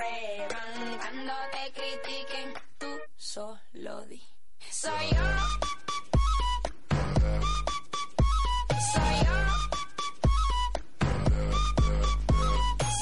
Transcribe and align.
Cuando 0.00 1.32
te 1.52 1.72
critiquen, 1.72 2.54
tú 2.78 2.86
solo 3.16 4.06
di. 4.06 4.22
Soy 4.70 4.92
yo. 5.10 5.24
Soy 8.92 9.16
yo. 9.24 9.36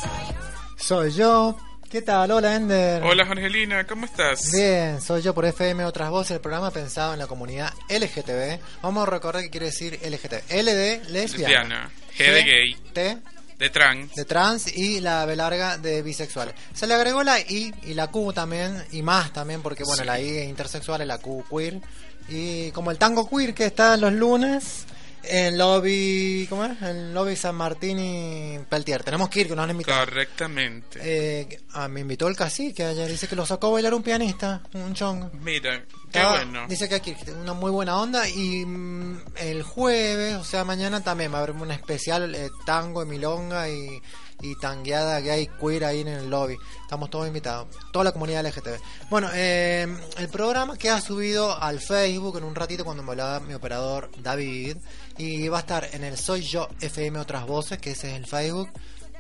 Soy 0.01 0.27
yo. 0.33 0.41
Soy 0.77 1.13
yo. 1.13 1.57
¿Qué 1.91 2.03
tal? 2.03 2.31
Hola, 2.33 2.55
Ender. 2.55 3.03
Hola 3.03 3.23
Angelina, 3.23 3.87
¿cómo 3.87 4.05
estás? 4.05 4.53
Bien, 4.53 5.01
soy 5.01 5.23
yo 5.23 5.35
por 5.35 5.47
FM 5.47 5.87
Otras 5.87 6.11
Voces, 6.11 6.33
el 6.33 6.41
programa 6.41 6.71
pensado 6.71 7.15
en 7.15 7.19
la 7.19 7.27
comunidad 7.27 7.73
LGTB. 7.89 8.61
Vamos 8.83 9.07
a 9.07 9.11
recordar 9.11 9.43
qué 9.43 9.51
quiere 9.51 9.67
decir 9.67 9.99
LGTB. 10.03 10.51
L 10.51 10.75
de 10.75 11.01
lesbiana. 11.09 11.89
Lesbiana, 11.89 11.91
G 12.15 12.33
de 12.33 12.43
gay, 12.43 12.75
T 12.93 13.38
de 13.59 13.71
trans. 13.71 14.15
de 14.15 14.25
trans 14.25 14.77
y 14.77 15.01
la 15.01 15.25
B 15.25 15.35
larga 15.37 15.79
de 15.79 16.03
bisexual. 16.03 16.55
Se 16.75 16.87
le 16.87 16.95
agregó 16.95 17.23
la 17.23 17.41
I 17.41 17.75
y 17.85 17.95
la 17.95 18.07
Q 18.09 18.33
también, 18.33 18.85
y 18.93 19.03
más 19.03 19.33
también, 19.33 19.63
porque 19.63 19.85
bueno, 19.85 20.03
Sí. 20.03 20.07
la 20.07 20.21
I 20.21 20.29
es 20.39 20.49
intersexual 20.49 21.03
y 21.03 21.07
la 21.07 21.19
Q 21.19 21.45
queer. 21.51 21.81
Y 22.29 22.71
como 22.73 22.91
el 22.91 22.99
tango 22.99 23.29
queer 23.29 23.55
que 23.55 23.65
está 23.67 23.97
los 23.97 24.13
lunes 24.13 24.85
en 25.29 25.59
lobby, 25.59 26.47
¿cómo 26.49 26.65
es? 26.65 26.81
En 26.83 27.15
lobby 27.15 27.37
San 27.37 27.55
Martín 27.55 27.99
y 27.99 28.59
Peltier. 28.69 29.03
Tenemos 29.03 29.29
que 29.29 29.41
ir, 29.41 29.49
que 29.49 29.57
nos 29.57 29.65
han 29.65 29.71
invitado. 29.71 30.05
Correctamente. 30.05 31.01
Eh, 31.03 31.61
ah, 31.73 31.89
me 31.89 32.01
invitó 32.01 32.29
el 32.29 32.37
cacique 32.37 32.85
ayer, 32.85 33.09
dice 33.09 33.29
que 33.29 33.37
lo 33.37 33.47
sacó 33.47 33.69
a 33.69 33.71
bailar 33.71 33.95
un 33.95 34.03
pianista, 34.03 34.63
un 34.73 34.95
chongo. 34.95 35.31
Mira, 35.43 35.85
qué 36.11 36.25
bueno. 36.25 36.67
Dice 36.69 36.89
que 36.89 36.97
aquí 36.97 37.15
una 37.41 37.53
muy 37.53 37.71
buena 37.71 37.99
onda 37.99 38.29
y 38.29 38.65
mm, 38.65 39.23
el 39.37 39.63
jueves, 39.63 40.35
o 40.35 40.45
sea, 40.45 40.65
mañana 40.65 41.03
también 41.03 41.33
va 41.33 41.39
a 41.39 41.43
haber 41.43 41.55
un 41.55 41.71
especial 41.71 42.35
eh, 42.35 42.51
tango 42.65 43.03
y 43.03 43.07
milonga 43.07 43.69
y, 43.69 44.01
y 44.41 44.55
tangueada 44.57 45.21
gay 45.21 45.49
queer 45.61 45.85
ahí 45.85 46.01
en 46.01 46.09
el 46.09 46.31
lobby. 46.31 46.57
Estamos 46.83 47.11
todos 47.11 47.27
invitados, 47.27 47.69
toda 47.93 48.05
la 48.05 48.13
comunidad 48.13 48.47
LGTB. 48.47 48.79
Bueno, 49.11 49.29
eh, 49.35 49.87
el 50.17 50.29
programa 50.29 50.77
queda 50.77 51.01
subido 51.01 51.61
al 51.61 51.81
Facebook 51.81 52.39
en 52.39 52.45
un 52.45 52.55
ratito 52.55 52.85
cuando 52.85 53.03
me 53.03 53.11
hablaba 53.11 53.41
mi 53.41 53.55
operador 53.55 54.11
David 54.23 54.77
y 55.17 55.49
va 55.49 55.59
a 55.59 55.61
estar 55.61 55.89
en 55.93 56.05
el 56.05 56.17
Soy 56.17 56.43
Yo 56.43 56.69
FM 56.81 57.19
Otras 57.19 57.47
Voces, 57.47 57.79
que 57.79 57.93
ese 57.93 58.11
es 58.11 58.17
el 58.17 58.27
Facebook, 58.27 58.71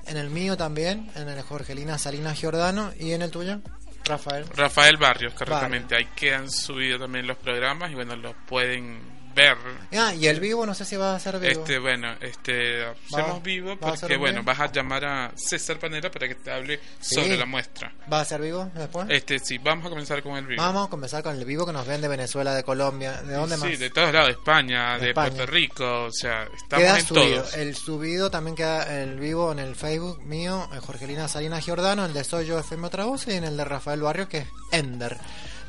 en 0.06 0.16
el 0.16 0.30
mío 0.30 0.56
también, 0.56 1.10
en 1.14 1.28
el 1.28 1.42
Jorgelina 1.42 1.98
Salinas 1.98 2.38
Giordano 2.38 2.92
y 2.98 3.12
en 3.12 3.22
el 3.22 3.30
tuyo, 3.30 3.60
Rafael. 4.04 4.46
Rafael 4.54 4.96
Barrios, 4.96 5.34
correctamente. 5.34 5.96
Ahí 5.96 6.08
quedan 6.16 6.50
subidos 6.50 7.00
también 7.00 7.26
los 7.26 7.36
programas 7.36 7.90
y 7.90 7.94
bueno, 7.94 8.16
los 8.16 8.34
pueden 8.46 9.17
ver. 9.42 9.56
Ah, 9.98 10.14
y 10.14 10.26
el 10.26 10.40
vivo, 10.40 10.64
no 10.66 10.74
sé 10.74 10.84
si 10.84 10.96
va 10.96 11.14
a 11.14 11.20
ser 11.20 11.38
vivo. 11.38 11.50
Este, 11.52 11.78
bueno, 11.78 12.14
este, 12.20 12.84
hacemos 12.84 13.42
vivo 13.42 13.76
porque 13.76 14.16
bueno, 14.16 14.42
vas 14.42 14.60
a 14.60 14.70
llamar 14.72 15.04
a 15.04 15.32
César 15.36 15.78
Panera 15.78 16.10
para 16.10 16.28
que 16.28 16.34
te 16.34 16.50
hable 16.50 16.80
Sí. 17.00 17.14
sobre 17.16 17.36
la 17.36 17.46
muestra. 17.46 17.92
¿Va 18.12 18.20
a 18.20 18.24
ser 18.24 18.40
vivo 18.40 18.70
después? 18.74 19.06
Este, 19.10 19.38
sí, 19.38 19.58
vamos 19.58 19.86
a 19.86 19.90
comenzar 19.90 20.22
con 20.22 20.36
el 20.36 20.46
vivo. 20.46 20.62
Vamos 20.62 20.86
a 20.86 20.90
comenzar 20.90 21.22
con 21.22 21.36
el 21.36 21.44
vivo 21.44 21.66
que 21.66 21.72
nos 21.72 21.86
ven 21.86 22.00
de 22.00 22.08
Venezuela, 22.08 22.54
de 22.54 22.62
Colombia. 22.64 23.22
¿De 23.22 23.34
dónde 23.34 23.56
sí, 23.56 23.62
más? 23.62 23.78
de 23.78 23.90
todos 23.90 24.12
lados, 24.12 24.28
de 24.28 24.32
España, 24.34 24.98
De 24.98 25.08
España. 25.10 25.30
Puerto 25.30 25.46
Rico, 25.52 26.04
o 26.04 26.12
sea, 26.12 26.44
estamos 26.44 26.84
Queda 26.84 26.98
en 26.98 27.04
subido. 27.06 27.42
todos. 27.42 27.54
El 27.56 27.76
subido 27.76 28.30
también 28.30 28.56
queda 28.56 29.02
el 29.02 29.18
vivo 29.18 29.52
en 29.52 29.58
el 29.58 29.74
Facebook 29.76 30.22
mío, 30.24 30.68
en 30.72 30.80
Jorgelina 30.80 31.28
Salinas 31.28 31.64
Giordano, 31.64 32.04
el 32.06 32.12
de 32.12 32.24
Soy 32.24 32.46
Yo 32.46 32.58
FM 32.58 32.86
Otra 32.86 33.04
Voz 33.04 33.26
y 33.28 33.32
en 33.32 33.44
el 33.44 33.56
de 33.56 33.64
Rafael 33.64 34.00
Barrios 34.00 34.28
que 34.28 34.38
es 34.38 34.48
Ender. 34.72 35.16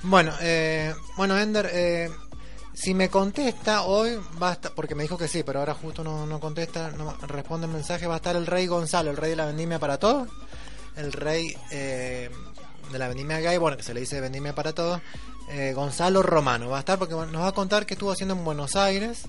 Bueno, 0.02 0.34
eh, 0.42 0.94
bueno 1.18 1.38
Ender, 1.38 1.70
eh, 1.74 2.10
si 2.80 2.94
me 2.94 3.10
contesta 3.10 3.84
hoy, 3.84 4.18
va 4.42 4.52
a 4.52 4.54
estar, 4.54 4.72
porque 4.72 4.96
me 4.96 5.04
dijo 5.04 5.18
que 5.18 5.28
sí, 5.28 5.44
pero 5.44 5.60
ahora 5.60 5.74
justo 5.74 6.02
no, 6.02 6.26
no 6.26 6.40
contesta, 6.40 6.92
no 6.92 7.14
responde 7.28 7.68
el 7.68 7.74
mensaje, 7.74 8.08
va 8.08 8.14
a 8.14 8.18
estar 8.18 8.38
el 8.38 8.46
rey 8.46 8.68
Gonzalo, 8.68 9.12
el 9.12 9.18
rey 9.18 9.32
de 9.32 9.36
la 9.36 9.46
vendimia 9.46 9.80
para 9.80 9.98
todos, 9.98 10.30
el 10.96 11.12
rey 11.12 11.54
eh, 11.72 12.30
de 12.90 13.00
la 13.00 13.10
vendimia 13.10 13.42
gay, 13.42 13.58
bueno, 13.58 13.76
que 13.76 13.84
se 13.84 13.94
le 13.94 14.00
dice 14.00 14.22
vendimia 14.22 14.56
para 14.56 14.72
todos, 14.72 15.02
eh, 15.50 15.74
Gonzalo 15.74 16.24
Romano, 16.24 16.70
va 16.70 16.78
a 16.78 16.80
estar 16.80 16.98
porque 16.98 17.16
nos 17.16 17.42
va 17.42 17.50
a 17.50 17.52
contar 17.52 17.86
qué 17.86 17.96
estuvo 17.96 18.12
haciendo 18.12 18.34
en 18.34 18.46
Buenos 18.46 18.78
Aires, 18.78 19.24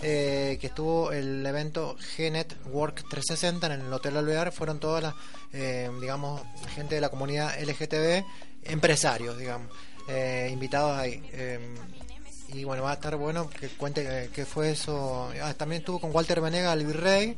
eh, 0.00 0.56
que 0.58 0.68
estuvo 0.68 1.12
el 1.12 1.44
evento 1.44 1.96
G-Network 2.16 3.06
360 3.08 3.66
en 3.66 3.80
el 3.82 3.92
Hotel 3.92 4.16
Alvear, 4.16 4.50
fueron 4.50 4.80
todas 4.80 5.02
las, 5.02 5.14
eh, 5.52 5.90
digamos, 6.00 6.40
gente 6.74 6.94
de 6.94 7.02
la 7.02 7.10
comunidad 7.10 7.54
LGTB, 7.60 8.24
empresarios, 8.64 9.36
digamos, 9.36 9.70
eh, 10.08 10.48
invitados 10.50 10.98
ahí. 10.98 11.22
Y 12.54 12.64
bueno, 12.64 12.82
va 12.84 12.92
a 12.92 12.94
estar 12.94 13.16
bueno 13.16 13.48
que 13.50 13.68
cuente 13.68 14.06
eh, 14.24 14.30
qué 14.32 14.44
fue 14.46 14.70
eso. 14.70 15.30
Ah, 15.42 15.54
también 15.54 15.80
estuvo 15.80 16.00
con 16.00 16.14
Walter 16.14 16.40
Venega, 16.40 16.72
el 16.72 16.86
virrey, 16.86 17.36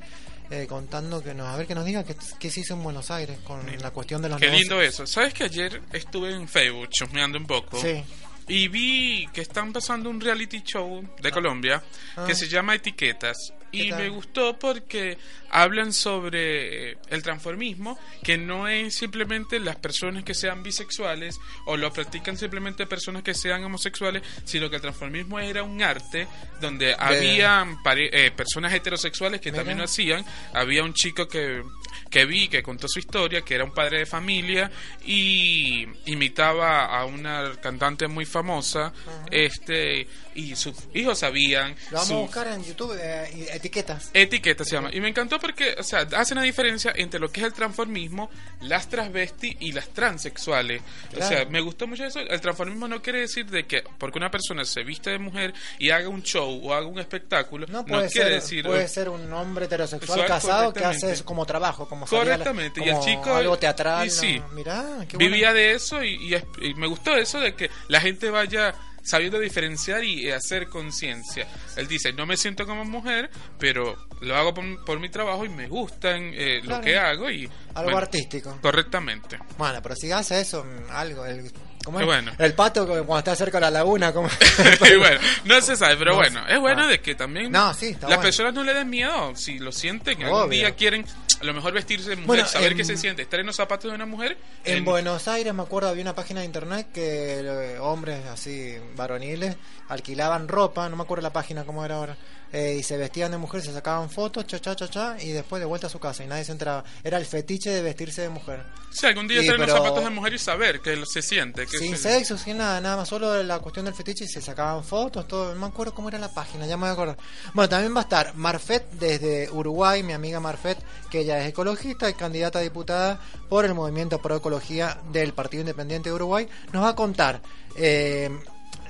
eh, 0.51 0.67
contando 0.69 1.23
que 1.23 1.35
nos, 1.35 1.47
a 1.49 1.57
ver 1.57 1.67
que 1.67 1.75
nos 1.75 1.85
diga 1.85 2.05
qué, 2.05 2.15
qué 2.39 2.51
se 2.51 2.61
hizo 2.61 2.75
en 2.75 2.83
Buenos 2.83 3.11
Aires 3.11 3.39
con 3.45 3.61
la 3.81 3.91
cuestión 3.91 4.23
de 4.23 4.29
los 4.29 4.39
Qué 4.39 4.47
negocios. 4.47 4.69
lindo 4.71 4.83
eso. 4.83 5.07
¿Sabes 5.07 5.35
que 5.35 5.45
ayer 5.45 5.83
estuve 5.93 6.33
en 6.33 6.47
Facebook 6.49 6.89
chusmeando 6.91 7.39
un 7.39 7.47
poco? 7.47 7.81
Sí. 7.81 8.05
Y 8.49 8.69
vi 8.69 9.27
que 9.33 9.41
están 9.41 9.73
pasando 9.73 10.09
un 10.09 10.21
reality 10.21 10.63
show 10.63 11.03
de 11.21 11.31
Colombia 11.33 11.83
Ah. 12.17 12.25
que 12.27 12.35
se 12.37 12.47
llama 12.49 12.77
Etiquetas. 12.77 13.53
¿Qué 13.73 13.79
Y 13.79 13.93
me 13.93 14.09
gustó 14.09 14.59
porque 14.59 15.19
hablan 15.51 15.93
sobre 15.93 16.93
eh, 16.93 16.99
el 17.09 17.23
transformismo, 17.23 17.99
que 18.23 18.37
no 18.39 18.69
es 18.69 18.95
simplemente 18.95 19.59
las 19.61 19.77
personas 19.77 20.25
que 20.25 20.35
sean 20.35 20.63
bisexuales 20.63 21.39
o 21.67 21.77
lo 21.77 21.93
practican 21.93 22.37
simplemente 22.37 22.87
personas 22.87 23.23
que 23.23 23.35
sean 23.35 23.63
homosexuales, 23.65 24.23
sino 24.45 24.69
que 24.71 24.77
el 24.77 24.83
transformismo 24.83 25.39
era 25.39 25.63
un 25.63 25.83
arte 25.83 26.27
donde 26.61 26.95
habían 26.99 27.83
pare- 27.83 28.11
eh, 28.13 28.31
personas 28.31 28.73
heterosexuales 28.75 29.41
que 29.41 29.51
Mira. 29.51 29.61
también 29.61 29.79
lo 29.79 29.85
hacían. 29.85 30.25
Había 30.53 30.83
un 30.83 30.95
chico 30.95 31.29
que, 31.29 31.63
que 32.11 32.25
vi 32.27 32.49
que 32.49 32.63
contó 32.63 32.87
su 32.89 32.99
historia, 32.99 33.43
que 33.43 33.55
era 33.55 33.65
un 33.65 33.73
padre 33.73 34.01
de 34.01 34.07
familia 34.07 34.71
y 35.05 35.87
imitaba 36.07 36.87
a 36.87 37.05
una 37.05 37.53
cantante 37.61 38.09
muy 38.09 38.25
famosa, 38.27 38.93
este 39.31 40.07
y 40.35 40.55
sus 40.55 40.75
hijos 40.95 41.19
sabían 41.21 41.75
Lo 41.91 41.97
vamos 41.99 42.11
a 42.11 42.15
buscar 42.17 42.47
en 42.49 42.63
YouTube, 42.65 42.95
eh, 43.01 43.51
etiquetas. 43.57 44.11
etiqueta 44.15 44.65
se 44.65 44.73
llama 44.77 44.91
y 44.93 45.01
me 45.01 45.09
encantó 45.09 45.39
porque 45.39 45.75
o 45.79 45.83
sea 45.83 46.07
hace 46.17 46.35
una 46.35 46.43
diferencia 46.43 46.93
entre 46.97 47.19
lo 47.21 47.29
que 47.31 47.41
es 47.41 47.47
el 47.47 47.53
transformismo 47.53 48.31
las 48.61 48.89
transvesti 48.89 49.57
y 49.61 49.73
las 49.73 49.89
transexuales 49.89 50.83
o 51.19 51.23
sea 51.23 51.45
me 51.47 51.61
gustó 51.61 51.87
mucho 51.87 52.05
eso 52.05 52.21
el 52.21 52.41
transformismo 52.41 52.89
no 52.89 53.03
quiere 53.03 53.21
decir 53.21 53.47
de 53.47 53.67
que 53.67 53.83
porque 53.99 54.19
una 54.19 54.31
persona 54.31 54.65
se 54.65 54.83
viste 54.83 55.11
de 55.11 55.19
mujer 55.19 55.55
y 55.79 55.91
haga 55.91 56.09
un 56.09 56.23
show 56.23 56.61
o 56.65 56.73
haga 56.75 56.87
un 56.87 56.99
espectáculo 56.99 57.67
No 57.69 57.79
no, 57.79 57.85
puede, 57.87 58.11
quiere 58.11 58.31
ser, 58.31 58.41
decir 58.41 58.65
puede 58.65 58.89
ser 58.89 59.09
un 59.09 59.33
hombre 59.33 59.67
heterosexual 59.67 60.19
Sexual, 60.21 60.27
casado 60.41 60.73
que 60.73 60.85
hace 60.85 61.13
eso 61.13 61.25
como 61.25 61.45
trabajo, 61.47 61.89
como 61.89 62.07
la- 62.07 62.11
Correctamente, 62.11 62.81
y 62.85 62.89
el 62.89 62.99
chico- 63.01 63.35
algo 63.35 63.59
teatral. 63.59 64.07
y 64.07 64.11
sí. 64.11 64.39
¿no? 64.39 64.49
Mirá, 64.51 64.85
qué 65.09 65.17
vivía 65.17 65.53
de 65.53 65.73
eso 65.73 66.03
y, 66.03 66.35
y 66.61 66.75
me 66.75 66.87
gustó 66.87 67.15
eso 67.17 67.41
de 67.41 67.55
que 67.55 67.71
la 67.89 68.01
gente 68.01 68.31
vaya 68.31 68.75
sabiendo 69.07 69.39
diferenciar 69.39 70.03
y 70.05 70.31
hacer 70.31 70.69
conciencia. 70.69 71.47
Él 71.77 71.87
dice, 71.89 72.13
no 72.13 72.27
me 72.27 72.37
siento 72.37 72.67
como 72.67 72.85
mujer, 72.85 73.31
pero 73.59 73.97
lo 74.21 74.37
hago 74.37 74.53
por, 74.53 74.85
por 74.85 74.99
mi 75.01 75.09
trabajo 75.09 75.45
y 75.45 75.49
me 75.49 75.69
gustan 75.69 76.31
eh, 76.35 76.61
Claro. 76.63 76.79
lo 76.79 76.85
que 76.85 76.97
hago 76.99 77.31
y... 77.31 77.49
Algo 77.77 77.91
bueno, 77.93 77.99
artístico. 77.99 78.59
Correctamente. 78.63 79.39
Bueno, 79.59 79.81
pero 79.83 79.95
si 79.97 80.11
hace 80.13 80.41
eso, 80.41 80.65
mm, 80.65 80.91
algo, 80.91 81.25
el- 81.27 81.51
¿cómo 81.85 81.99
Qué 81.99 82.05
es? 82.05 82.07
bueno. 82.09 82.33
El 82.39 82.55
pato 82.55 82.87
cuando 82.87 83.19
está 83.19 83.37
cerca 83.37 83.59
de 83.59 83.63
la 83.63 83.71
laguna, 83.71 84.13
como 84.13 84.29
y 84.93 84.97
bueno, 84.97 85.21
no 85.45 85.61
se 85.61 85.77
sabe, 85.77 85.97
pero 85.97 86.13
No 86.13 86.17
bueno, 86.17 86.47
es 86.49 86.59
bueno 86.59 86.83
Ah. 86.85 86.87
de 86.89 87.01
que 87.01 87.15
también 87.15 87.53
No, 87.53 87.73
sí, 87.75 87.93
las 87.93 88.01
bueno. 88.03 88.21
personas 88.23 88.55
no 88.55 88.65
le 88.65 88.75
den 88.75 88.89
miedo, 88.91 89.37
si 89.37 89.59
lo 89.59 89.73
sienten, 89.73 90.19
que 90.19 90.25
algún 90.25 90.51
día 90.51 90.75
quieren 90.75 91.05
a 91.41 91.45
lo 91.45 91.53
mejor 91.53 91.75
vestirse 91.75 92.09
de 92.11 92.17
mujer, 92.17 92.27
Bueno, 92.27 92.47
saber 92.49 92.73
en- 92.73 92.79
qué 92.79 92.85
se 92.85 92.97
siente, 92.97 93.21
estar 93.23 93.39
en 93.41 93.47
los 93.47 93.57
zapatos 93.57 93.91
de 93.91 93.95
una 93.95 94.07
mujer. 94.07 94.39
En 94.65 94.85
Buenos 94.87 95.29
Aires 95.29 95.53
me 95.53 95.63
acuerdo 95.63 95.91
había 95.91 96.01
una 96.03 96.15
página 96.15 96.41
de 96.41 96.47
internet 96.47 96.89
que 96.95 97.41
eh, 97.41 97.79
hombres 97.79 98.25
así 98.27 98.75
varoniles 98.97 99.55
alquilaban 99.89 100.49
ropa, 100.49 100.89
no 100.89 100.97
me 100.97 101.03
acuerdo 101.03 101.23
la 101.23 101.33
página 101.35 101.65
cómo 101.65 101.85
era 101.85 101.97
ahora, 101.97 102.17
eh, 102.53 102.77
y 102.79 102.83
se 102.83 102.97
vestían 102.97 103.31
de 103.33 103.39
mujer, 103.39 103.63
se 103.63 103.73
sacaban 103.73 104.09
fotos, 104.11 104.47
cha 104.47 104.59
cha 104.61 104.75
cha 104.77 104.89
cha, 104.89 105.17
y 105.23 105.29
después 105.33 105.61
de 105.61 105.67
vuelta 105.67 105.87
a 105.89 105.91
su 105.91 105.99
casa 105.99 106.25
y 106.25 106.27
nadie 106.27 106.45
se 106.45 106.53
entraba. 106.53 106.85
Era 107.05 107.19
el 107.19 107.27
fetiche 107.27 107.71
de 107.71 107.83
vestirse 107.83 108.23
de 108.23 108.29
mujer. 108.29 108.65
Si 108.91 109.05
algún 109.05 109.29
día 109.29 109.41
Sí, 109.41 109.47
estar 109.47 109.61
en 109.61 109.67
los 109.67 109.77
zapatos 109.77 110.05
de 110.05 110.11
mujer 110.11 110.33
y 110.35 110.39
saber 110.39 110.81
que 110.81 111.03
se 111.07 111.21
siente. 111.21 111.67
Que 111.67 111.79
Sin 111.79 111.97
se- 111.97 112.15
sexo, 112.15 112.39
sin 112.39 112.57
nada, 112.59 112.81
nada 112.81 112.97
más, 112.97 113.09
solo 113.09 113.43
la 113.43 113.59
cuestión 113.59 113.85
del 113.85 113.95
fetiche 113.95 114.25
y 114.25 114.29
se 114.29 114.41
sacaban 114.41 114.83
fotos, 114.85 115.29
todo. 115.29 115.53
No 115.55 115.61
me 115.61 115.67
acuerdo 115.67 115.95
cómo 115.95 116.09
era 116.09 116.19
la 116.19 116.33
página, 116.33 116.67
ya 116.67 116.77
me 116.77 116.83
voy 116.83 116.91
a 116.91 116.93
acordar. 116.93 117.17
Bueno, 117.53 117.69
también 117.69 117.95
va 117.95 118.01
a 118.01 118.05
estar 118.05 118.35
Marfet 118.37 118.91
desde 118.93 119.51
Uruguay, 119.51 120.03
mi 120.03 120.13
amiga 120.15 120.41
Marfet, 120.41 120.79
que 121.11 121.21
ella 121.21 121.41
es 121.43 121.49
ecologista 121.49 122.09
y 122.09 122.15
candidata 122.15 122.61
a 122.61 122.63
diputada 122.63 123.21
por 123.51 123.65
el 123.67 123.75
Movimiento 123.75 124.19
Pro 124.23 124.37
Ecología 124.37 124.99
del 125.13 125.35
Partido 125.35 125.61
Independiente 125.61 126.09
de 126.09 126.15
Uruguay. 126.15 126.49
Nos 126.73 126.83
va 126.83 126.91
a 126.91 126.97
contar 126.97 127.43
eh, 127.77 128.31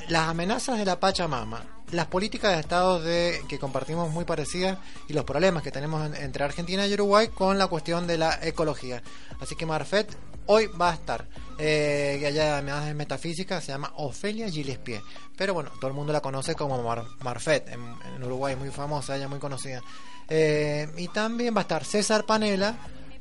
las 0.09 0.29
amenazas 0.29 0.79
de 0.79 0.85
la 0.85 1.01
Pachamama, 1.01 1.65
las 1.93 2.07
políticas 2.07 2.53
de 2.55 2.61
estados 2.61 3.05
de, 3.05 3.41
que 3.49 3.59
compartimos 3.59 4.11
muy 4.11 4.25
parecidas 4.25 4.79
y 5.09 5.13
los 5.13 5.25
problemas 5.25 5.63
que 5.63 5.71
tenemos 5.71 6.05
en- 6.07 6.15
entre 6.23 6.45
Argentina 6.45 6.87
y 6.87 6.95
Uruguay 6.95 7.29
con 7.29 7.59
la 7.59 7.67
cuestión 7.69 8.07
de 8.07 8.19
la 8.19 8.39
ecología. 8.43 9.03
Así 9.41 9.55
que 9.55 9.67
Marfet 9.67 10.09
hoy 10.47 10.67
va 10.69 10.91
a 10.91 10.95
estar. 10.95 11.27
Eh, 11.59 12.19
que 12.21 12.29
ella 12.29 12.55
además 12.59 12.87
es 12.89 12.95
metafísica, 12.95 13.61
se 13.61 13.73
llama 13.73 13.93
Ofelia 13.97 14.51
Gillespie. 14.51 15.01
Pero 15.37 15.55
bueno, 15.55 15.71
todo 15.81 15.89
el 15.89 15.95
mundo 15.95 16.13
la 16.13 16.21
conoce 16.21 16.55
como 16.55 16.83
Mar- 16.83 17.05
Marfet. 17.21 17.69
En, 17.69 18.23
Uruguay 18.23 18.55
es 18.55 18.59
muy 18.59 18.71
famosa, 18.71 19.17
ella 19.17 19.29
muy 19.29 19.39
conocida. 19.39 19.81
Eh, 20.29 20.89
y 20.97 21.09
también 21.09 21.55
va 21.55 21.61
a 21.61 21.63
estar 21.63 21.85
César 21.85 22.25
Panela 22.27 22.77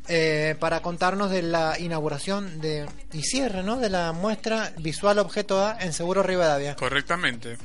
eh, 0.08 0.56
para 0.60 0.82
contarnos 0.82 1.30
de 1.32 1.42
la 1.44 1.80
inauguración 1.80 2.60
de 2.62 2.88
y 3.14 3.22
cierre 3.24 3.64
¿no? 3.64 3.78
de 3.78 3.90
la 3.90 4.12
muestra 4.12 4.74
visual 4.78 5.20
objeto 5.20 5.64
A 5.64 5.78
en 5.80 5.94
Seguro 5.94 6.22
Rivadavia. 6.24 6.76
Correctamente. 6.76 7.58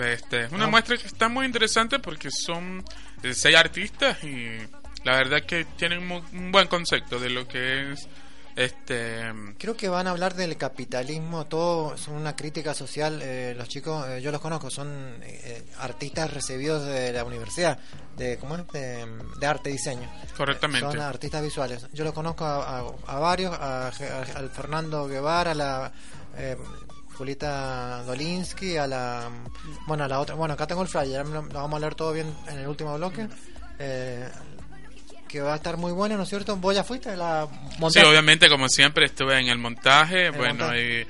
Este, 0.00 0.44
es 0.44 0.52
una 0.52 0.64
Ah. 0.64 0.68
muestra 0.68 0.96
que 0.96 1.06
está 1.06 1.28
muy 1.28 1.44
interesante 1.46 1.98
porque 1.98 2.30
son 2.30 2.82
eh, 3.22 3.34
seis 3.34 3.56
artistas 3.56 4.22
y 4.24 4.58
la 5.04 5.16
verdad 5.16 5.42
que 5.46 5.64
tienen 5.76 6.10
un 6.10 6.50
buen 6.52 6.66
concepto 6.68 7.18
de 7.18 7.28
lo 7.30 7.46
que 7.46 7.92
es 7.92 8.08
este 8.56 9.22
Creo 9.58 9.76
que 9.76 9.88
van 9.88 10.06
a 10.06 10.10
hablar 10.10 10.34
del 10.34 10.56
capitalismo, 10.58 11.46
todo 11.46 11.96
son 11.96 12.14
una 12.14 12.36
crítica 12.36 12.74
social. 12.74 13.20
eh, 13.22 13.54
los 13.56 13.66
chicos, 13.68 14.06
eh, 14.08 14.20
yo 14.20 14.30
los 14.30 14.40
conozco, 14.42 14.70
son 14.70 14.88
eh, 15.22 15.64
artistas 15.78 16.30
recibidos 16.32 16.84
de 16.86 17.12
la 17.12 17.24
universidad, 17.24 17.78
de 18.16 18.36
¿cómo 18.38 18.56
es? 18.56 18.66
De, 18.68 19.06
de 19.40 19.46
arte 19.46 19.70
y 19.70 19.72
diseño. 19.74 20.10
Correctamente. 20.36 20.86
Son 20.86 21.00
artistas 21.00 21.42
visuales. 21.42 21.86
Yo 21.94 22.04
los 22.04 22.12
conozco 22.12 22.44
a, 22.44 22.80
a- 22.80 22.92
a 23.06 23.18
varios, 23.18 23.52
a, 23.54 23.88
a- 23.88 24.22
al 24.36 24.50
Fernando 24.50 25.06
Guevara, 25.08 25.52
a 25.52 25.54
la 25.54 25.92
eh, 26.36 26.56
Julieta 27.16 28.02
Dolinsky, 28.04 28.76
a 28.76 28.86
la 28.86 29.30
bueno 29.86 30.04
a 30.04 30.08
la 30.08 30.18
otra. 30.20 30.34
Bueno, 30.34 30.54
acá 30.54 30.66
tengo 30.66 30.82
el 30.82 30.88
flyer, 30.88 31.26
lo, 31.26 31.42
lo 31.42 31.48
vamos 31.54 31.76
a 31.76 31.80
leer 31.80 31.94
todo 31.94 32.12
bien 32.12 32.32
en 32.48 32.58
el 32.58 32.66
último 32.68 32.96
bloque. 32.96 33.28
Eh, 33.78 34.28
que 35.28 35.40
va 35.40 35.54
a 35.54 35.56
estar 35.56 35.76
muy 35.78 35.92
bueno, 35.92 36.16
¿no 36.16 36.24
es 36.24 36.28
cierto? 36.28 36.54
¿Vos 36.56 36.74
ya 36.74 36.84
fuiste? 36.84 37.16
La 37.16 37.48
Sí, 37.50 37.78
montaste? 37.80 38.04
obviamente, 38.06 38.48
como 38.50 38.68
siempre, 38.68 39.06
estuve 39.06 39.38
en 39.40 39.48
el 39.48 39.58
montaje. 39.58 40.26
El 40.26 40.32
bueno, 40.32 40.64
montaje. 40.66 41.06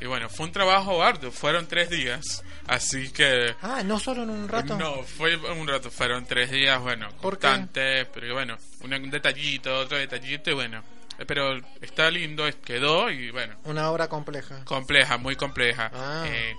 Y, 0.00 0.04
y 0.04 0.06
bueno, 0.06 0.28
fue 0.28 0.46
un 0.46 0.52
trabajo 0.52 1.02
arduo. 1.02 1.30
Fueron 1.30 1.66
tres 1.68 1.88
días. 1.88 2.42
Así 2.66 3.10
que. 3.10 3.54
Ah, 3.62 3.82
no 3.84 3.98
solo 4.00 4.24
en 4.24 4.30
un 4.30 4.48
rato. 4.48 4.76
No, 4.76 5.02
fue 5.04 5.36
un 5.36 5.68
rato. 5.68 5.88
Fueron 5.90 6.26
tres 6.26 6.50
días, 6.50 6.80
bueno, 6.80 7.08
constantes. 7.22 8.08
Pero 8.12 8.34
bueno, 8.34 8.56
un, 8.82 8.92
un 8.92 9.10
detallito, 9.10 9.72
otro 9.78 9.96
detallito. 9.98 10.50
Y 10.50 10.54
bueno, 10.54 10.82
pero 11.26 11.56
está 11.80 12.10
lindo, 12.10 12.44
quedó. 12.64 13.10
Y 13.10 13.30
bueno, 13.30 13.56
Una 13.64 13.90
obra 13.90 14.08
compleja. 14.08 14.64
compleja, 14.64 15.18
muy 15.18 15.36
compleja. 15.36 15.90
Ah. 15.94 16.24
Eh, 16.26 16.54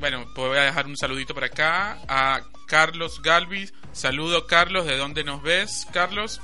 bueno, 0.00 0.24
pues 0.34 0.48
voy 0.48 0.58
a 0.58 0.62
dejar 0.62 0.86
un 0.86 0.96
saludito 0.96 1.34
por 1.34 1.44
acá 1.44 1.98
a 2.08 2.40
Carlos 2.66 3.20
Galvis. 3.22 3.72
Saludo, 3.92 4.46
Carlos. 4.46 4.86
¿De 4.86 4.96
dónde 4.96 5.22
nos 5.24 5.42
ves, 5.42 5.86
Carlos? 5.92 6.40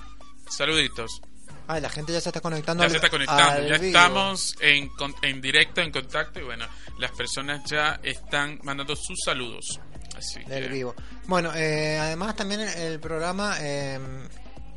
Saluditos. 0.48 1.20
Ah, 1.68 1.80
la 1.80 1.88
gente 1.90 2.12
ya 2.12 2.20
se 2.20 2.28
está 2.28 2.40
conectando. 2.40 2.82
Ya 2.82 2.86
al- 2.86 2.90
se 2.92 2.96
está 2.98 3.10
conectando, 3.10 3.66
ya 3.68 3.78
vivo. 3.78 3.86
estamos 3.98 4.54
en, 4.60 4.88
en 5.22 5.40
directo, 5.40 5.80
en 5.80 5.90
contacto 5.90 6.38
y 6.38 6.44
bueno, 6.44 6.64
las 7.00 7.10
personas 7.10 7.62
ya 7.68 7.98
están 8.04 8.60
mandando 8.62 8.94
sus 8.94 9.18
saludos. 9.24 9.80
Así 10.16 10.38
del 10.44 10.64
que- 10.64 10.68
vivo. 10.68 10.94
Bueno, 11.26 11.52
eh, 11.56 11.98
además 11.98 12.36
también 12.36 12.60
el, 12.60 12.68
el 12.68 13.00
programa 13.00 13.56
eh, 13.60 13.98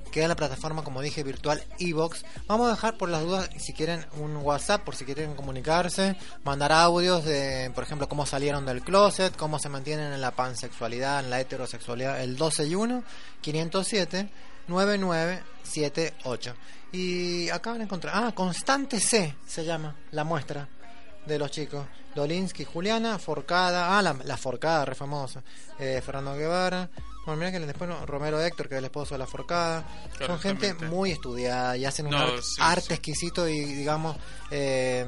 queda 0.09 0.25
en 0.25 0.29
la 0.29 0.35
plataforma, 0.35 0.83
como 0.83 1.01
dije, 1.01 1.23
virtual 1.23 1.63
Evox. 1.79 2.25
Vamos 2.47 2.67
a 2.67 2.71
dejar 2.71 2.97
por 2.97 3.09
las 3.09 3.21
dudas, 3.21 3.49
si 3.57 3.73
quieren, 3.73 4.05
un 4.17 4.37
WhatsApp, 4.37 4.83
por 4.83 4.95
si 4.95 5.05
quieren 5.05 5.35
comunicarse, 5.35 6.15
mandar 6.43 6.71
audios 6.71 7.25
de, 7.25 7.71
por 7.73 7.83
ejemplo, 7.83 8.09
cómo 8.09 8.25
salieron 8.25 8.65
del 8.65 8.81
closet, 8.81 9.35
cómo 9.35 9.59
se 9.59 9.69
mantienen 9.69 10.13
en 10.13 10.21
la 10.21 10.31
pansexualidad, 10.31 11.23
en 11.23 11.29
la 11.29 11.39
heterosexualidad, 11.39 12.21
el 12.21 12.35
12 12.37 12.67
y 12.67 12.75
1, 12.75 13.03
507 13.41 14.29
9978. 14.67 16.55
Y 16.91 17.49
acá 17.49 17.71
van 17.71 17.81
a 17.81 17.83
encontrar, 17.83 18.13
ah, 18.15 18.31
Constante 18.33 18.99
C 18.99 19.35
se 19.45 19.65
llama 19.65 19.95
la 20.11 20.23
muestra 20.23 20.67
de 21.25 21.37
los 21.37 21.51
chicos. 21.51 21.85
Dolinsky, 22.15 22.65
Juliana, 22.65 23.19
Forcada, 23.19 23.97
ah, 23.97 24.01
la, 24.01 24.15
la 24.23 24.37
Forcada, 24.37 24.85
re 24.85 24.95
famosa. 24.95 25.43
Eh, 25.77 26.01
Fernando 26.03 26.35
Guevara. 26.35 26.89
Bueno, 27.29 27.39
mira 27.45 27.51
que 27.59 27.65
después 27.65 27.89
no, 27.89 28.05
Romero 28.05 28.41
Héctor, 28.41 28.67
que 28.67 28.75
es 28.75 28.79
el 28.79 28.85
esposo 28.85 29.13
de 29.15 29.19
la 29.19 29.27
Forcada. 29.27 29.85
Son 30.25 30.39
gente 30.39 30.73
muy 30.73 31.11
estudiada 31.11 31.77
y 31.77 31.85
hacen 31.85 32.05
un 32.07 32.11
No, 32.11 32.17
arte, 32.19 32.41
sí, 32.41 32.55
arte 32.59 32.81
sí. 32.87 32.93
exquisito 32.93 33.47
y, 33.47 33.59
digamos, 33.63 34.17
eh, 34.51 35.05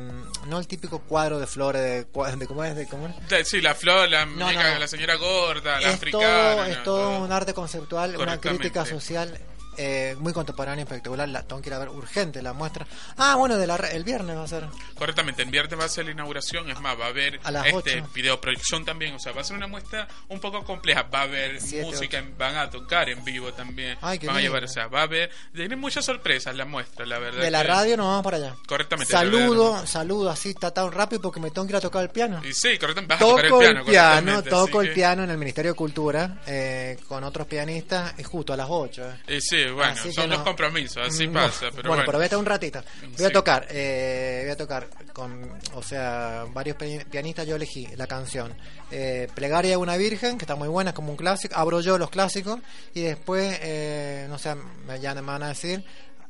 no 0.48 0.60
el 0.60 0.68
típico 0.68 1.00
cuadro 1.00 1.40
de 1.40 1.48
flores, 1.48 1.82
de, 1.82 2.06
de 2.38 2.48
¿cómo 2.48 2.64
es? 2.64 2.76
De, 2.76 2.88
¿cómo 2.88 3.08
es? 3.08 3.48
Sí, 3.48 3.60
la 3.62 3.74
flor, 3.76 4.10
la 4.10 4.26
No, 4.26 4.46
muñeca, 4.46 4.64
no, 4.68 4.74
no. 4.76 4.80
la 4.80 4.88
señora 4.88 5.16
gorda, 5.16 5.80
la 5.80 5.90
es 5.90 5.96
africana. 5.96 6.24
todo, 6.56 6.66
es 6.66 6.84
todo 6.84 7.24
un 7.24 7.32
arte 7.32 7.54
conceptual, 7.54 8.16
una 8.18 8.40
crítica 8.40 8.86
social 8.86 9.38
eh, 9.84 10.16
muy 10.20 10.32
contemporánea 10.34 10.84
y 10.84 10.86
espectacular. 10.86 11.28
La 11.28 11.42
tengo 11.44 11.62
que 11.62 11.70
ir 11.70 11.74
a 11.74 11.80
ver 11.80 11.90
urgente 11.90 12.42
la 12.42 12.54
muestra. 12.54 12.86
Ah, 13.18 13.36
bueno, 13.36 13.58
de 13.58 13.66
la, 13.66 13.76
el 13.78 14.04
viernes 14.04 14.38
va 14.38 14.44
a 14.44 14.48
ser. 14.48 14.66
Correctamente, 14.96 15.42
en 15.42 15.50
viernes 15.52 15.80
va 15.80 15.86
a 15.86 15.90
ser 15.90 16.06
la 16.06 16.12
inauguración, 16.12 16.70
es 16.70 16.80
más, 16.80 17.00
va 17.00 17.06
a 17.06 17.10
haber 17.10 17.40
A 17.44 17.52
las 17.52 17.66
este 17.68 18.04
videoproyección 18.14 18.86
también, 18.86 19.16
o 19.16 19.20
sea, 19.20 19.32
va 19.32 19.42
a 19.42 19.44
ser 19.44 19.58
una 19.58 19.68
muestra 19.68 20.08
un 20.30 20.40
poco 20.40 20.64
compleja, 20.64 21.04
va 21.04 21.20
a 21.22 21.24
haber 21.24 21.60
Siete, 21.60 21.86
música, 21.86 22.20
ocho. 22.20 22.30
van 22.38 22.58
a 22.58 22.70
tocar 22.70 23.10
en 23.10 23.24
vivo 23.24 23.52
también, 23.54 23.98
Ay, 24.02 24.20
van 24.20 24.38
a 24.38 24.42
llevar, 24.42 24.64
o 24.64 24.68
sea, 24.68 24.88
va 24.88 25.00
a 25.00 25.04
haber, 25.04 25.32
tiene 25.54 25.76
muchas 25.76 26.06
sorpresas 26.06 26.56
la 26.56 26.66
muestra, 26.66 27.06
la 27.06 27.18
verdad. 27.20 27.42
De 27.42 27.50
la 27.52 27.62
que- 27.62 27.68
radio 27.68 27.98
nos 27.98 28.06
vamos 28.08 28.24
para 28.24 28.38
allá. 28.38 28.56
Correctamente. 28.68 29.12
la 29.14 29.24
verdad, 29.24 29.40
Saludo, 29.40 29.88
saludo 29.88 30.30
así, 30.30 30.50
está 30.50 30.72
tan 30.72 30.92
rápido 30.92 31.22
porque 31.22 31.40
me 31.40 31.50
tengo 31.50 31.66
que 31.68 31.72
ir 31.74 31.78
a 31.78 31.82
tocar 31.82 32.04
el 32.04 32.10
piano. 32.10 32.42
Y 32.46 32.54
sí, 32.54 32.78
correctamente, 32.78 33.14
vas 33.16 33.22
a 33.22 33.26
Toco 33.26 33.36
tocar 33.42 33.46
el 33.46 33.52
piano. 33.62 33.80
el 33.80 33.86
piano, 33.86 34.44
toco 34.44 34.82
el 34.82 34.90
que- 34.90 34.94
piano 34.96 35.24
en 35.24 35.32
el 35.32 35.38
Ministerio 35.38 35.72
de 35.72 35.76
Cultura 35.76 36.42
eh, 36.46 36.98
con 37.08 37.24
otros 37.24 37.48
pianistas 37.48 38.14
y 38.20 38.24
justo 38.24 38.54
a 38.54 38.58
las 38.58 38.68
8. 38.70 39.04
eh. 39.28 39.38
Y 39.38 39.42
sí, 39.42 39.64
bueno, 39.72 39.92
Así 39.94 40.12
son 40.14 40.30
los 40.30 40.40
no- 40.40 40.46
compromisos, 40.46 41.08
así 41.08 41.28
No. 41.28 41.34
pasa, 41.34 41.60
pero 41.72 41.74
bueno, 41.74 41.90
bueno. 41.90 42.04
pero 42.06 42.20
vete 42.20 42.36
un 42.36 42.46
ratito. 42.46 42.84
Voy 43.18 43.26
a 43.26 43.32
tocar, 43.32 43.68
eh, 43.70 44.42
voy 44.44 44.52
a 44.52 44.58
tocar 44.58 44.88
con, 45.14 45.50
o 45.74 45.82
sea, 45.84 46.46
varios 46.54 46.78
pi- 46.78 47.04
pianistas. 47.10 47.46
Yo 47.48 47.56
elegí 47.56 47.88
la 47.96 48.08
canción 48.08 48.54
eh, 48.92 49.28
Plegaria 49.34 49.76
a 49.76 49.78
una 49.78 49.98
Virgen, 49.98 50.38
que 50.38 50.44
está 50.44 50.56
muy 50.56 50.68
buena, 50.68 50.92
es 50.92 50.96
como 50.96 51.12
un 51.12 51.18
clásico. 51.18 51.56
Abro 51.56 51.80
yo 51.82 51.98
los 51.98 52.10
clásicos 52.10 52.60
y 52.94 53.02
después, 53.02 53.58
eh, 53.62 54.26
no 54.30 54.38
sé, 54.38 54.56
ya 55.02 55.14
me 55.16 55.22
van 55.22 55.44
a 55.44 55.50
decir. 55.50 55.84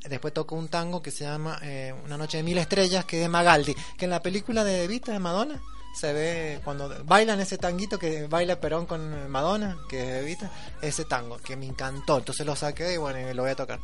Después 0.04 0.34
toco 0.34 0.56
un 0.56 0.68
tango 0.68 1.00
que 1.02 1.12
se 1.12 1.26
llama 1.26 1.60
eh, 1.62 1.94
Una 2.06 2.18
noche 2.18 2.38
de 2.38 2.44
mil 2.44 2.58
estrellas, 2.58 3.06
que 3.06 3.18
es 3.18 3.22
de 3.24 3.30
Magaldi, 3.30 3.76
que 3.98 4.06
en 4.06 4.12
la 4.12 4.20
película 4.20 4.64
de 4.64 4.88
Vita 4.88 5.12
de 5.12 5.20
Madonna 5.20 5.62
se 5.94 6.14
ve 6.14 6.60
cuando 6.64 7.04
bailan 7.06 7.40
ese 7.40 7.58
tanguito 7.58 8.00
que 8.00 8.28
baila 8.28 8.60
Perón 8.60 8.86
con 8.86 9.30
Madonna, 9.30 9.78
que 9.90 10.00
es 10.02 10.08
de 10.08 10.22
Vita, 10.26 10.52
ese 10.82 11.06
tango, 11.06 11.38
que 11.38 11.56
me 11.56 11.66
encantó. 11.66 12.18
Entonces 12.20 12.46
lo 12.46 12.56
saqué 12.56 12.94
y 12.94 12.98
bueno, 12.98 13.20
y 13.30 13.34
lo 13.34 13.44
voy 13.44 13.52
a 13.52 13.56
tocar. 13.56 13.80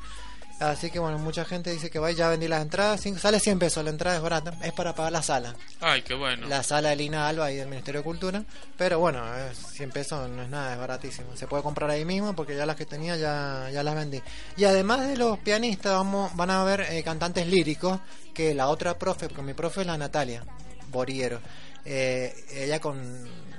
Así 0.60 0.90
que 0.90 0.98
bueno, 0.98 1.20
mucha 1.20 1.46
gente 1.46 1.70
dice 1.70 1.92
que 1.92 2.00
va, 2.00 2.10
ya 2.10 2.30
vendí 2.30 2.48
las 2.48 2.64
entradas, 2.64 3.00
cinco- 3.00 3.20
sale 3.20 3.40
100 3.40 3.60
pesos, 3.60 3.84
la 3.84 3.92
entrada 3.92 4.16
es 4.18 4.24
barata, 4.24 4.54
es 4.64 4.74
para 4.74 4.96
pagar 4.96 5.12
la 5.12 5.22
sala, 5.22 5.54
Ay, 5.82 6.02
qué 6.02 6.16
bueno. 6.16 6.48
la 6.48 6.64
sala 6.64 6.90
de 6.90 6.96
Lina 6.96 7.28
Alba 7.28 7.52
y 7.52 7.58
del 7.58 7.68
Ministerio 7.68 8.00
de 8.02 8.04
Cultura, 8.04 8.44
pero 8.76 8.98
bueno, 8.98 9.22
es 9.38 9.56
100 9.56 9.92
pesos 9.92 10.28
no 10.28 10.42
es 10.42 10.50
nada, 10.50 10.74
es 10.74 10.80
baratísimo, 10.80 11.36
se 11.38 11.46
puede 11.46 11.62
comprar 11.62 11.92
ahí 11.92 12.06
mismo 12.06 12.36
porque 12.36 12.56
ya 12.56 12.66
las 12.66 12.76
que 12.76 12.88
tenía 12.88 13.16
ya, 13.18 13.70
ya 13.72 13.84
las 13.84 13.94
vendí. 13.94 14.20
Y 14.56 14.64
además 14.64 15.08
de 15.08 15.16
los 15.16 15.38
pianistas, 15.38 15.94
vamos, 15.94 16.36
van 16.36 16.50
a 16.50 16.62
haber 16.64 16.82
eh, 16.90 17.04
cantantes 17.04 17.46
líricos, 17.46 18.00
que 18.34 18.56
la 18.56 18.70
otra 18.70 18.98
profe, 18.98 19.28
porque 19.28 19.44
mi 19.44 19.54
profe 19.54 19.82
es 19.82 19.86
la 19.88 20.00
Natalia 20.00 20.44
Boriero, 20.90 21.40
eh, 21.88 22.36
ella 22.51 22.79
con 22.79 23.00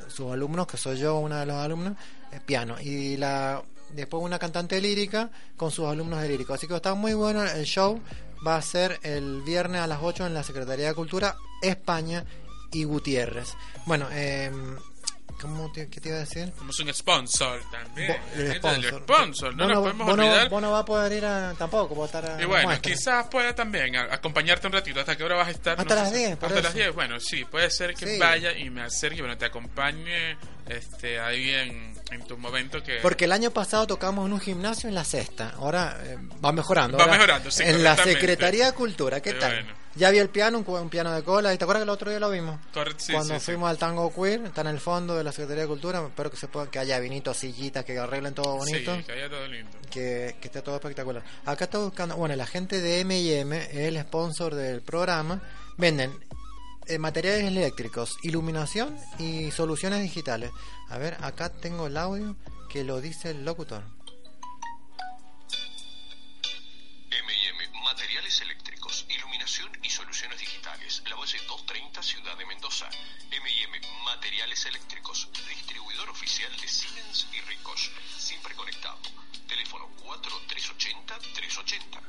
sus 0.08 0.30
alumnos, 0.30 0.66
que 0.66 0.76
soy 0.76 0.98
yo 0.98 1.18
uno 1.18 1.36
de 1.36 1.46
los 1.46 1.56
alumnos, 1.56 1.94
eh, 2.30 2.40
piano, 2.44 2.76
y 2.80 3.16
la 3.16 3.62
después 3.94 4.22
una 4.22 4.38
cantante 4.38 4.80
lírica 4.82 5.30
con 5.56 5.70
sus 5.70 5.86
alumnos 5.86 6.20
de 6.20 6.28
lírico. 6.28 6.52
Así 6.52 6.66
que 6.66 6.76
está 6.76 6.94
muy 6.94 7.14
bueno 7.14 7.42
el 7.42 7.64
show. 7.64 8.00
va 8.46 8.56
a 8.56 8.62
ser 8.62 9.00
el 9.02 9.42
viernes 9.42 9.80
a 9.80 9.86
las 9.86 10.00
8 10.02 10.26
en 10.26 10.34
la 10.34 10.44
Secretaría 10.44 10.88
de 10.88 10.94
Cultura, 10.94 11.36
España 11.62 12.24
y 12.70 12.84
Gutiérrez. 12.84 13.48
Bueno, 13.86 14.06
eh, 14.12 14.52
¿cómo 15.40 15.70
te, 15.72 15.88
¿qué 15.88 16.00
te 16.00 16.08
iba 16.08 16.18
a 16.18 16.20
decir? 16.20 16.52
Somos 16.58 16.78
un 16.80 16.92
sponsor 16.94 17.60
también. 17.70 18.08
Bo- 18.12 18.40
el 18.40 18.48
del 18.48 18.56
sponsor. 18.58 19.02
sponsor, 19.02 19.56
no 19.56 19.66
nos 19.68 19.78
podemos 19.78 20.06
vos 20.06 20.16
no- 20.16 20.24
olvidar. 20.26 20.48
vos 20.48 20.62
no 20.62 20.70
vas 20.72 20.82
a 20.82 20.84
poder 20.84 21.12
ir 21.12 21.24
a, 21.24 21.54
tampoco, 21.58 21.94
vos 21.94 22.06
estar 22.06 22.24
a 22.30 22.40
Y 22.42 22.44
bueno, 22.44 22.68
muestra. 22.68 22.90
quizás 22.92 23.26
pueda 23.28 23.54
también 23.54 23.96
a- 23.96 24.14
acompañarte 24.14 24.66
un 24.66 24.72
ratito. 24.72 25.00
¿Hasta 25.00 25.16
qué 25.16 25.24
hora 25.24 25.36
vas 25.36 25.48
a 25.48 25.50
estar? 25.52 25.78
Hasta 25.80 25.94
sé 25.94 26.00
las 26.02 26.10
si- 26.10 26.16
10, 26.18 26.36
por 26.36 26.48
Hasta 26.48 26.60
las 26.62 26.70
eso. 26.70 26.78
10, 26.78 26.94
bueno, 26.94 27.20
sí, 27.20 27.44
puede 27.44 27.70
ser 27.70 27.94
que 27.94 28.06
Sí. 28.06 28.18
vaya 28.18 28.52
y 28.56 28.68
me 28.70 28.82
acerque, 28.82 29.20
bueno, 29.20 29.36
te 29.38 29.46
acompañe 29.46 30.36
este, 30.68 31.20
ahí 31.20 31.50
en, 31.50 31.94
en 32.10 32.22
tu 32.26 32.36
momento 32.38 32.82
que... 32.82 32.98
Porque 33.02 33.24
el 33.26 33.32
año 33.32 33.50
pasado 33.50 33.86
tocamos 33.86 34.26
en 34.26 34.32
un 34.32 34.40
gimnasio 34.40 34.88
en 34.88 34.94
la 34.94 35.04
sexta. 35.04 35.54
Ahora 35.56 35.98
eh, 36.04 36.16
va 36.44 36.52
mejorando. 36.52 36.96
Va 36.98 37.04
Ahora, 37.04 37.16
mejorando, 37.16 37.50
sí, 37.50 37.62
En 37.64 37.82
la. 37.82 37.96
Secretaría 37.96 38.66
de 38.66 38.72
Cultura, 38.72 39.20
¿qué 39.20 39.30
Pero 39.30 39.40
tal? 39.40 39.54
bueno. 39.54 39.78
Ya 39.94 40.10
vi 40.10 40.18
el 40.18 40.28
piano, 40.28 40.58
un, 40.64 40.90
piano 40.90 41.12
de 41.12 41.24
cola. 41.24 41.52
¿Y 41.52 41.58
te 41.58 41.64
acuerdas 41.64 41.80
que 41.80 41.84
el 41.84 41.90
otro 41.90 42.10
día 42.10 42.20
lo 42.20 42.30
vimos? 42.30 42.60
Correcto, 42.72 43.02
sí, 43.04 43.12
Cuando 43.12 43.34
sí, 43.34 43.40
sí. 43.40 43.46
fuimos 43.46 43.68
al 43.68 43.78
Tango 43.78 44.14
Queer, 44.14 44.44
está 44.46 44.60
en 44.60 44.68
el 44.68 44.78
fondo 44.78 45.16
de 45.16 45.24
la 45.24 45.32
Secretaría 45.32 45.62
de 45.62 45.68
Cultura. 45.68 46.06
Espero 46.06 46.30
que 46.30 46.36
se 46.36 46.46
pueda, 46.46 46.70
que 46.70 46.78
haya 46.78 47.00
vinitos, 47.00 47.36
sillitas, 47.36 47.84
que 47.84 47.98
arreglen 47.98 48.32
todo 48.32 48.56
bonito. 48.58 48.94
Sí, 48.96 49.02
que 49.02 49.12
haya 49.12 49.28
todo 49.28 49.46
lindo. 49.48 49.70
que, 49.90 50.36
que 50.40 50.48
esté 50.48 50.62
todo 50.62 50.76
espectacular. 50.76 51.24
Acá 51.44 51.64
estoy 51.64 51.82
buscando, 51.84 52.16
bueno, 52.16 52.36
la 52.36 52.46
gente 52.46 52.80
de 52.80 53.00
M&M 53.00 53.86
el 53.86 54.00
sponsor 54.02 54.54
del 54.54 54.82
programa. 54.82 55.42
Venden 55.76 56.12
eh, 56.88 56.98
materiales 56.98 57.44
eléctricos, 57.44 58.16
iluminación 58.22 58.96
y 59.18 59.50
soluciones 59.50 60.02
digitales. 60.02 60.50
A 60.88 60.96
ver, 60.96 61.16
acá 61.22 61.50
tengo 61.50 61.86
el 61.86 61.96
audio 61.96 62.36
que 62.70 62.84
lo 62.84 63.00
dice 63.00 63.30
el 63.30 63.44
locutor. 63.44 63.82
M&M, 67.10 67.68
materiales 67.84 68.40
eléctricos, 68.40 69.06
iluminación 69.08 69.70
y 69.82 69.90
soluciones 69.90 70.38
digitales. 70.38 71.02
La 71.08 71.16
base 71.16 71.36
230, 71.46 72.02
Ciudad 72.02 72.38
de 72.38 72.46
Mendoza. 72.46 72.88
M&M, 73.30 73.80
materiales 74.04 74.64
eléctricos, 74.66 75.28
distribuidor 75.48 76.08
oficial 76.08 76.54
de 76.58 76.68
Siemens 76.68 77.26
y 77.32 77.40
Ricos. 77.42 77.90
Siempre 78.16 78.54
conectado. 78.54 78.98
Teléfono 79.46 79.88
4380-380. 80.04 82.07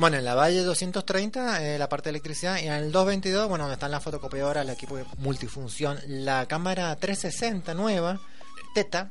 Bueno, 0.00 0.16
en 0.16 0.24
la 0.24 0.34
Valle 0.34 0.62
230, 0.62 1.62
eh, 1.62 1.78
la 1.78 1.86
parte 1.86 2.04
de 2.04 2.12
electricidad, 2.12 2.56
y 2.56 2.66
en 2.66 2.72
el 2.72 2.90
222, 2.90 3.50
bueno, 3.50 3.64
donde 3.64 3.74
están 3.74 3.90
las 3.90 4.02
fotocopiadoras, 4.02 4.64
el 4.64 4.70
equipo 4.70 4.96
de 4.96 5.04
multifunción, 5.18 5.98
la 6.06 6.46
cámara 6.46 6.96
360 6.96 7.74
nueva, 7.74 8.18
Teta. 8.74 9.10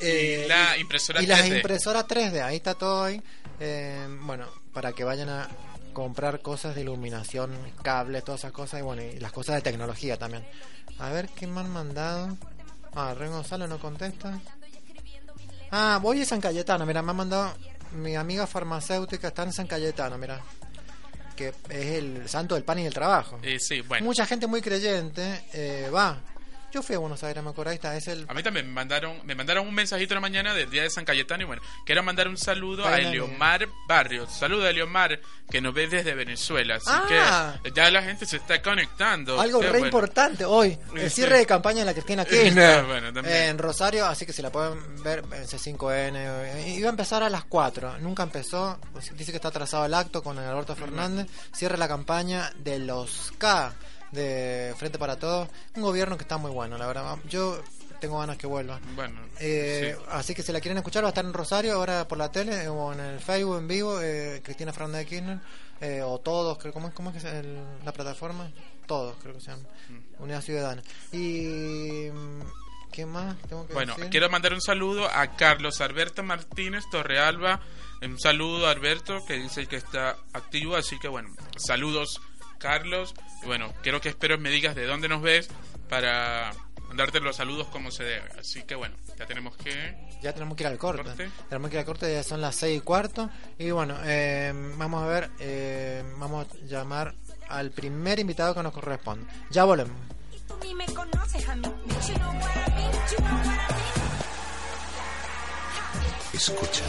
Y 0.00 0.48
la 0.48 0.78
impresora 0.78 1.22
y 1.22 1.26
las 1.26 1.42
3D. 1.42 1.56
impresoras 1.56 2.06
3D, 2.06 2.42
ahí 2.42 2.56
está 2.56 2.72
todo 2.72 3.04
ahí. 3.04 3.22
Eh, 3.60 4.06
bueno, 4.22 4.46
para 4.72 4.92
que 4.92 5.04
vayan 5.04 5.28
a 5.28 5.50
comprar 5.92 6.40
cosas 6.40 6.74
de 6.74 6.80
iluminación, 6.80 7.50
cables, 7.82 8.24
todas 8.24 8.40
esas 8.40 8.52
cosas, 8.52 8.80
y 8.80 8.84
bueno, 8.84 9.02
y 9.02 9.20
las 9.20 9.32
cosas 9.32 9.56
de 9.56 9.60
tecnología 9.60 10.16
también. 10.16 10.46
A 10.98 11.10
ver 11.10 11.28
qué 11.28 11.46
me 11.46 11.60
han 11.60 11.68
mandado. 11.68 12.38
Ah, 12.94 13.12
Ren 13.14 13.32
Gonzalo 13.32 13.66
no 13.66 13.78
contesta. 13.78 14.40
Ah, 15.70 15.98
voy 16.00 16.22
a 16.22 16.24
San 16.24 16.40
Cayetano, 16.40 16.86
mira, 16.86 17.02
me 17.02 17.10
ha 17.10 17.14
mandado 17.14 17.52
mi 17.92 18.16
amiga 18.16 18.46
farmacéutica, 18.46 19.28
está 19.28 19.42
en 19.42 19.52
San 19.52 19.66
Cayetano, 19.66 20.18
mira. 20.18 20.40
Que 21.34 21.48
es 21.68 21.86
el 21.86 22.28
santo 22.28 22.54
del 22.54 22.64
pan 22.64 22.78
y 22.78 22.84
del 22.84 22.94
trabajo. 22.94 23.38
Sí, 23.58 23.82
bueno. 23.82 24.06
Mucha 24.06 24.24
gente 24.24 24.46
muy 24.46 24.62
creyente 24.62 25.44
eh, 25.52 25.90
va. 25.94 26.18
Yo 26.72 26.82
fui 26.82 26.94
a 26.94 26.98
Buenos 26.98 27.22
Aires, 27.24 27.42
me 27.42 27.50
acuerdo, 27.50 27.70
ahí 27.70 27.76
está, 27.76 27.96
es 27.96 28.06
el... 28.08 28.26
A 28.28 28.34
mí 28.34 28.42
también 28.42 28.66
me 28.66 28.72
mandaron, 28.72 29.24
me 29.24 29.34
mandaron 29.34 29.66
un 29.66 29.74
mensajito 29.74 30.12
en 30.12 30.16
la 30.16 30.20
mañana 30.20 30.52
del 30.52 30.68
día 30.68 30.82
de 30.82 30.90
San 30.90 31.04
Cayetano 31.06 31.42
y 31.42 31.46
bueno, 31.46 31.62
quiero 31.86 32.02
mandar 32.02 32.28
un 32.28 32.36
saludo 32.36 32.84
a 32.84 32.88
Ay, 32.92 33.04
dale. 33.04 33.08
Eliomar 33.16 33.66
Barrios. 33.88 34.30
Saludo 34.32 34.66
a 34.66 34.70
Eliomar 34.70 35.18
que 35.50 35.60
nos 35.62 35.72
ve 35.72 35.86
desde 35.86 36.14
Venezuela. 36.14 36.74
Así 36.74 36.86
Ah. 36.90 37.54
que 37.62 37.70
ya 37.72 37.90
la 37.90 38.02
gente 38.02 38.26
se 38.26 38.36
está 38.36 38.60
conectando. 38.60 39.40
Algo 39.40 39.62
re 39.62 39.70
bueno. 39.70 39.86
importante 39.86 40.44
hoy, 40.44 40.76
el 40.96 41.10
cierre 41.10 41.38
de 41.38 41.46
campaña 41.46 41.78
de 41.80 41.84
la 41.86 41.92
Cristina 41.94 42.24
Kirchner 42.26 42.84
bueno, 42.86 43.12
también. 43.12 43.36
en 43.36 43.58
Rosario, 43.58 44.04
así 44.04 44.26
que 44.26 44.32
si 44.34 44.42
la 44.42 44.50
pueden 44.50 45.02
ver 45.02 45.20
en 45.32 45.46
C5N. 45.46 46.12
eh, 46.16 46.74
Iba 46.76 46.88
a 46.88 46.90
empezar 46.90 47.22
a 47.22 47.30
las 47.30 47.44
4, 47.44 47.98
nunca 48.00 48.24
empezó, 48.24 48.78
pues, 48.92 49.16
dice 49.16 49.30
que 49.30 49.36
está 49.36 49.48
atrasado 49.48 49.86
el 49.86 49.94
acto 49.94 50.22
con 50.22 50.38
Alberto 50.38 50.74
Fernández, 50.76 51.26
cierra 51.54 51.76
la 51.78 51.88
campaña 51.88 52.52
de 52.58 52.80
los 52.80 53.32
K 53.38 53.72
de 54.12 54.74
Frente 54.78 54.98
para 54.98 55.16
Todos, 55.18 55.48
un 55.74 55.82
gobierno 55.82 56.16
que 56.16 56.22
está 56.22 56.36
muy 56.38 56.50
bueno, 56.50 56.78
la 56.78 56.86
verdad. 56.86 57.16
Yo 57.28 57.60
tengo 58.00 58.18
ganas 58.18 58.36
que 58.36 58.46
vuelva. 58.46 58.78
Bueno, 58.94 59.20
Eh, 59.40 59.94
sí. 59.98 60.04
Así 60.10 60.34
que 60.34 60.42
si 60.42 60.52
la 60.52 60.60
quieren 60.60 60.78
escuchar, 60.78 61.02
va 61.02 61.08
a 61.08 61.10
estar 61.10 61.24
en 61.24 61.32
Rosario, 61.32 61.74
ahora 61.74 62.06
por 62.06 62.18
la 62.18 62.30
tele 62.30 62.68
o 62.68 62.92
en 62.92 63.00
el 63.00 63.20
Facebook 63.20 63.58
en 63.58 63.68
vivo, 63.68 64.00
eh, 64.02 64.40
Cristina 64.44 64.72
Fernández 64.72 65.00
de 65.00 65.06
Kirchner, 65.06 65.38
eh, 65.80 66.02
o 66.02 66.18
todos, 66.20 66.58
creo, 66.58 66.72
¿cómo, 66.72 66.88
es- 66.88 66.94
cómo 66.94 67.10
es 67.10 67.22
que 67.22 67.28
el- 67.28 67.58
la 67.84 67.92
plataforma? 67.92 68.50
Todos, 68.86 69.16
creo 69.20 69.34
que 69.34 69.40
se 69.40 69.50
llama. 69.50 69.64
Mm. 69.88 70.22
Unidad 70.22 70.42
Ciudadana. 70.42 70.82
Y. 71.12 72.08
¿Qué 72.92 73.04
más 73.04 73.36
tengo 73.48 73.66
que 73.66 73.74
Bueno, 73.74 73.94
decir? 73.94 74.10
quiero 74.10 74.30
mandar 74.30 74.54
un 74.54 74.60
saludo 74.62 75.06
a 75.10 75.36
Carlos 75.36 75.80
Alberto 75.82 76.22
Martínez 76.22 76.84
Torrealba. 76.90 77.60
Un 78.00 78.18
saludo 78.18 78.68
a 78.68 78.70
Alberto 78.70 79.24
que 79.26 79.34
dice 79.34 79.66
que 79.66 79.76
está 79.76 80.16
activo. 80.32 80.76
Así 80.76 80.98
que 80.98 81.08
bueno, 81.08 81.28
saludos 81.58 82.20
Carlos. 82.58 83.14
Y 83.42 83.46
bueno, 83.46 83.72
quiero 83.82 84.00
que 84.00 84.08
espero 84.08 84.38
me 84.38 84.50
digas 84.50 84.74
de 84.74 84.86
dónde 84.86 85.08
nos 85.08 85.22
ves 85.22 85.48
para 85.88 86.52
mandarte 86.88 87.20
los 87.20 87.36
saludos 87.36 87.66
como 87.68 87.90
se 87.90 88.04
debe. 88.04 88.28
Así 88.38 88.62
que 88.62 88.74
bueno, 88.74 88.96
ya 89.18 89.26
tenemos 89.26 89.56
que... 89.56 89.94
Ya 90.22 90.32
tenemos 90.32 90.56
que 90.56 90.64
ir 90.64 90.68
al 90.68 90.78
corte. 90.78 91.02
¿Corte? 91.02 91.30
Tenemos 91.48 91.70
que 91.70 91.76
ir 91.76 91.80
al 91.80 91.84
corte, 91.86 92.12
ya 92.12 92.22
son 92.22 92.40
las 92.40 92.56
seis 92.56 92.78
y 92.78 92.80
cuarto. 92.80 93.30
Y 93.58 93.70
bueno, 93.70 93.96
eh, 94.04 94.52
vamos 94.76 95.02
a 95.02 95.06
ver, 95.06 95.30
eh, 95.38 96.02
vamos 96.18 96.46
a 96.46 96.66
llamar 96.66 97.14
al 97.48 97.70
primer 97.70 98.18
invitado 98.18 98.54
que 98.54 98.62
nos 98.62 98.72
corresponde. 98.72 99.26
Ya 99.50 99.64
volvemos. 99.64 99.96
Escucha, 106.32 106.84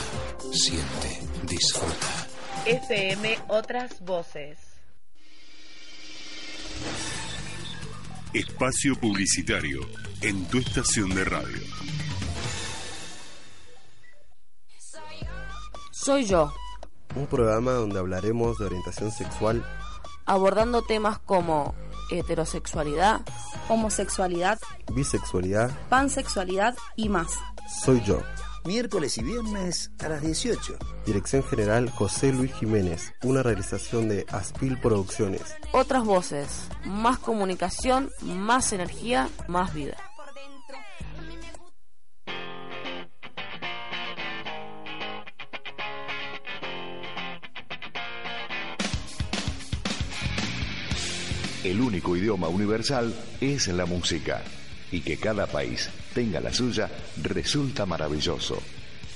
siente, 0.51 1.21
disfruta. 1.43 2.27
FM 2.65 3.39
Otras 3.47 4.01
Voces. 4.01 4.66
Espacio 8.33 8.95
Publicitario 8.99 9.81
en 10.21 10.45
tu 10.45 10.57
estación 10.59 11.09
de 11.09 11.23
radio. 11.25 11.61
Soy 15.91 16.25
yo, 16.25 16.53
Un 17.15 17.27
programa 17.27 17.71
donde 17.71 17.99
hablaremos 17.99 18.57
de 18.57 18.65
orientación 18.65 19.11
sexual, 19.11 19.65
abordando 20.25 20.81
temas 20.83 21.19
como 21.19 21.73
heterosexualidad, 22.11 23.21
homosexualidad, 23.67 24.59
bisexualidad. 24.93 25.71
pansexualidad 25.89 26.75
y 26.95 27.09
más. 27.09 27.27
Soy 27.83 28.01
yo. 28.05 28.21
Miércoles 28.67 29.17
y 29.17 29.23
viernes 29.23 29.91
a 30.03 30.09
las 30.09 30.21
18. 30.21 30.77
Dirección 31.05 31.41
General 31.41 31.89
José 31.89 32.33
Luis 32.33 32.53
Jiménez. 32.53 33.13
Una 33.23 33.41
realización 33.41 34.09
de 34.09 34.25
Aspil 34.27 34.77
Producciones. 34.81 35.55
otras 35.71 36.03
voces, 36.03 36.67
más 36.83 37.17
comunicación, 37.17 38.09
más 38.21 38.73
energía, 38.73 39.29
más 39.47 39.73
vida. 39.73 39.95
El 51.63 51.79
único 51.79 52.17
idioma 52.17 52.49
universal 52.49 53.15
es 53.39 53.69
la 53.69 53.85
música. 53.85 54.43
Y 54.91 55.01
que 55.01 55.17
cada 55.17 55.47
país 55.47 55.89
tenga 56.13 56.39
la 56.39 56.53
suya 56.53 56.89
resulta 57.21 57.85
maravilloso. 57.85 58.61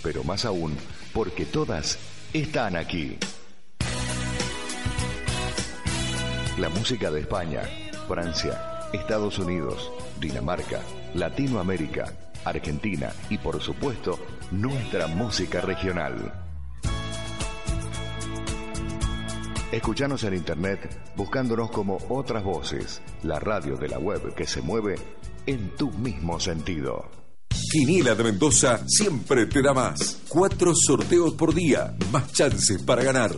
Pero 0.03 0.23
más 0.23 0.45
aún, 0.45 0.75
porque 1.13 1.45
todas 1.45 1.97
están 2.33 2.75
aquí. 2.75 3.17
La 6.57 6.69
música 6.69 7.09
de 7.09 7.21
España, 7.21 7.61
Francia, 8.07 8.89
Estados 8.93 9.39
Unidos, 9.39 9.91
Dinamarca, 10.19 10.81
Latinoamérica, 11.13 12.13
Argentina 12.43 13.11
y 13.29 13.37
por 13.37 13.61
supuesto 13.61 14.19
nuestra 14.51 15.07
música 15.07 15.61
regional. 15.61 16.33
Escuchanos 19.71 20.23
en 20.25 20.33
internet 20.33 21.13
buscándonos 21.15 21.71
como 21.71 21.97
Otras 22.09 22.43
Voces, 22.43 23.01
la 23.23 23.39
radio 23.39 23.77
de 23.77 23.87
la 23.87 23.99
web 23.99 24.33
que 24.35 24.45
se 24.45 24.61
mueve 24.61 24.95
en 25.45 25.75
tu 25.75 25.91
mismo 25.91 26.39
sentido. 26.39 27.05
Quiniela 27.71 28.15
de 28.15 28.23
Mendoza 28.23 28.81
siempre 28.87 29.45
te 29.45 29.61
da 29.61 29.73
más. 29.73 30.17
Cuatro 30.27 30.73
sorteos 30.75 31.35
por 31.35 31.53
día, 31.53 31.95
más 32.11 32.31
chances 32.33 32.81
para 32.81 33.03
ganar. 33.03 33.31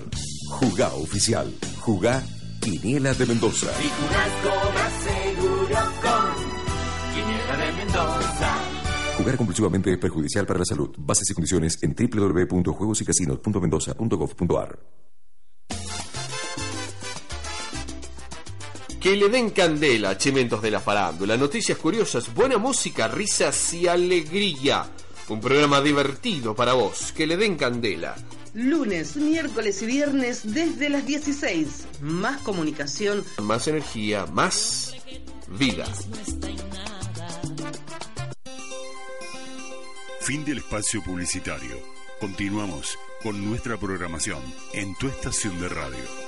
Jugá 0.50 0.94
oficial. 0.94 1.54
Jugá 1.82 2.24
Quiniela 2.60 3.14
de 3.14 3.26
Mendoza. 3.26 3.68
Y 3.80 3.90
jugás 3.90 4.30
cobras 4.42 4.94
seguro 5.04 5.78
con 6.02 6.34
Quiniela 7.14 7.58
de 7.58 7.72
Mendoza. 7.74 8.58
Jugar 9.18 9.38
compulsivamente 9.38 9.92
es 9.92 9.98
perjudicial 10.00 10.46
para 10.48 10.60
la 10.60 10.66
salud. 10.66 10.90
Bases 10.98 11.30
y 11.30 11.34
condiciones 11.34 11.78
en 11.84 11.94
www.juegosycasinos.mendoza.gov.ar. 11.96 14.80
Que 19.04 19.18
le 19.18 19.28
den 19.28 19.50
candela, 19.50 20.18
chimentos 20.18 20.62
de 20.62 20.72
la 20.72 20.80
farándula, 20.80 21.36
noticias 21.36 21.78
curiosas, 21.78 22.34
buena 22.34 22.58
música, 22.58 23.10
risas 23.10 23.74
y 23.74 23.86
alegría. 23.86 24.88
Un 25.28 25.42
programa 25.42 25.82
divertido 25.82 26.56
para 26.56 26.72
vos, 26.72 27.12
que 27.12 27.28
le 27.28 27.36
den 27.36 27.58
candela. 27.58 28.16
Lunes, 28.54 29.18
miércoles 29.18 29.82
y 29.82 29.88
viernes 29.88 30.54
desde 30.54 30.88
las 30.88 31.06
16. 31.06 31.68
Más 32.00 32.40
comunicación. 32.44 33.26
Más 33.42 33.68
energía, 33.68 34.26
más 34.28 34.96
vida. 35.50 35.84
Fin 40.22 40.46
del 40.46 40.60
espacio 40.60 41.04
publicitario. 41.04 41.78
Continuamos 42.22 42.98
con 43.22 43.44
nuestra 43.44 43.76
programación 43.76 44.40
en 44.72 44.96
tu 44.96 45.08
estación 45.08 45.60
de 45.60 45.68
radio. 45.68 46.23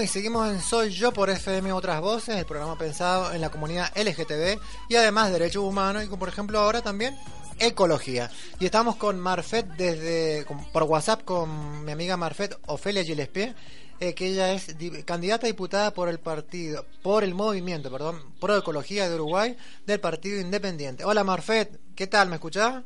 Y 0.00 0.08
seguimos 0.08 0.50
en 0.50 0.60
Soy 0.60 0.90
Yo 0.90 1.12
por 1.12 1.30
FM 1.30 1.72
Otras 1.72 2.00
Voces, 2.00 2.36
el 2.36 2.46
programa 2.46 2.76
pensado 2.76 3.32
en 3.32 3.40
la 3.40 3.50
comunidad 3.50 3.92
LGTB 3.96 4.58
y 4.88 4.96
además 4.96 5.30
derechos 5.30 5.62
humanos 5.62 6.04
y 6.04 6.08
por 6.08 6.28
ejemplo 6.28 6.58
ahora 6.58 6.82
también 6.82 7.16
ecología. 7.58 8.30
Y 8.58 8.64
estamos 8.64 8.96
con 8.96 9.20
Marfet 9.20 9.66
desde 9.76 10.46
por 10.72 10.84
WhatsApp 10.84 11.22
con 11.24 11.84
mi 11.84 11.92
amiga 11.92 12.16
Marfet 12.16 12.58
Ofelia 12.66 13.04
Gillespie, 13.04 13.54
eh, 14.00 14.14
que 14.14 14.26
ella 14.26 14.52
es 14.52 14.74
candidata 15.04 15.46
a 15.46 15.48
diputada 15.48 15.92
por 15.92 16.08
el 16.08 16.18
partido, 16.18 16.84
por 17.02 17.22
el 17.22 17.34
movimiento, 17.34 17.90
perdón, 17.90 18.20
pro 18.40 18.56
ecología 18.56 19.08
de 19.08 19.14
Uruguay 19.14 19.56
del 19.86 20.00
Partido 20.00 20.40
Independiente. 20.40 21.04
Hola 21.04 21.22
Marfet, 21.24 21.78
¿qué 21.94 22.06
tal? 22.06 22.28
¿Me 22.28 22.36
escuchás? 22.36 22.82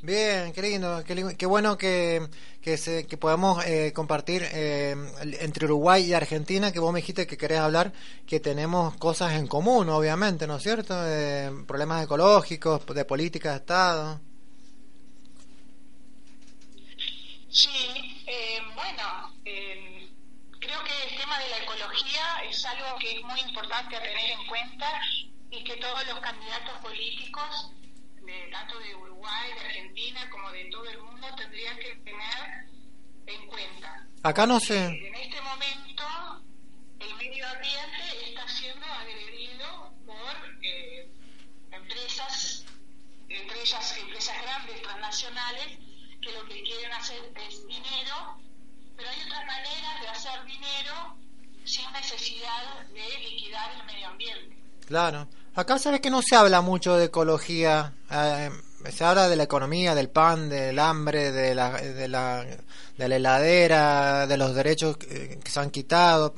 Bien, 0.00 0.52
qué 0.52 0.62
lindo, 0.62 1.02
qué, 1.04 1.46
bueno 1.46 1.76
que, 1.76 2.28
que, 2.62 2.76
se, 2.76 3.04
que 3.08 3.16
podamos 3.16 3.64
eh, 3.66 3.92
compartir 3.92 4.44
eh, 4.52 4.94
entre 5.40 5.64
Uruguay 5.64 6.04
y 6.04 6.14
Argentina, 6.14 6.70
que 6.70 6.78
vos 6.78 6.92
me 6.92 7.00
dijiste 7.00 7.26
que 7.26 7.36
querés 7.36 7.58
hablar, 7.58 7.92
que 8.24 8.38
tenemos 8.38 8.96
cosas 8.96 9.32
en 9.32 9.48
común, 9.48 9.88
obviamente, 9.88 10.46
¿no 10.46 10.56
es 10.56 10.62
cierto? 10.62 10.94
Eh, 11.04 11.50
problemas 11.66 12.04
ecológicos, 12.04 12.86
de 12.86 13.04
política 13.04 13.50
de 13.50 13.56
Estado. 13.56 14.20
Sí, 17.50 18.24
bueno, 18.76 19.34
creo 19.42 20.84
que 20.84 21.08
el 21.10 21.18
tema 21.18 21.40
de 21.40 21.48
la 21.48 21.58
ecología 21.64 22.44
es 22.48 22.64
algo 22.66 22.98
que 23.00 23.18
es 23.18 23.24
muy 23.24 23.40
importante 23.40 23.96
a 23.96 24.00
tener 24.00 24.30
en 24.30 24.46
cuenta 24.46 24.86
y 25.50 25.64
que 25.64 25.76
todos 25.78 26.06
los 26.06 26.20
candidatos 26.20 26.78
políticos 26.82 27.72
tanto 28.50 28.78
de 28.78 28.94
Uruguay, 28.94 29.52
de 29.54 29.60
Argentina, 29.60 30.30
como 30.30 30.50
de 30.50 30.64
todo 30.66 30.84
el 30.88 30.98
mundo, 30.98 31.26
tendrían 31.36 31.76
que 31.78 31.94
tener 31.96 32.68
en 33.26 33.46
cuenta. 33.46 34.06
Acá 34.22 34.46
no 34.46 34.58
sé. 34.60 34.86
En 34.86 35.14
este 35.14 35.40
momento, 35.40 36.04
el 37.00 37.14
medio 37.16 37.46
ambiente 37.48 38.28
está 38.28 38.48
siendo 38.48 38.86
agredido 38.86 39.92
por 40.06 40.58
eh, 40.62 41.08
empresas, 41.70 42.64
entre 43.28 43.60
ellas 43.60 43.98
empresas 43.98 44.42
grandes, 44.42 44.82
transnacionales, 44.82 45.78
que 46.20 46.32
lo 46.32 46.44
que 46.46 46.62
quieren 46.62 46.92
hacer 46.92 47.32
es 47.46 47.66
dinero, 47.66 48.40
pero 48.96 49.08
hay 49.08 49.22
otras 49.22 49.46
maneras 49.46 50.00
de 50.00 50.08
hacer 50.08 50.44
dinero 50.44 51.16
sin 51.64 51.92
necesidad 51.92 52.86
de 52.88 53.18
liquidar 53.18 53.70
el 53.78 53.84
medio 53.86 54.08
ambiente. 54.08 54.56
Claro. 54.86 55.28
Acá 55.54 55.78
sabes 55.78 56.00
que 56.00 56.10
no 56.10 56.22
se 56.22 56.36
habla 56.36 56.60
mucho 56.60 56.96
de 56.96 57.06
ecología. 57.06 57.92
Eh, 58.10 58.50
se 58.90 59.04
habla 59.04 59.28
de 59.28 59.36
la 59.36 59.42
economía, 59.42 59.94
del 59.94 60.08
pan, 60.08 60.48
del 60.48 60.78
hambre, 60.78 61.32
de 61.32 61.54
la, 61.54 61.72
de 61.72 62.08
la, 62.08 62.44
de 62.96 63.08
la 63.08 63.16
heladera, 63.16 64.26
de 64.26 64.36
los 64.36 64.54
derechos 64.54 64.96
que, 64.96 65.40
se 65.44 65.60
han 65.60 65.70
quitado. 65.70 66.34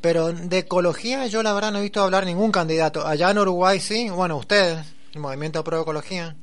Pero 0.00 0.32
de 0.32 0.58
ecología 0.58 1.26
yo 1.26 1.42
la 1.42 1.52
verdad 1.52 1.72
no 1.72 1.78
he 1.78 1.82
visto 1.82 2.02
hablar 2.02 2.24
ningún 2.24 2.52
candidato. 2.52 3.06
Allá 3.06 3.30
en 3.30 3.38
Uruguay 3.38 3.80
sí, 3.80 4.10
bueno, 4.10 4.36
ustedes, 4.36 4.86
el 5.12 5.20
Movimiento 5.20 5.62
Pro 5.64 5.82
Ecología. 5.82 6.36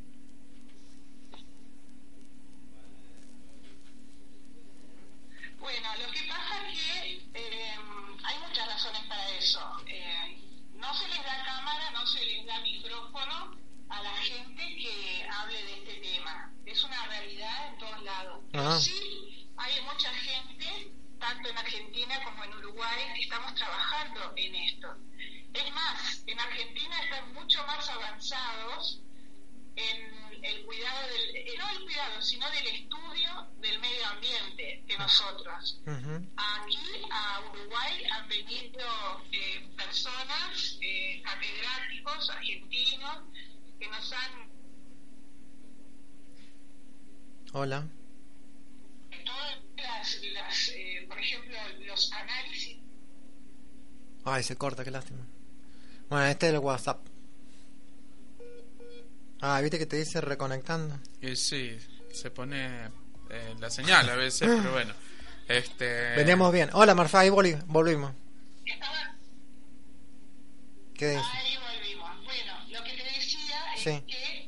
Sí, 18.79 19.49
hay 19.57 19.81
mucha 19.81 20.09
gente, 20.13 20.91
tanto 21.19 21.49
en 21.49 21.57
Argentina 21.57 22.23
como 22.23 22.43
en 22.45 22.53
Uruguay, 22.53 23.03
que 23.13 23.23
estamos 23.23 23.53
trabajando 23.55 24.33
en 24.37 24.55
esto. 24.55 24.95
Es 25.53 25.73
más, 25.73 26.23
en 26.25 26.39
Argentina 26.39 27.03
están 27.03 27.33
mucho 27.33 27.65
más 27.67 27.89
avanzados 27.89 29.01
en 29.75 30.43
el 30.43 30.65
cuidado 30.65 31.07
del, 31.09 31.35
eh, 31.35 31.55
no 31.57 31.69
el 31.69 31.83
cuidado, 31.83 32.21
sino 32.21 32.49
del 32.51 32.67
estudio 32.67 33.47
del 33.59 33.77
medio 33.79 34.07
ambiente 34.07 34.83
que 34.87 34.97
nosotros. 34.97 35.81
Aquí 36.37 37.01
a 37.11 37.41
Uruguay 37.51 38.03
han 38.09 38.27
venido 38.29 39.21
eh, 39.33 39.69
personas, 39.75 40.77
eh, 40.81 41.21
catedráticos 41.25 42.29
argentinos, 42.29 43.17
que 43.77 43.87
nos 43.89 44.13
han... 44.13 44.49
Hola 47.51 47.85
todas 49.25 50.21
las, 50.33 50.69
eh, 50.69 51.05
por 51.07 51.19
ejemplo, 51.19 51.57
los 51.85 52.11
análisis. 52.13 52.77
Ay, 54.23 54.43
se 54.43 54.55
corta, 54.55 54.83
qué 54.83 54.91
lástima. 54.91 55.25
Bueno, 56.09 56.25
este 56.25 56.47
es 56.47 56.53
el 56.53 56.59
WhatsApp. 56.59 57.05
Ah, 59.41 59.59
viste 59.61 59.77
que 59.77 59.85
te 59.85 59.97
dice 59.97 60.21
reconectando. 60.21 60.99
Y 61.21 61.35
sí, 61.35 61.77
se 62.11 62.31
pone 62.31 62.85
eh, 63.29 63.55
la 63.59 63.69
señal 63.69 64.09
a 64.09 64.15
veces, 64.15 64.47
pero 64.47 64.71
bueno. 64.71 64.93
Este... 65.47 66.15
Veníamos 66.15 66.51
bien. 66.51 66.69
Hola, 66.73 66.95
Marfa, 66.95 67.19
ahí 67.19 67.29
volvimos. 67.29 68.13
¿Qué 70.95 71.09
dices? 71.09 71.23
Ahí 71.33 71.57
volvimos. 71.57 72.23
Bueno, 72.23 72.53
lo 72.69 72.83
que 72.83 72.91
te 72.91 73.03
decía 73.03 73.73
es 73.75 73.83
que 73.83 74.44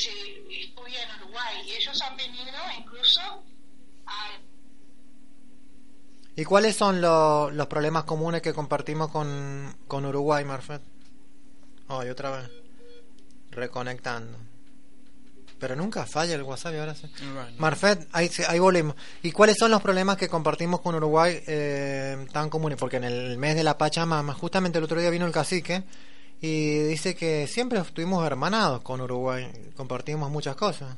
se 0.00 0.64
estudia 0.64 1.02
en 1.02 1.22
Uruguay. 1.22 1.62
Y 1.66 1.72
ellos 1.72 2.00
han 2.02 2.16
venido 2.16 2.58
incluso 2.78 3.20
a... 4.06 4.30
¿Y 6.36 6.44
cuáles 6.44 6.76
son 6.76 7.00
los 7.00 7.66
problemas 7.66 8.04
comunes 8.04 8.40
que 8.40 8.54
compartimos 8.54 9.10
con, 9.10 9.76
con 9.86 10.06
Uruguay, 10.06 10.44
Marfet? 10.44 10.80
Oh, 11.88 12.04
y 12.04 12.08
otra 12.08 12.30
vez. 12.30 12.50
Reconectando. 13.50 14.38
Pero 15.58 15.76
nunca 15.76 16.06
falla 16.06 16.34
el 16.34 16.42
WhatsApp 16.42 16.74
y 16.74 16.78
ahora 16.78 16.94
sí. 16.94 17.12
Marfet, 17.58 18.08
ahí, 18.12 18.30
ahí 18.48 18.58
volvemos. 18.58 18.94
¿Y 19.22 19.32
cuáles 19.32 19.58
son 19.58 19.70
los 19.70 19.82
problemas 19.82 20.16
que 20.16 20.28
compartimos 20.28 20.80
con 20.80 20.94
Uruguay 20.94 21.42
eh, 21.46 22.26
tan 22.32 22.48
comunes? 22.48 22.78
Porque 22.78 22.96
en 22.96 23.04
el 23.04 23.36
mes 23.36 23.56
de 23.56 23.64
la 23.64 23.76
Pachamama, 23.76 24.32
justamente 24.32 24.78
el 24.78 24.84
otro 24.84 24.98
día 24.98 25.10
vino 25.10 25.26
el 25.26 25.32
cacique 25.32 25.84
y 26.40 26.78
dice 26.80 27.14
que 27.14 27.46
siempre 27.46 27.78
estuvimos 27.78 28.24
hermanados 28.26 28.82
con 28.82 29.00
Uruguay, 29.00 29.50
compartimos 29.76 30.30
muchas 30.30 30.56
cosas. 30.56 30.96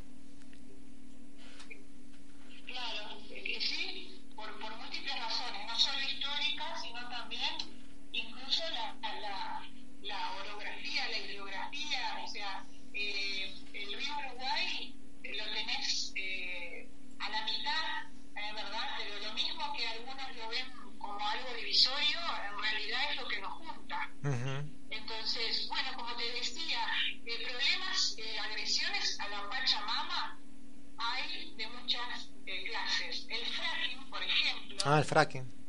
Ah, 34.85 34.99
el 34.99 35.05
fracking. 35.05 35.62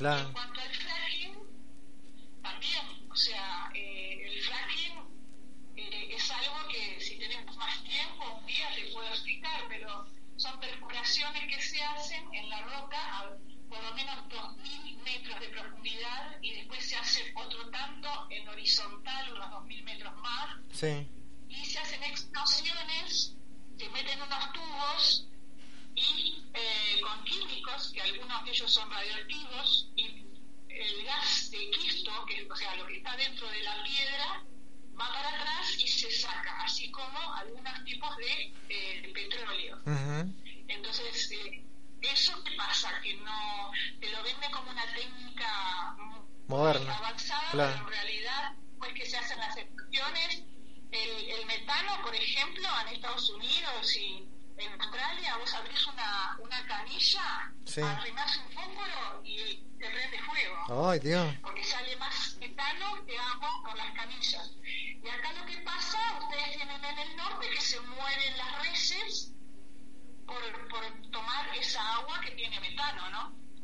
Claro. 0.00 0.49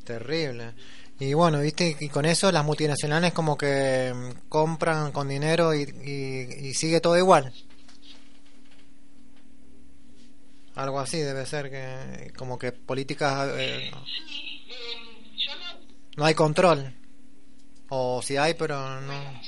Terrible. 0.06 0.72
Y 1.18 1.34
bueno, 1.34 1.60
viste, 1.60 1.96
y 1.98 2.08
con 2.08 2.24
eso 2.24 2.52
las 2.52 2.64
multinacionales 2.64 3.32
como 3.32 3.58
que 3.58 4.12
mm, 4.14 4.48
compran 4.48 5.10
con 5.10 5.28
dinero 5.28 5.74
y, 5.74 5.82
y, 5.82 6.68
y 6.68 6.74
sigue 6.74 7.00
todo 7.00 7.18
igual. 7.18 7.52
Algo 10.76 11.00
así 11.00 11.18
debe 11.18 11.44
ser, 11.44 11.70
que 11.70 12.32
como 12.36 12.56
que 12.58 12.70
políticas... 12.70 13.48
eh, 13.56 13.90
no 16.16 16.24
hay 16.24 16.34
control. 16.34 16.94
O 17.88 18.22
si 18.22 18.36
hay, 18.36 18.54
pero 18.54 19.00
no... 19.00 19.40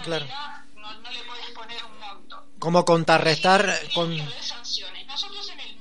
Ah, 0.00 0.08
La 0.08 0.18
claro. 0.18 0.26
No, 0.76 1.00
no 1.00 1.10
le 1.10 1.18
puedes 1.24 1.50
poner 1.54 1.78
un 1.84 1.98
monto. 1.98 2.46
Como 2.58 2.84
contrarrestar 2.84 3.78
con... 3.94 4.16
Sanciones. 4.40 5.06
Nosotros 5.06 5.50
en 5.50 5.60
el 5.60 5.80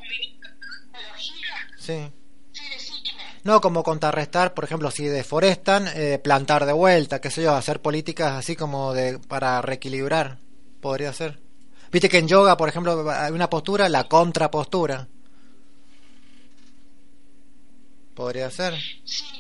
Sí. 1.90 2.12
No, 3.44 3.62
como 3.62 3.84
contrarrestar, 3.84 4.54
por 4.54 4.66
ejemplo, 4.66 4.92
si 4.92 5.06
deforestan, 5.06 5.88
eh, 5.96 6.20
plantar 6.20 6.66
de 6.66 6.74
vuelta, 6.74 7.22
qué 7.22 7.32
sé 7.32 7.42
yo, 7.42 7.56
hacer 7.56 7.82
políticas 7.82 8.34
así 8.34 8.56
como 8.56 8.94
de 8.94 9.18
para 9.18 9.62
reequilibrar, 9.62 10.38
podría 10.82 11.14
ser. 11.14 11.40
Viste 11.92 12.10
que 12.10 12.20
en 12.20 12.28
yoga, 12.28 12.58
por 12.58 12.70
ejemplo, 12.70 13.10
hay 13.10 13.32
una 13.32 13.50
postura, 13.50 13.90
la 13.90 14.04
contrapostura. 14.04 15.08
Podría 18.14 18.52
ser. 18.52 18.76
Sí, 19.06 19.39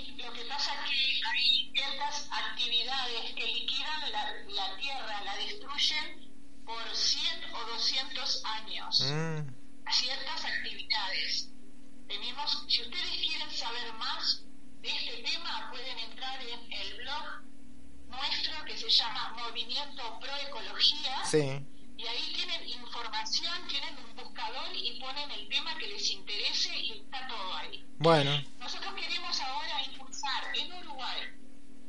sí. 21.29 21.65
Y 21.97 22.07
ahí 22.07 22.33
tienen 22.33 22.67
información, 22.69 23.67
tienen 23.67 23.97
un 23.97 24.15
buscador 24.15 24.69
y 24.73 24.99
ponen 24.99 25.29
el 25.31 25.49
tema 25.49 25.77
que 25.77 25.87
les 25.87 26.09
interese 26.11 26.75
y 26.77 26.99
está 26.99 27.27
todo 27.27 27.55
ahí. 27.55 27.85
Bueno, 27.97 28.31
Nosotros 28.57 28.93
queremos 28.93 29.39
ahora 29.41 29.83
impulsar 29.83 30.57
en 30.57 30.71
Uruguay 30.73 31.21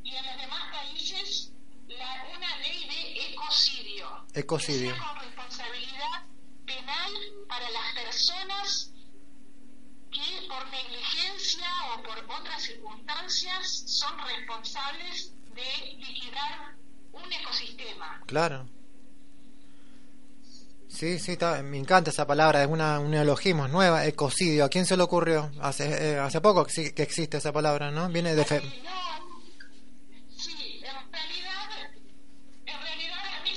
y 0.03 0.15
en 0.15 0.25
los 0.25 0.37
demás 0.37 0.71
países 0.71 1.53
la, 1.87 2.27
una 2.35 2.57
ley 2.57 2.87
de 2.89 3.31
ecocidio. 3.31 4.25
Ecocidio. 4.33 4.91
Que 4.91 4.99
sea 4.99 5.07
con 5.07 5.19
responsabilidad 5.23 6.25
penal 6.65 7.11
para 7.47 7.69
las 7.69 7.93
personas 7.93 8.91
que 10.11 10.47
por 10.49 10.67
negligencia 10.71 11.67
o 11.95 12.03
por 12.03 12.17
otras 12.37 12.63
circunstancias 12.63 13.83
son 13.87 14.17
responsables 14.19 15.33
de 15.53 15.95
liquidar 15.99 16.75
un 17.13 17.31
ecosistema. 17.31 18.21
claro. 18.27 18.67
Sí, 21.01 21.17
sí, 21.17 21.31
está- 21.31 21.63
me 21.63 21.79
encanta 21.79 22.11
esa 22.11 22.27
palabra, 22.27 22.61
es 22.61 22.69
una, 22.69 22.99
un 22.99 23.09
neologismo 23.09 23.65
es 23.65 23.71
nueva, 23.71 24.05
ecocidio. 24.05 24.65
¿A 24.65 24.69
quién 24.69 24.85
se 24.85 24.95
le 24.95 25.01
ocurrió? 25.01 25.49
Hace, 25.59 26.11
eh, 26.11 26.19
hace 26.19 26.41
poco 26.41 26.63
que, 26.63 26.93
existe 26.95 27.37
esa 27.37 27.51
palabra, 27.51 27.89
¿no? 27.89 28.07
Viene 28.09 28.35
de... 28.35 28.45
fe- 28.45 28.61
Sí, 30.37 30.79
en 30.85 31.11
realidad, 31.11 31.69
en 32.67 32.79
realidad 32.81 33.17
a 33.17 33.41
mí 33.43 33.49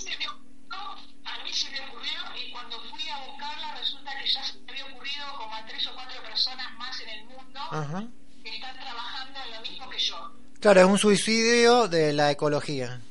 se 1.52 1.70
me 1.70 1.80
ocurrió, 1.80 2.18
y 2.34 2.50
cuando 2.50 2.80
fui 2.90 3.06
a 3.10 3.18
buscarla 3.26 3.74
resulta 3.78 4.10
que 4.18 4.26
ya 4.26 4.42
se 4.42 4.54
había 4.66 4.86
ocurrido 4.86 5.24
como 5.36 5.54
a 5.54 5.66
tres 5.66 5.86
o 5.86 5.94
cuatro 5.94 6.22
personas 6.22 6.72
más 6.78 6.98
en 7.02 7.08
el 7.10 7.24
mundo 7.26 7.60
Ajá. 7.60 8.04
que 8.42 8.54
están 8.56 8.74
trabajando 8.80 9.38
en 9.44 9.54
lo 9.54 9.60
mismo 9.70 9.90
que 9.90 9.98
yo. 9.98 10.32
Claro, 10.60 10.80
es 10.80 10.86
un 10.86 10.98
suicidio 10.98 11.88
de 11.88 12.14
la 12.14 12.30
ecología. 12.30 13.02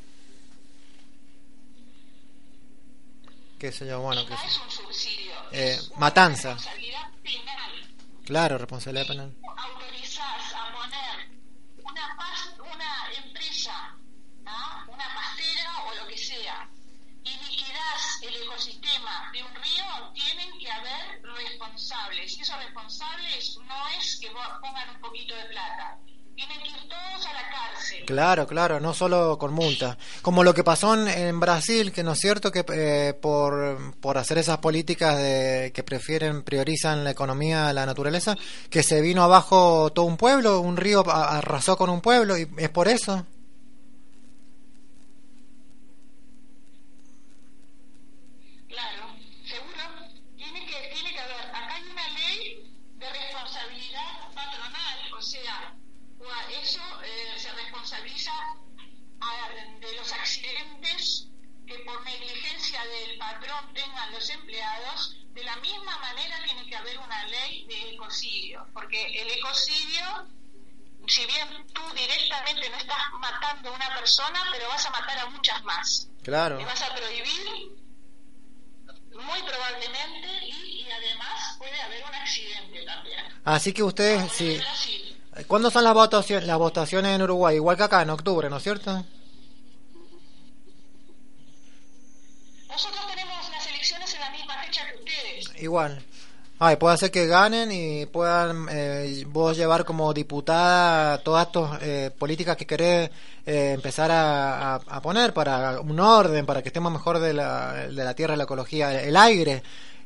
Qué 3.64 3.72
sé 3.72 3.88
yo, 3.88 4.02
bueno, 4.02 4.20
es 4.24 4.60
un 4.60 4.70
subsidio, 4.70 5.32
Eh, 5.54 5.76
es 5.80 5.98
matanza. 5.98 6.50
responsabilidad 6.50 7.10
penal. 7.24 7.96
Claro, 8.26 8.58
responsabilidad 8.58 9.08
penal. 9.08 9.34
autorizás 9.56 10.54
a 10.54 10.74
poner 10.76 11.30
una, 11.82 12.18
pas- 12.18 12.60
una 12.60 13.24
empresa, 13.24 13.96
¿no? 14.44 14.92
una 14.94 15.06
pastera 15.16 15.72
o 15.88 15.96
lo 15.96 16.08
que 16.10 16.18
sea, 16.18 16.68
y 17.24 17.30
liquidás 17.38 18.20
el 18.24 18.36
ecosistema 18.36 19.30
de 19.32 19.44
un 19.44 19.56
río, 19.56 20.12
tienen 20.14 20.60
que 20.60 20.70
haber 20.70 21.22
responsables. 21.24 22.38
Y 22.38 22.42
esos 22.42 22.58
responsables 22.58 23.58
no 23.66 23.88
es 23.98 24.18
que 24.20 24.30
vos 24.30 24.46
pongan 24.62 24.90
un 24.90 25.00
poquito 25.00 25.34
de 25.36 25.46
plata, 25.46 26.00
tienen 26.36 26.62
que 26.64 26.68
ir 26.70 26.90
todos 26.90 27.26
a 27.28 27.32
la 27.32 27.50
cárcel. 27.50 28.04
Claro, 28.08 28.46
claro, 28.46 28.80
no 28.82 28.94
solo 28.94 29.38
con 29.38 29.54
multa. 29.54 29.98
Como 30.24 30.44
lo 30.44 30.54
que 30.54 30.64
pasó 30.64 30.96
en, 30.96 31.08
en 31.08 31.40
Brasil, 31.40 31.92
que 31.92 32.02
no 32.02 32.14
es 32.14 32.20
cierto 32.20 32.50
que 32.50 32.66
eh, 32.74 33.14
por, 33.14 33.94
por 34.00 34.18
hacer 34.18 34.38
esas 34.38 34.58
políticas 34.60 35.18
de, 35.18 35.72
que 35.76 35.84
prefieren, 35.84 36.44
priorizan 36.44 37.04
la 37.04 37.12
economía 37.12 37.68
a 37.68 37.74
la 37.74 37.86
naturaleza, 37.86 38.36
que 38.70 38.84
se 38.84 39.02
vino 39.02 39.22
abajo 39.22 39.92
todo 39.92 40.06
un 40.06 40.16
pueblo, 40.18 40.62
un 40.62 40.78
río 40.78 41.04
arrasó 41.08 41.78
con 41.78 41.90
un 41.90 42.00
pueblo, 42.00 42.38
y 42.38 42.48
es 42.58 42.70
por 42.70 42.88
eso. 42.88 43.26
Si 71.14 71.26
bien 71.28 71.48
tú 71.74 71.82
directamente 71.96 72.70
no 72.70 72.78
estás 72.78 72.98
matando 73.20 73.70
a 73.70 73.74
una 73.74 73.96
persona, 73.96 74.40
pero 74.52 74.68
vas 74.68 74.86
a 74.86 74.90
matar 74.90 75.20
a 75.20 75.26
muchas 75.28 75.64
más. 75.64 76.08
Claro. 76.24 76.58
Le 76.58 76.66
vas 76.66 76.82
a 76.82 76.96
prohibir 76.96 77.72
muy 79.12 79.44
probablemente 79.44 80.28
y, 80.48 80.82
y 80.82 80.92
además 80.92 81.56
puede 81.60 81.80
haber 81.82 82.04
un 82.04 82.16
accidente 82.16 82.84
también. 82.86 83.20
Así 83.46 83.74
que 83.74 83.84
ustedes, 83.84 84.32
sí. 84.32 84.60
¿Cuándo 85.48 85.70
son 85.70 85.84
las 85.84 85.94
votaciones, 85.94 86.48
las 86.48 86.58
votaciones 86.58 87.16
en 87.16 87.22
Uruguay? 87.22 87.56
Igual 87.56 87.78
que 87.78 87.84
acá, 87.84 88.02
en 88.02 88.10
octubre, 88.10 88.50
¿no 88.50 88.58
es 88.58 88.64
cierto? 88.64 89.06
Nosotros 92.68 93.08
tenemos 93.08 93.50
las 93.52 93.68
elecciones 93.68 94.14
en 94.16 94.20
la 94.20 94.30
misma 94.32 94.64
fecha 94.64 94.88
que 94.90 94.96
ustedes. 94.96 95.62
Igual. 95.62 96.04
Ay, 96.60 96.78
puede 96.78 96.98
ser 96.98 97.12
que 97.12 97.28
ganen 97.28 97.72
y 97.72 98.06
puedan 98.06 98.68
eh, 98.72 99.26
vos 99.28 99.58
llevar 99.58 99.84
como 99.84 100.14
diputada 100.14 101.18
todas 101.18 101.48
estas 101.48 101.82
eh, 101.82 102.12
políticas 102.18 102.56
que 102.56 102.66
querés 102.66 103.10
eh, 103.46 103.72
empezar 103.74 104.10
a, 104.14 104.80
poner 105.02 105.34
para 105.34 105.82
un 105.82 106.00
orden, 106.00 106.46
para 106.46 106.62
que 106.62 106.70
estemos 106.70 106.92
mejor 106.92 107.20
de 107.20 107.34
la, 107.34 107.88
de 107.88 108.04
la 108.04 108.14
tierra, 108.14 108.38
la 108.38 108.44
ecología, 108.44 109.02
el 109.02 109.18
aire, 109.18 109.64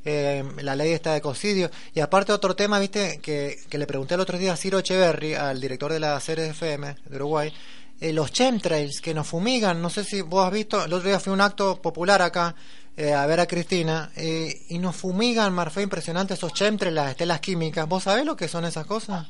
eh, 0.09 0.43
la 0.61 0.75
ley 0.75 0.93
esta 0.93 1.11
de 1.11 1.17
ecocidio. 1.17 1.69
Y 1.93 1.99
aparte 1.99 2.31
otro 2.31 2.55
tema, 2.55 2.79
viste, 2.79 3.19
que, 3.21 3.59
que 3.69 3.77
le 3.77 3.85
pregunté 3.85 4.15
el 4.15 4.21
otro 4.21 4.37
día 4.37 4.53
a 4.53 4.57
Ciro 4.57 4.79
Echeverry, 4.79 5.33
al 5.33 5.59
director 5.59 5.91
de 5.91 5.99
la 5.99 6.19
serie 6.21 6.47
FM 6.47 6.95
de 7.05 7.15
Uruguay, 7.17 7.53
eh, 7.99 8.13
los 8.13 8.31
chemtrails 8.31 9.01
que 9.01 9.13
nos 9.13 9.27
fumigan, 9.27 9.81
no 9.81 9.89
sé 9.89 10.03
si 10.03 10.21
vos 10.21 10.45
has 10.45 10.53
visto, 10.53 10.85
el 10.85 10.93
otro 10.93 11.09
día 11.09 11.19
fue 11.19 11.33
un 11.33 11.41
acto 11.41 11.81
popular 11.81 12.21
acá 12.21 12.55
eh, 12.97 13.13
a 13.13 13.27
ver 13.27 13.39
a 13.39 13.45
Cristina 13.45 14.11
eh, 14.15 14.65
y 14.69 14.79
nos 14.79 14.95
fumigan, 14.95 15.53
Marfe, 15.53 15.83
impresionante 15.83 16.33
esos 16.33 16.51
chemtrails, 16.51 16.95
las 16.95 17.11
estelas 17.11 17.39
químicas. 17.41 17.87
¿Vos 17.87 18.03
sabés 18.03 18.25
lo 18.25 18.35
que 18.35 18.47
son 18.47 18.65
esas 18.65 18.87
cosas? 18.87 19.27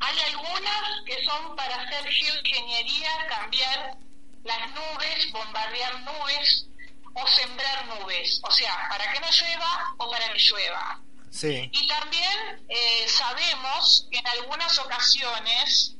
Hay 0.00 0.18
algunas 0.32 0.82
que 1.04 1.24
son 1.24 1.54
para 1.56 1.76
hacer 1.76 2.10
geoingeniería, 2.10 3.10
cambiar 3.28 3.98
las 4.44 4.70
nubes, 4.70 5.32
bombardear 5.32 6.00
nubes 6.00 6.68
o 7.12 7.26
sembrar 7.26 7.86
nubes. 7.86 8.40
O 8.44 8.50
sea, 8.50 8.88
para 8.88 9.12
que 9.12 9.20
no 9.20 9.26
llueva 9.30 9.94
o 9.98 10.10
para 10.10 10.32
que 10.32 10.38
llueva. 10.38 11.02
Sí. 11.32 11.70
Y 11.72 11.88
también 11.88 12.62
eh, 12.68 13.06
sabemos 13.08 14.06
que 14.10 14.18
en 14.18 14.26
algunas 14.26 14.78
ocasiones 14.78 15.96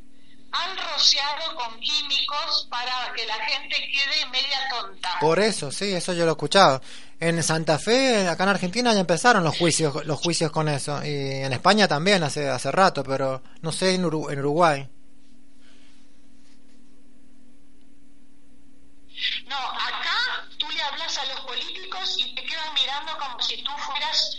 han 0.52 0.76
rociado 0.76 1.56
con 1.56 1.80
químicos 1.80 2.68
para 2.70 3.12
que 3.16 3.24
la 3.26 3.42
gente 3.46 3.74
quede 3.76 4.26
media 4.30 4.58
tonta. 4.70 5.16
Por 5.20 5.40
eso, 5.40 5.72
sí, 5.72 5.94
eso 5.94 6.12
yo 6.12 6.24
lo 6.24 6.32
he 6.32 6.34
escuchado. 6.34 6.82
En 7.18 7.42
Santa 7.42 7.78
Fe, 7.78 8.28
acá 8.28 8.42
en 8.42 8.50
Argentina 8.50 8.92
ya 8.92 9.00
empezaron 9.00 9.42
los 9.42 9.56
juicios, 9.56 10.04
los 10.04 10.20
juicios 10.20 10.52
con 10.52 10.68
eso. 10.68 11.02
Y 11.02 11.42
en 11.42 11.52
España 11.54 11.88
también 11.88 12.22
hace, 12.22 12.50
hace 12.50 12.70
rato, 12.70 13.02
pero 13.02 13.42
no 13.62 13.72
sé 13.72 13.94
en, 13.94 14.02
en 14.02 14.38
Uruguay. 14.38 14.86
No, 19.46 19.56
acá 19.56 20.48
tú 20.58 20.68
le 20.68 20.82
hablas 20.82 21.16
a 21.16 21.24
los 21.24 21.40
políticos 21.40 22.16
y 22.18 22.34
te 22.34 22.44
quedan 22.44 22.74
mirando 22.74 23.16
como 23.18 23.40
si 23.40 23.62
tú 23.62 23.70
fueras 23.78 24.36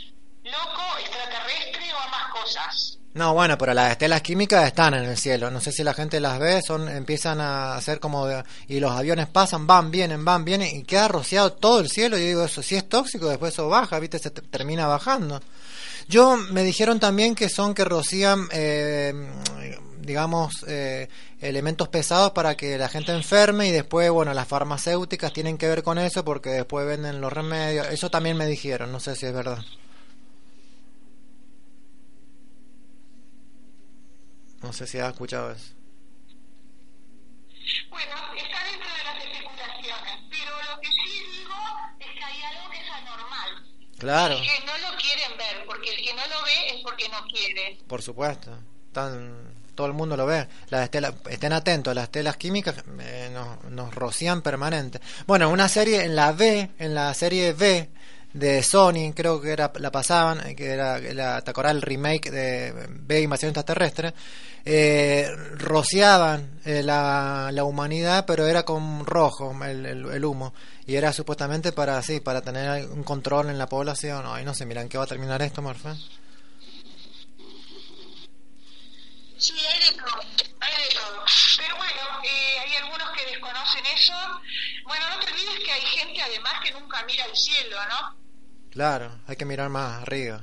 loco, 0.54 0.82
extraterrestre 1.00 1.94
o 1.94 2.00
ambas 2.00 2.32
cosas. 2.32 3.00
No, 3.16 3.34
bueno, 3.36 3.58
pero 3.60 3.74
las 3.76 3.92
estelas 3.92 4.22
químicas 4.24 4.66
están 4.66 4.96
en 4.96 5.04
el 5.04 5.18
cielo. 5.18 5.52
No 5.52 5.62
sé 5.62 5.72
si 5.72 5.84
la 5.84 5.94
gente 5.94 6.20
las 6.20 6.39
ve, 6.39 6.62
son 6.66 6.89
empiezan 6.89 7.42
a 7.42 7.76
hacer 7.76 8.00
como 8.00 8.26
de- 8.26 8.44
y 8.68 8.80
los 8.80 8.92
aviones 8.92 9.28
pasan, 9.28 9.68
van, 9.68 9.92
vienen, 9.92 10.26
van, 10.26 10.44
vienen 10.44 10.76
y 10.76 10.84
queda 10.84 11.08
rociado 11.08 11.54
todo 11.54 11.80
el 11.80 11.89
cielo. 11.89 12.18
Y 12.18 12.22
digo, 12.26 12.44
eso 12.44 12.63
si 12.63 12.76
es 12.76 12.89
tóxico, 12.89 13.30
después 13.30 13.54
eso 13.54 13.70
baja, 13.70 14.00
¿viste? 14.00 14.18
Se 14.18 14.32
te- 14.32 14.42
termina 14.42 14.88
bajando. 14.88 15.39
Yo 16.08 16.38
me 16.38 16.63
dijeron 16.63 17.00
también 17.00 17.36
que 17.36 17.50
son 17.50 17.74
que 17.76 17.86
rocían 17.86 18.48
eh, 18.52 19.13
digamos 20.02 20.66
eh, 20.68 21.08
elementos 21.39 21.88
pesados 21.89 22.32
para 22.32 22.56
que 22.58 22.78
la 22.78 22.89
gente 22.89 23.13
enferme 23.13 23.68
y 23.68 23.72
después, 23.72 24.10
bueno, 24.10 24.34
las 24.34 24.48
farmacéuticas 24.48 25.32
tienen 25.32 25.58
que 25.58 25.68
ver 25.68 25.84
con 25.84 25.98
eso 26.00 26.26
porque 26.26 26.50
después 26.50 26.86
venden 26.88 27.22
los 27.22 27.32
remedios. 27.32 27.88
Eso 27.92 28.10
también 28.10 28.36
me 28.38 28.46
dijeron, 28.48 28.92
no 28.92 29.00
sé 29.00 29.16
si 29.16 29.28
es 29.28 29.34
verdad. 29.34 29.60
No 34.63 34.71
sé 34.71 34.88
si 34.88 34.97
has 34.97 35.12
escuchado 35.12 35.52
eso. 35.52 35.73
Bueno, 37.89 38.15
está 38.38 38.63
dentro 38.63 38.89
de 38.97 39.04
las 39.04 39.23
especulaciones, 39.26 40.19
pero 40.30 40.52
lo 40.71 40.82
que 40.82 40.88
sí 40.88 41.23
digo 41.38 41.54
es 41.99 42.08
que 42.08 42.23
hay 42.23 42.41
algo 42.43 42.71
que 42.71 42.78
es 42.78 42.89
anormal. 42.89 43.49
Claro. 43.99 44.36
Que 44.38 44.65
no 44.65 44.89
lo 44.89 44.97
quieren 44.97 45.38
ver, 45.38 45.65
porque 45.65 45.89
el 45.89 45.97
que 45.97 46.13
no 46.13 46.21
lo 46.28 46.43
ve 46.45 46.69
es 46.69 46.82
porque 46.82 47.10
no 47.10 47.26
quiere. 47.28 47.78
Por 47.88 48.02
supuesto. 48.02 48.58
Tan, 48.93 49.54
todo 49.76 49.88
el 49.88 49.93
mundo 49.93 50.15
lo 50.15 50.26
ve. 50.26 50.47
Las 50.69 50.84
estelas, 50.86 51.13
estén 51.30 51.52
atentos, 51.52 51.93
las 51.93 52.10
telas 52.10 52.38
químicas 52.38 52.76
eh, 53.02 53.30
nos, 53.34 53.65
nos 53.65 53.93
rocían 53.93 54.41
permanente. 54.41 55.02
Bueno, 55.28 55.49
una 55.49 55.67
serie 55.67 56.06
en 56.06 56.15
la 56.15 56.32
B, 56.32 56.71
en 56.80 56.95
la 56.95 57.13
serie 57.13 57.52
B 57.52 57.89
de 58.34 58.63
Sony, 58.63 59.13
creo 59.15 59.39
que 59.39 59.52
era 59.52 59.72
la 59.76 59.91
pasaban, 59.91 60.48
eh, 60.48 60.56
que 60.56 60.72
era, 60.72 61.00
la, 61.00 61.41
¿te 61.41 61.52
el 61.52 61.82
remake 61.82 62.32
de 62.32 62.88
B 62.89 63.22
Invasión 63.22 63.50
Extraterrestre? 63.50 64.13
Eh, 64.65 65.30
rociaban 65.58 66.60
eh, 66.65 66.82
la, 66.84 67.50
la 67.52 67.63
humanidad, 67.63 68.26
pero 68.26 68.48
era 68.48 68.63
con 68.63 69.06
rojo 69.06 69.54
el, 69.63 69.86
el, 69.86 70.06
el 70.06 70.26
humo. 70.26 70.54
Y 70.86 70.96
era 70.96 71.13
supuestamente 71.13 71.72
para 71.72 72.02
sí, 72.02 72.22
para 72.22 72.41
tener 72.41 72.89
un 72.89 73.04
control 73.04 73.50
en 73.50 73.58
la 73.58 73.67
población. 73.67 74.26
Ay, 74.28 74.46
no 74.46 74.54
sé, 74.54 74.65
miran 74.65 74.89
qué 74.89 74.98
va 74.98 75.04
a 75.04 75.08
terminar 75.08 75.41
esto, 75.41 75.62
Morfe. 75.62 75.89
Sí, 79.38 79.54
hay 79.54 79.91
de 79.91 80.00
todo, 80.00 80.22
hay 80.60 80.84
de 80.84 80.96
todo. 80.96 81.26
Pero 81.58 81.76
bueno, 81.76 82.02
eh, 82.24 82.60
hay 82.60 82.76
algunos 82.78 83.10
que 83.12 83.26
desconocen 83.26 83.86
eso. 83.93 84.13
Bueno, 84.88 85.06
no 85.10 85.19
te 85.19 85.32
olvides 85.32 85.60
que 85.63 85.72
hay 85.72 85.82
gente 85.82 86.22
además 86.22 86.54
que 86.63 86.72
nunca 86.72 87.04
mira 87.06 87.26
al 87.26 87.36
cielo, 87.36 87.78
¿no? 87.89 88.22
Claro, 88.73 89.12
hay 89.27 89.36
que 89.36 89.45
mirar 89.45 89.69
más 89.69 90.01
arriba. 90.01 90.41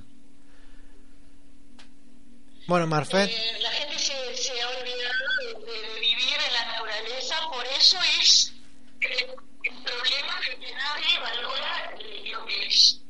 Bueno, 2.68 2.86
Marfet, 2.86 3.28
Eh, 3.28 3.58
la 3.60 3.70
gente 3.70 3.98
se, 3.98 4.12
se 4.36 4.52
ha 4.62 4.68
olvidado 4.68 5.64
de, 5.66 5.72
de 5.72 6.00
vivir 6.00 6.36
en 6.46 6.52
la 6.54 6.72
naturaleza, 6.72 7.34
por 7.52 7.64
eso 7.76 7.98
es 8.20 8.52
el, 9.00 9.10
el 9.10 9.82
problema 9.82 10.34
que 10.44 10.72
nadie 10.72 11.18
valora 11.20 11.94
eh, 11.98 12.30
lo 12.32 12.46
que 12.46 12.66
es. 12.68 13.00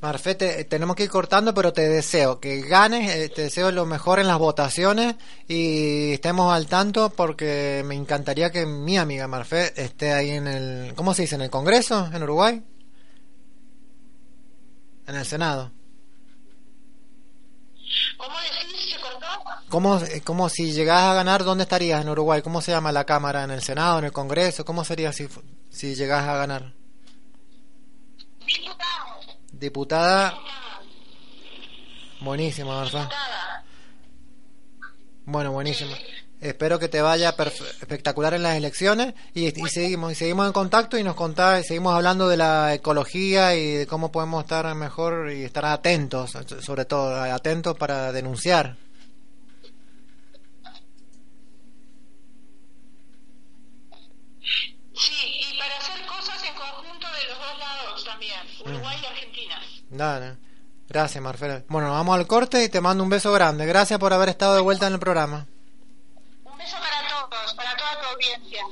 Marfet, 0.00 0.38
te- 0.38 0.64
tenemos 0.64 0.96
que 0.96 1.02
ir 1.04 1.10
cortando, 1.10 1.52
pero 1.52 1.74
te 1.74 1.86
deseo 1.86 2.40
que 2.40 2.62
ganes, 2.62 3.14
eh, 3.14 3.28
te 3.28 3.42
deseo 3.42 3.70
lo 3.70 3.84
mejor 3.84 4.18
en 4.18 4.28
las 4.28 4.38
votaciones 4.38 5.16
y 5.46 6.12
estemos 6.14 6.54
al 6.54 6.66
tanto 6.68 7.10
porque 7.10 7.82
me 7.84 7.96
encantaría 7.96 8.50
que 8.50 8.64
mi 8.64 8.96
amiga 8.96 9.28
Marfet 9.28 9.78
esté 9.78 10.12
ahí 10.14 10.30
en 10.30 10.46
el, 10.46 10.94
¿cómo 10.94 11.12
se 11.12 11.22
dice? 11.22 11.34
¿En 11.34 11.42
el 11.42 11.50
Congreso 11.50 12.08
en 12.14 12.22
Uruguay? 12.22 12.62
En 15.10 15.16
el 15.16 15.26
Senado. 15.26 15.72
¿Cómo 18.16 18.36
decís? 18.38 18.92
¿Se 18.92 19.00
cortó? 19.00 19.26
¿Cómo, 19.68 19.98
eh, 19.98 20.20
cómo 20.24 20.48
si 20.48 20.72
llegás 20.72 21.02
a 21.02 21.14
ganar, 21.14 21.42
dónde 21.42 21.64
estarías 21.64 22.02
en 22.02 22.10
Uruguay? 22.10 22.42
¿Cómo 22.42 22.60
se 22.60 22.70
llama 22.70 22.92
la 22.92 23.04
Cámara? 23.04 23.42
¿En 23.42 23.50
el 23.50 23.60
Senado? 23.60 23.98
¿En 23.98 24.04
el 24.04 24.12
Congreso? 24.12 24.64
¿Cómo 24.64 24.84
sería 24.84 25.12
si, 25.12 25.28
si 25.68 25.96
llegás 25.96 26.28
a 26.28 26.36
ganar? 26.36 26.74
Diputado. 28.46 29.20
Diputada. 29.50 30.38
Buenísima. 32.20 32.84
Diputada. 32.84 33.64
Bueno, 35.24 35.50
buenísimo. 35.50 35.92
Espero 36.40 36.78
que 36.78 36.88
te 36.88 37.02
vaya 37.02 37.34
espectacular 37.80 38.34
en 38.34 38.42
las 38.42 38.56
elecciones 38.56 39.14
y, 39.34 39.46
y 39.46 39.68
seguimos 39.68 40.12
y 40.12 40.14
seguimos 40.14 40.46
en 40.46 40.52
contacto 40.52 40.96
y 40.96 41.02
nos 41.02 41.14
contás 41.14 41.60
y 41.60 41.64
seguimos 41.64 41.94
hablando 41.94 42.28
de 42.28 42.36
la 42.36 42.74
ecología 42.74 43.54
y 43.54 43.74
de 43.74 43.86
cómo 43.86 44.10
podemos 44.10 44.44
estar 44.44 44.74
mejor 44.74 45.30
y 45.32 45.44
estar 45.44 45.66
atentos, 45.66 46.32
sobre 46.60 46.84
todo 46.86 47.14
atentos 47.22 47.76
para 47.76 48.10
denunciar. 48.12 48.76
Sí, 54.94 55.12
y 55.50 55.58
para 55.58 55.76
hacer 55.78 56.06
cosas 56.06 56.42
en 56.44 56.54
conjunto 56.54 57.06
de 57.06 57.28
los 57.28 57.38
dos 57.38 57.58
lados 57.58 58.04
también, 58.04 58.40
Uruguay 58.64 58.98
y 59.02 59.06
Argentina. 59.06 59.60
Dale. 59.90 60.50
Gracias, 60.90 61.22
Marcela. 61.22 61.62
Bueno, 61.68 61.86
nos 61.86 61.96
vamos 61.98 62.18
al 62.18 62.26
corte 62.26 62.64
y 62.64 62.68
te 62.68 62.80
mando 62.80 63.04
un 63.04 63.10
beso 63.10 63.32
grande. 63.32 63.64
Gracias 63.64 63.98
por 64.00 64.12
haber 64.12 64.28
estado 64.28 64.56
de 64.56 64.60
vuelta 64.60 64.88
en 64.88 64.94
el 64.94 64.98
programa. 64.98 65.46
Un 66.44 66.58
beso 66.58 66.76
para 66.78 67.08
todos, 67.08 67.54
para 67.54 67.76
toda 67.76 68.00
tu 68.00 68.08
audiencia. 68.20 68.62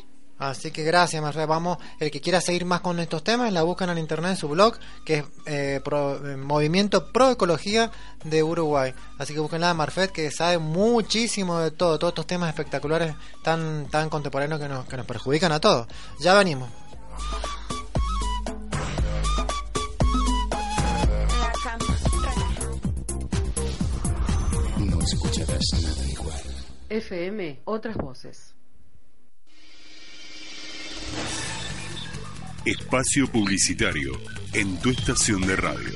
Así 0.41 0.71
que 0.71 0.85
gracias, 0.85 1.21
Marcela. 1.21 1.47
Vamos, 1.47 1.79
el 1.99 2.13
que 2.13 2.21
quiera 2.21 2.41
seguir 2.41 2.65
más 2.65 2.81
con 2.81 3.01
estos 3.01 3.25
temas, 3.25 3.53
la 3.53 3.65
buscan 3.65 3.91
en 3.91 3.99
internet 3.99 4.31
en 4.33 4.37
su 4.37 4.49
blog, 4.49 4.79
que 5.05 5.15
es 5.17 5.25
eh, 5.47 5.81
pro- 5.83 6.25
eh, 6.25 6.37
Movimiento 6.37 7.11
Pro 7.13 7.33
Ecología 7.33 7.91
de 8.23 8.45
Uruguay. 8.45 8.95
Así 9.19 9.35
que 9.35 9.41
búsquenla 9.41 9.71
a 9.71 9.75
Marfet, 9.75 10.13
que 10.13 10.31
sabe 10.31 10.59
muchísimo 10.59 11.59
de 11.59 11.73
todo, 11.73 11.99
todos 11.99 12.13
estos 12.13 12.27
temas 12.29 12.51
espectaculares 12.51 13.17
tan, 13.43 13.89
tan 13.91 14.09
contemporáneos 14.11 14.61
que 14.61 14.69
nos, 14.69 14.87
que 14.87 14.97
nos 14.97 15.07
perjudican 15.07 15.51
a 15.51 15.59
todos. 15.59 15.89
Ya 16.21 16.35
venimos. 16.35 16.71
No 24.79 25.01
escucharás 25.01 25.65
nada 25.83 26.09
igual. 26.09 26.41
FM, 26.89 27.61
otras 27.65 27.97
voces. 27.97 28.55
Espacio 32.69 33.27
publicitario 33.33 34.13
en 34.53 34.77
tu 34.83 34.91
estación 34.91 35.41
de 35.41 35.57
radio. 35.57 35.91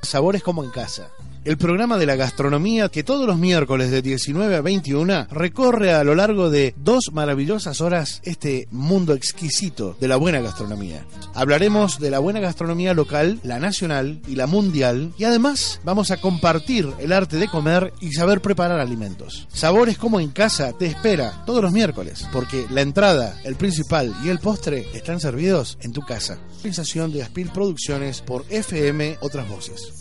Sabores 0.00 0.44
como 0.44 0.62
en 0.62 0.70
casa. 0.70 1.10
El 1.48 1.56
programa 1.56 1.96
de 1.96 2.04
la 2.04 2.14
gastronomía 2.14 2.90
que 2.90 3.02
todos 3.02 3.26
los 3.26 3.38
miércoles 3.38 3.90
de 3.90 4.02
19 4.02 4.54
a 4.54 4.60
21 4.60 5.28
recorre 5.30 5.94
a 5.94 6.04
lo 6.04 6.14
largo 6.14 6.50
de 6.50 6.74
dos 6.76 7.04
maravillosas 7.10 7.80
horas 7.80 8.20
este 8.24 8.68
mundo 8.70 9.14
exquisito 9.14 9.96
de 9.98 10.08
la 10.08 10.16
buena 10.16 10.42
gastronomía. 10.42 11.06
Hablaremos 11.32 12.00
de 12.00 12.10
la 12.10 12.18
buena 12.18 12.40
gastronomía 12.40 12.92
local, 12.92 13.40
la 13.44 13.58
nacional 13.60 14.20
y 14.28 14.36
la 14.36 14.46
mundial 14.46 15.14
y 15.16 15.24
además 15.24 15.80
vamos 15.84 16.10
a 16.10 16.18
compartir 16.18 16.86
el 16.98 17.14
arte 17.14 17.38
de 17.38 17.48
comer 17.48 17.94
y 18.02 18.12
saber 18.12 18.42
preparar 18.42 18.78
alimentos. 18.78 19.48
Sabores 19.50 19.96
como 19.96 20.20
en 20.20 20.28
casa 20.32 20.74
te 20.74 20.84
espera 20.84 21.44
todos 21.46 21.62
los 21.62 21.72
miércoles 21.72 22.28
porque 22.30 22.66
la 22.68 22.82
entrada, 22.82 23.40
el 23.44 23.56
principal 23.56 24.14
y 24.22 24.28
el 24.28 24.38
postre 24.38 24.86
están 24.92 25.18
servidos 25.18 25.78
en 25.80 25.94
tu 25.94 26.02
casa. 26.02 26.38
Sensación 26.60 27.10
de 27.10 27.22
Aspil 27.22 27.48
Producciones 27.48 28.20
por 28.20 28.44
FM 28.50 29.16
Otras 29.22 29.48
Voces. 29.48 29.94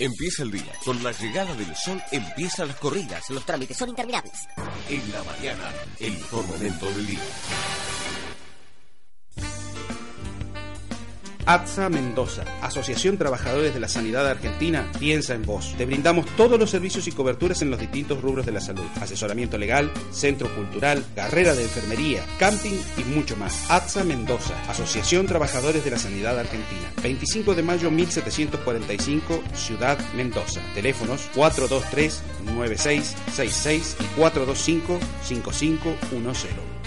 Empieza 0.00 0.44
el 0.44 0.50
día. 0.50 0.72
Con 0.82 1.02
la 1.04 1.12
llegada 1.12 1.54
del 1.54 1.76
sol 1.76 2.02
empiezan 2.10 2.68
las 2.68 2.78
corridas. 2.78 3.28
Los 3.28 3.44
trámites 3.44 3.76
son 3.76 3.90
interminables. 3.90 4.48
En 4.88 5.12
la 5.12 5.22
mañana, 5.24 5.70
el 5.98 6.12
mejor 6.12 6.46
momento 6.46 6.86
del 6.86 7.06
día. 7.06 7.20
ATSA 11.50 11.88
Mendoza, 11.88 12.44
Asociación 12.62 13.18
Trabajadores 13.18 13.74
de 13.74 13.80
la 13.80 13.88
Sanidad 13.88 14.28
Argentina, 14.28 14.88
piensa 15.00 15.34
en 15.34 15.42
vos. 15.42 15.74
Te 15.76 15.84
brindamos 15.84 16.26
todos 16.36 16.60
los 16.60 16.70
servicios 16.70 17.08
y 17.08 17.12
coberturas 17.12 17.60
en 17.60 17.72
los 17.72 17.80
distintos 17.80 18.22
rubros 18.22 18.46
de 18.46 18.52
la 18.52 18.60
salud. 18.60 18.84
Asesoramiento 19.00 19.58
legal, 19.58 19.90
centro 20.12 20.48
cultural, 20.54 21.04
carrera 21.16 21.56
de 21.56 21.64
enfermería, 21.64 22.24
camping 22.38 22.78
y 22.96 23.02
mucho 23.02 23.36
más. 23.36 23.68
ATSA 23.68 24.04
Mendoza, 24.04 24.54
Asociación 24.68 25.26
Trabajadores 25.26 25.84
de 25.84 25.90
la 25.90 25.98
Sanidad 25.98 26.38
Argentina. 26.38 26.88
25 27.02 27.56
de 27.56 27.64
mayo 27.64 27.90
1745, 27.90 29.42
Ciudad 29.52 29.98
Mendoza. 30.14 30.60
Teléfonos 30.72 31.28
423-9666 31.34 33.96
y 33.98 34.04
425-5510. 34.20 36.79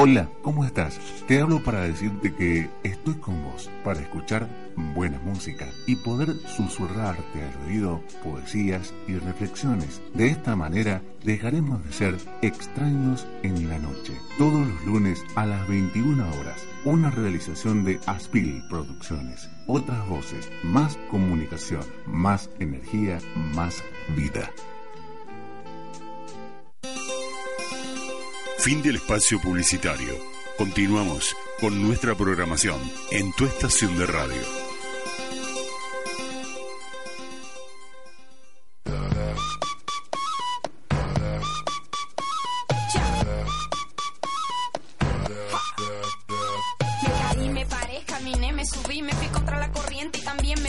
Hola, 0.00 0.28
¿cómo 0.42 0.64
estás? 0.64 0.96
Te 1.26 1.40
hablo 1.40 1.60
para 1.64 1.80
decirte 1.80 2.32
que 2.32 2.70
estoy 2.84 3.14
con 3.14 3.42
vos 3.42 3.68
para 3.82 3.98
escuchar 3.98 4.46
buena 4.94 5.18
música 5.18 5.66
y 5.88 5.96
poder 5.96 6.36
susurrarte 6.56 7.42
al 7.42 7.66
oído 7.66 8.00
poesías 8.22 8.94
y 9.08 9.16
reflexiones. 9.16 10.00
De 10.14 10.28
esta 10.28 10.54
manera 10.54 11.02
dejaremos 11.24 11.84
de 11.84 11.92
ser 11.92 12.16
extraños 12.42 13.26
en 13.42 13.68
la 13.68 13.80
noche. 13.80 14.12
Todos 14.38 14.68
los 14.68 14.84
lunes 14.84 15.24
a 15.34 15.46
las 15.46 15.66
21 15.66 16.24
horas. 16.38 16.64
Una 16.84 17.10
realización 17.10 17.84
de 17.84 17.98
Aspil 18.06 18.62
Producciones. 18.70 19.50
Otras 19.66 20.08
voces, 20.08 20.48
más 20.62 20.96
comunicación, 21.10 21.82
más 22.06 22.50
energía, 22.60 23.18
más 23.52 23.82
vida. 24.16 24.48
Fin 28.58 28.82
del 28.82 28.96
espacio 28.96 29.40
publicitario. 29.40 30.14
Continuamos 30.56 31.36
con 31.60 31.80
nuestra 31.80 32.16
programación 32.16 32.80
en 33.12 33.32
tu 33.34 33.46
estación 33.46 33.96
de 33.96 34.06
radio. 34.06 34.67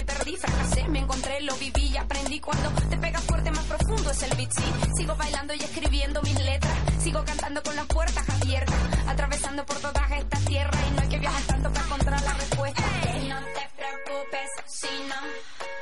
Perdí, 0.09 0.35
fracasé, 0.35 0.87
me 0.87 0.99
encontré, 0.99 1.41
lo 1.41 1.55
viví 1.57 1.91
y 1.93 1.97
aprendí 1.97 2.39
cuando 2.39 2.69
te 2.89 2.97
pega 2.97 3.19
fuerte 3.19 3.51
más 3.51 3.65
profundo 3.65 4.09
es 4.09 4.23
el 4.23 4.35
beat, 4.35 4.51
sí. 4.51 4.63
Sigo 4.97 5.15
bailando 5.15 5.53
y 5.53 5.59
escribiendo 5.59 6.21
mis 6.23 6.39
letras, 6.39 6.73
sigo 7.01 7.23
cantando 7.23 7.61
con 7.61 7.75
las 7.75 7.85
puertas 7.85 8.27
abiertas, 8.29 8.75
atravesando 9.07 9.65
por 9.65 9.77
toda 9.77 10.07
esta 10.17 10.37
tierra 10.39 10.79
y 10.87 10.95
no 10.95 11.01
hay 11.01 11.09
que 11.09 11.19
viajar 11.19 11.43
tanto 11.43 11.71
para 11.71 11.85
encontrar 11.85 12.21
la 12.23 12.33
respuesta. 12.33 12.83
Y 13.21 13.27
no 13.27 13.37
te 13.39 13.69
preocupes 13.77 14.49
si 14.65 14.87
no 15.07 15.21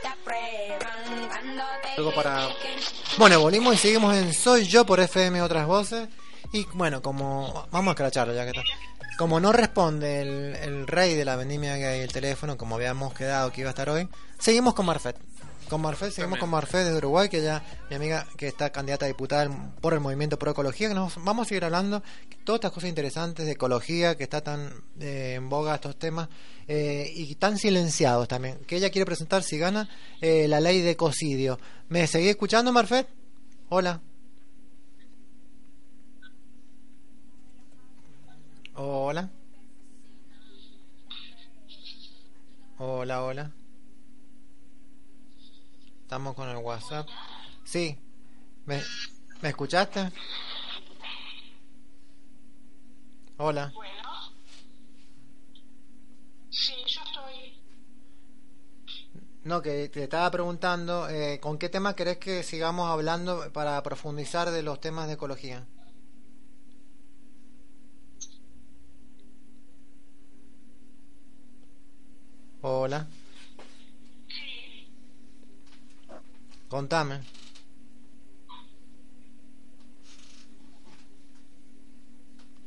te 0.01 0.07
aprueban 0.07 1.27
cuando 1.29 1.63
te 1.83 1.89
Algo 1.97 2.13
para... 2.13 2.49
Bueno, 3.17 3.39
volvimos 3.39 3.75
y 3.75 3.77
seguimos 3.77 4.15
en 4.15 4.33
Soy 4.33 4.65
Yo 4.67 4.85
por 4.85 4.99
FM 4.99 5.41
Otras 5.41 5.65
Voces. 5.65 6.09
Y 6.51 6.65
bueno, 6.73 7.01
como... 7.01 7.67
Vamos 7.71 7.91
a 7.91 7.91
escracharlo 7.91 8.33
ya 8.33 8.43
que 8.43 8.49
está. 8.49 8.61
Como 9.17 9.39
no 9.39 9.51
responde 9.51 10.21
el, 10.21 10.55
el 10.55 10.87
rey 10.87 11.15
de 11.15 11.25
la 11.25 11.35
vendimia 11.35 11.75
gay 11.75 12.01
el 12.01 12.13
teléfono, 12.13 12.55
como 12.55 12.75
habíamos 12.75 13.15
quedado 13.15 13.51
que 13.51 13.61
iba 13.61 13.69
a 13.69 13.71
estar 13.71 13.89
hoy, 13.89 14.07
seguimos 14.37 14.75
con 14.75 14.85
Marfet. 14.85 15.17
Con 15.69 15.81
Marfet, 15.81 16.11
seguimos 16.11 16.37
con 16.39 16.49
Marfet 16.49 16.85
desde 16.85 16.97
Uruguay, 16.97 17.27
que 17.27 17.41
ya 17.41 17.63
mi 17.89 17.95
amiga 17.95 18.25
que 18.37 18.47
está 18.47 18.69
candidata 18.69 19.05
a 19.05 19.07
diputada 19.07 19.73
por 19.81 19.93
el 19.93 19.99
movimiento 19.99 20.37
pro 20.37 20.51
ecología, 20.51 20.87
que 20.87 20.93
nos 20.93 21.21
vamos 21.23 21.47
a 21.47 21.49
seguir 21.49 21.65
hablando 21.65 22.03
todas 22.45 22.59
estas 22.59 22.71
cosas 22.71 22.89
interesantes 22.89 23.47
de 23.47 23.53
ecología, 23.53 24.15
que 24.15 24.23
está 24.23 24.41
tan 24.41 24.71
eh, 24.99 25.33
en 25.35 25.49
boga 25.49 25.75
estos 25.75 25.97
temas, 25.97 26.29
eh, 26.67 27.11
y 27.13 27.35
tan 27.35 27.57
silenciados 27.57 28.27
también, 28.27 28.59
que 28.67 28.77
ella 28.77 28.91
quiere 28.91 29.05
presentar 29.05 29.41
si 29.41 29.57
gana 29.57 29.89
eh, 30.21 30.47
la 30.47 30.61
ley 30.61 30.81
de 30.81 30.91
ecocidio. 30.91 31.59
¿Me 31.89 32.07
seguí 32.07 32.29
escuchando, 32.29 32.71
Marfet? 32.71 33.09
Hola. 33.69 33.99
Hola. 38.79 39.27
Hola, 42.77 43.23
hola. 43.23 43.51
Estamos 46.03 46.35
con 46.35 46.47
el 46.47 46.57
WhatsApp. 46.57 47.07
Sí. 47.63 47.97
¿Me, 48.67 48.83
¿me 49.41 49.49
escuchaste? 49.49 50.11
Hola. 53.37 53.73
Sí, 56.51 56.73
yo 56.85 57.01
estoy. 57.01 57.59
No, 59.43 59.59
que 59.63 59.89
te 59.89 60.03
estaba 60.03 60.29
preguntando, 60.29 61.09
eh, 61.09 61.39
¿con 61.39 61.57
qué 61.57 61.69
tema 61.69 61.95
querés 61.95 62.17
que 62.19 62.43
sigamos 62.43 62.91
hablando 62.91 63.51
para 63.51 63.81
profundizar 63.81 64.51
de 64.51 64.61
los 64.61 64.79
temas 64.79 65.07
de 65.07 65.13
ecología? 65.13 65.65
Hola. 72.61 73.05
Contame. 76.67 77.21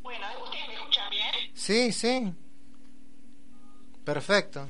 Bueno, 0.00 0.26
¿ustedes 0.44 0.68
me 0.68 0.74
escuchan 0.74 1.10
bien? 1.10 1.34
Sí, 1.54 1.92
sí. 1.92 2.32
Perfecto. 4.04 4.68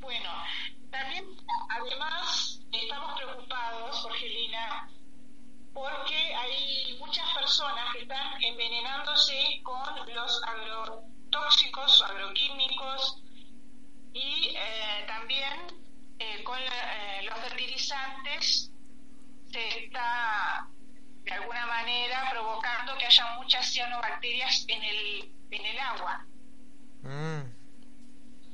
Bueno, 0.00 0.30
también, 0.90 1.26
además, 1.68 2.60
estamos 2.72 3.20
preocupados, 3.20 3.96
Jorgelina, 3.98 4.88
porque 5.74 6.34
hay 6.34 6.96
muchas 6.98 7.26
personas 7.34 7.92
que 7.92 8.02
están 8.02 8.42
envenenándose 8.42 9.60
con 9.62 10.14
los 10.14 10.42
agrotóxicos, 10.44 12.02
agroquímicos 12.02 13.22
y 14.16 14.54
eh, 14.56 15.04
también 15.06 15.52
eh, 16.18 16.42
con 16.42 16.58
eh, 16.58 17.22
los 17.24 17.38
fertilizantes 17.40 18.70
se 19.52 19.84
está 19.84 20.66
de 21.22 21.32
alguna 21.32 21.66
manera 21.66 22.30
provocando 22.30 22.96
que 22.96 23.04
haya 23.04 23.36
muchas 23.36 23.70
cianobacterias 23.70 24.64
en 24.68 24.82
el, 24.82 25.34
en 25.50 25.66
el 25.66 25.78
agua. 25.78 26.24
Mm. 27.02 27.56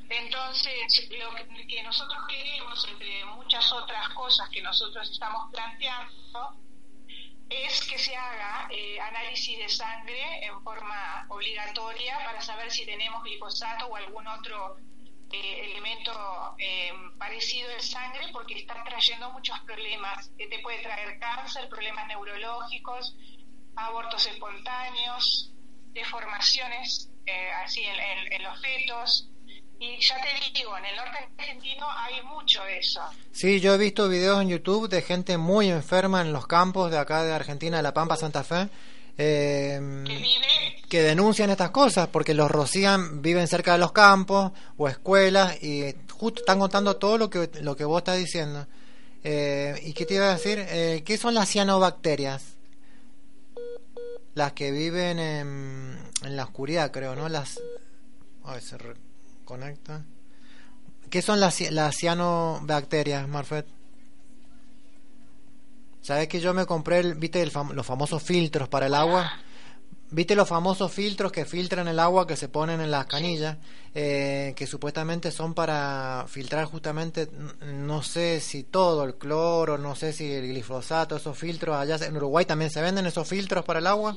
Entonces, 0.08 1.08
lo 1.18 1.34
que, 1.34 1.66
que 1.68 1.82
nosotros 1.84 2.20
queremos, 2.28 2.86
entre 2.88 3.24
muchas 3.26 3.72
otras 3.72 4.08
cosas 4.10 4.48
que 4.50 4.62
nosotros 4.62 5.08
estamos 5.10 5.50
planteando, 5.52 6.58
es 7.48 7.84
que 7.84 7.98
se 7.98 8.16
haga 8.16 8.68
eh, 8.70 9.00
análisis 9.00 9.58
de 9.58 9.68
sangre 9.68 10.44
en 10.44 10.62
forma 10.62 11.26
obligatoria 11.28 12.18
para 12.24 12.40
saber 12.40 12.70
si 12.70 12.84
tenemos 12.84 13.22
glifosato 13.22 13.86
o 13.86 13.96
algún 13.96 14.26
otro 14.26 14.78
eh, 15.32 15.70
elemento 15.70 16.12
eh, 16.58 16.92
parecido 17.18 17.70
en 17.70 17.80
sangre, 17.82 18.26
porque 18.32 18.58
está 18.58 18.82
trayendo 18.84 19.30
muchos 19.32 19.58
problemas, 19.60 20.30
que 20.38 20.46
te 20.46 20.58
puede 20.60 20.82
traer 20.82 21.18
cáncer, 21.18 21.68
problemas 21.68 22.06
neurológicos, 22.08 23.16
abortos 23.76 24.26
espontáneos, 24.26 25.50
deformaciones 25.92 27.08
eh, 27.26 27.50
así 27.64 27.82
en, 27.82 28.32
en- 28.32 28.42
los 28.42 28.60
fetos. 28.60 29.28
Y 29.78 29.98
ya 30.00 30.14
te 30.20 30.28
digo, 30.58 30.76
en 30.78 30.84
el 30.84 30.94
norte 30.96 31.28
argentino 31.38 31.86
hay 31.90 32.22
mucho 32.22 32.62
de 32.64 32.78
eso. 32.78 33.00
Sí, 33.32 33.60
yo 33.60 33.74
he 33.74 33.78
visto 33.78 34.08
videos 34.08 34.40
en 34.40 34.48
YouTube 34.48 34.88
de 34.88 35.02
gente 35.02 35.38
muy 35.38 35.70
enferma 35.70 36.20
en 36.20 36.32
los 36.32 36.46
campos 36.46 36.90
de 36.92 36.98
acá 36.98 37.24
de 37.24 37.32
Argentina, 37.32 37.78
de 37.78 37.82
La 37.82 37.92
Pampa, 37.94 38.16
Santa 38.16 38.44
Fe, 38.44 38.68
eh, 39.18 39.80
que 40.88 41.02
denuncian 41.02 41.50
estas 41.50 41.70
cosas 41.70 42.08
porque 42.08 42.34
los 42.34 42.50
rocían, 42.50 43.22
viven 43.22 43.46
cerca 43.48 43.72
de 43.72 43.78
los 43.78 43.92
campos 43.92 44.52
o 44.76 44.88
escuelas 44.88 45.62
y 45.62 45.94
justo 46.10 46.40
están 46.40 46.58
contando 46.58 46.96
todo 46.96 47.18
lo 47.18 47.30
que, 47.30 47.50
lo 47.62 47.76
que 47.76 47.84
vos 47.84 47.98
estás 47.98 48.18
diciendo. 48.18 48.66
Eh, 49.24 49.80
¿Y 49.84 49.92
qué 49.92 50.04
te 50.06 50.14
iba 50.14 50.30
a 50.30 50.34
decir? 50.34 50.58
Eh, 50.68 51.02
¿Qué 51.04 51.16
son 51.16 51.34
las 51.34 51.48
cianobacterias? 51.48 52.42
Las 54.34 54.52
que 54.52 54.70
viven 54.70 55.18
en, 55.18 55.98
en 56.24 56.36
la 56.36 56.44
oscuridad, 56.44 56.90
creo, 56.90 57.14
¿no? 57.14 57.28
Las... 57.28 57.60
A 58.44 58.54
ver, 58.54 58.62
se 58.62 58.76
reconecta. 58.78 60.04
¿Qué 61.10 61.22
son 61.22 61.40
las, 61.40 61.60
las 61.70 61.94
cianobacterias, 61.96 63.28
Marfet? 63.28 63.66
¿Sabes 66.02 66.28
que 66.28 66.40
yo 66.40 66.52
me 66.52 66.66
compré, 66.66 66.98
el, 66.98 67.14
viste, 67.14 67.40
el 67.42 67.52
fam- 67.52 67.72
los 67.72 67.86
famosos 67.86 68.22
filtros 68.22 68.68
para 68.68 68.86
el 68.86 68.94
agua? 68.94 69.38
¿Viste 70.10 70.34
los 70.34 70.46
famosos 70.48 70.92
filtros 70.92 71.32
que 71.32 71.46
filtran 71.46 71.88
el 71.88 71.98
agua 71.98 72.26
que 72.26 72.36
se 72.36 72.48
ponen 72.48 72.80
en 72.82 72.90
las 72.90 73.06
canillas? 73.06 73.56
Eh, 73.94 74.52
que 74.56 74.66
supuestamente 74.66 75.30
son 75.30 75.54
para 75.54 76.26
filtrar 76.28 76.66
justamente, 76.66 77.28
no 77.62 78.02
sé 78.02 78.40
si 78.40 78.62
todo, 78.64 79.04
el 79.04 79.14
cloro, 79.14 79.78
no 79.78 79.94
sé 79.96 80.12
si 80.12 80.30
el 80.30 80.48
glifosato, 80.48 81.16
esos 81.16 81.38
filtros. 81.38 81.76
Allá 81.76 81.96
en 82.04 82.16
Uruguay 82.16 82.44
también 82.44 82.70
se 82.70 82.82
venden 82.82 83.06
esos 83.06 83.26
filtros 83.26 83.64
para 83.64 83.78
el 83.78 83.86
agua. 83.86 84.16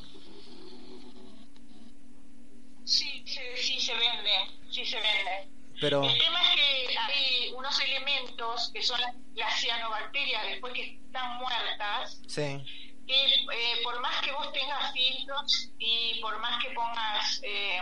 Sí, 2.84 3.24
se- 3.26 3.58
sí 3.64 3.80
se 3.80 3.94
vende, 3.94 4.32
sí 4.70 4.86
se 4.86 4.96
vende. 4.98 5.55
Pero, 5.86 6.02
El 6.02 6.18
tema 6.18 6.42
es 6.42 6.50
que 6.56 6.98
hay 6.98 7.52
unos 7.54 7.80
elementos 7.80 8.72
que 8.74 8.82
son 8.82 9.00
las, 9.36 9.60
cianobacterias 9.60 10.44
después 10.48 10.74
que 10.74 10.96
están 10.96 11.38
muertas, 11.38 12.20
sí. 12.28 12.60
que 13.06 13.26
eh, 13.26 13.84
por 13.84 14.00
más 14.00 14.20
que 14.22 14.32
vos 14.32 14.52
tengas 14.52 14.92
filtros 14.94 15.70
y 15.78 16.20
por 16.22 16.40
más 16.40 16.60
que 16.64 16.72
pongas 16.72 17.40
eh, 17.44 17.80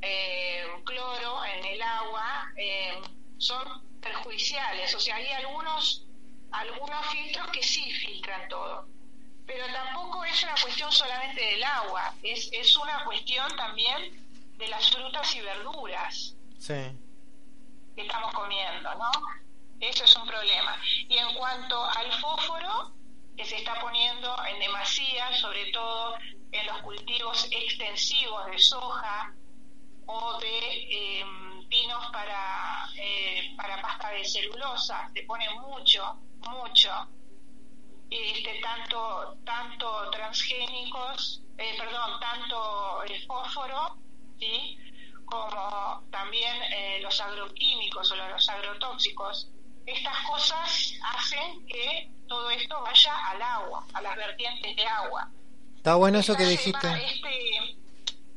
eh, 0.00 0.66
cloro 0.86 1.44
en 1.44 1.62
el 1.66 1.82
agua, 1.82 2.50
eh, 2.56 3.02
son 3.36 4.00
perjudiciales. 4.00 4.94
O 4.94 5.00
sea, 5.00 5.16
hay 5.16 5.28
algunos, 5.32 6.06
algunos 6.52 7.06
filtros 7.08 7.48
que 7.48 7.62
sí 7.62 7.92
filtran 7.92 8.48
todo. 8.48 8.88
Pero 9.46 9.66
tampoco 9.74 10.24
es 10.24 10.42
una 10.42 10.54
cuestión 10.62 10.90
solamente 10.90 11.44
del 11.44 11.62
agua, 11.62 12.14
es, 12.22 12.48
es 12.50 12.74
una 12.76 13.04
cuestión 13.04 13.54
también 13.56 14.56
de 14.56 14.68
las 14.68 14.90
frutas 14.90 15.36
y 15.36 15.42
verduras 15.42 16.35
Sí. 16.58 16.98
que 17.94 18.02
estamos 18.02 18.32
comiendo, 18.34 18.94
¿no? 18.94 19.10
Eso 19.80 20.04
es 20.04 20.16
un 20.16 20.26
problema. 20.26 20.76
Y 21.08 21.16
en 21.16 21.34
cuanto 21.34 21.82
al 21.84 22.12
fósforo, 22.20 22.92
que 23.36 23.44
se 23.44 23.56
está 23.56 23.78
poniendo 23.80 24.34
en 24.46 24.58
demasía, 24.60 25.32
sobre 25.36 25.70
todo 25.72 26.16
en 26.52 26.66
los 26.66 26.78
cultivos 26.78 27.48
extensivos 27.50 28.46
de 28.46 28.58
soja 28.58 29.34
o 30.06 30.38
de 30.38 30.58
eh, 30.90 31.24
pinos 31.68 32.06
para, 32.12 32.88
eh, 32.96 33.54
para 33.56 33.80
pasta 33.82 34.10
de 34.10 34.24
celulosa, 34.24 35.10
se 35.14 35.22
pone 35.22 35.48
mucho, 35.60 36.18
mucho. 36.40 36.90
Este, 38.10 38.60
tanto, 38.60 39.36
tanto 39.44 40.10
transgénicos, 40.10 41.42
eh, 41.58 41.74
perdón, 41.76 42.20
tanto 42.20 43.02
el 43.02 43.26
fósforo, 43.26 43.98
¿sí? 44.38 44.78
Como 45.26 46.02
también 46.10 46.54
eh, 46.72 47.00
los 47.02 47.20
agroquímicos 47.20 48.10
o 48.12 48.16
los 48.16 48.48
agrotóxicos. 48.48 49.50
Estas 49.84 50.16
cosas 50.28 50.94
hacen 51.14 51.66
que 51.66 52.10
todo 52.26 52.50
esto 52.50 52.80
vaya 52.82 53.12
al 53.28 53.42
agua, 53.42 53.86
a 53.92 54.02
las 54.02 54.16
vertientes 54.16 54.74
de 54.74 54.86
agua. 54.86 55.30
Está 55.76 55.94
bueno 55.94 56.18
eso 56.18 56.34
que 56.34 56.46
dijiste. 56.46 56.88
Este, 56.88 57.76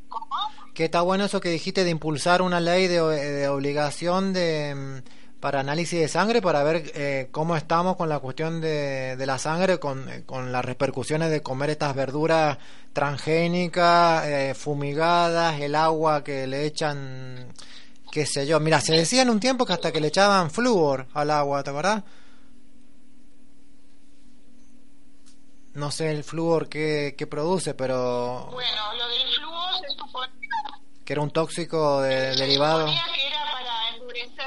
¿Cómo? 0.07 0.35
Que 0.75 0.85
está 0.85 1.01
bueno 1.01 1.25
eso 1.25 1.41
que 1.41 1.49
dijiste 1.49 1.83
de 1.83 1.89
impulsar 1.89 2.41
una 2.41 2.59
ley 2.59 2.87
de, 2.87 3.01
de 3.01 3.47
obligación 3.47 4.33
de 4.33 4.75
mm, 4.75 5.18
para 5.39 5.61
análisis 5.61 5.99
de 5.99 6.07
sangre 6.07 6.41
para 6.41 6.63
ver 6.63 6.91
eh, 6.95 7.29
cómo 7.31 7.55
estamos 7.55 7.95
con 7.95 8.09
la 8.09 8.19
cuestión 8.19 8.59
de, 8.59 9.15
de 9.15 9.25
la 9.25 9.37
sangre 9.39 9.79
con, 9.79 10.09
eh, 10.09 10.23
con 10.25 10.51
las 10.51 10.65
repercusiones 10.65 11.31
de 11.31 11.41
comer 11.41 11.69
estas 11.69 11.95
verduras 11.95 12.57
transgénicas 12.93 14.25
eh, 14.25 14.53
fumigadas 14.53 15.59
el 15.61 15.75
agua 15.75 16.23
que 16.23 16.45
le 16.45 16.65
echan 16.65 17.53
qué 18.11 18.25
sé 18.25 18.45
yo 18.47 18.59
mira 18.59 18.81
se 18.81 18.93
decía 18.93 19.21
en 19.21 19.29
un 19.29 19.39
tiempo 19.39 19.65
que 19.65 19.73
hasta 19.73 19.91
que 19.93 20.01
le 20.01 20.07
echaban 20.09 20.51
flúor 20.51 21.07
al 21.13 21.31
agua 21.31 21.63
¿te 21.63 21.69
acordás? 21.69 22.03
no 25.75 25.91
sé 25.91 26.11
el 26.11 26.23
flúor 26.23 26.67
que, 26.67 27.15
que 27.17 27.27
produce 27.27 27.73
pero 27.73 28.49
Bueno, 28.51 28.93
lo 28.97 29.07
del 29.07 29.35
flúor 29.35 29.71
se 29.79 29.97
suponía, 29.97 30.49
que 31.05 31.13
era 31.13 31.21
un 31.21 31.31
tóxico 31.31 32.01
de- 32.01 32.33
se 32.33 32.41
derivado 32.41 32.87
que 32.87 32.91
era 32.91 33.39
para 33.53 33.95
endurecer, 33.95 34.45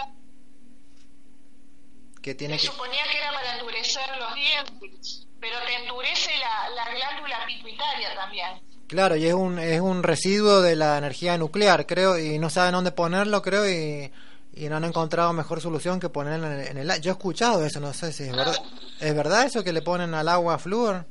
que 2.22 2.34
tiene 2.34 2.58
se 2.58 2.66
que 2.66 2.72
suponía 2.72 3.02
que 3.10 3.18
era 3.18 3.32
para 3.32 3.58
endurecer 3.58 4.08
los 4.18 4.34
dientes, 4.34 5.26
pero 5.40 5.56
te 5.66 5.74
endurece 5.74 6.30
la, 6.38 6.70
la 6.70 6.94
glándula 6.94 7.44
pituitaria 7.46 8.14
también. 8.14 8.62
Claro, 8.86 9.16
y 9.16 9.26
es 9.26 9.34
un, 9.34 9.58
es 9.58 9.80
un 9.80 10.02
residuo 10.02 10.60
de 10.60 10.76
la 10.76 10.98
energía 10.98 11.36
nuclear, 11.38 11.86
creo, 11.86 12.18
y 12.18 12.38
no 12.38 12.50
saben 12.50 12.72
dónde 12.72 12.92
ponerlo, 12.92 13.40
creo, 13.42 13.68
y, 13.68 14.12
y 14.54 14.68
no 14.68 14.76
han 14.76 14.84
encontrado 14.84 15.32
mejor 15.32 15.60
solución 15.60 15.98
que 15.98 16.10
ponerlo 16.10 16.46
en 16.46 16.60
el, 16.60 16.66
en 16.68 16.78
el 16.78 17.00
Yo 17.00 17.10
he 17.10 17.14
escuchado 17.14 17.64
eso, 17.64 17.80
no 17.80 17.92
sé 17.92 18.12
si 18.12 18.24
es 18.24 18.36
verdad. 18.36 18.56
¿Es 19.00 19.14
verdad 19.14 19.44
eso 19.46 19.64
que 19.64 19.72
le 19.72 19.82
ponen 19.82 20.14
al 20.14 20.28
agua 20.28 20.58
flúor? 20.58 21.06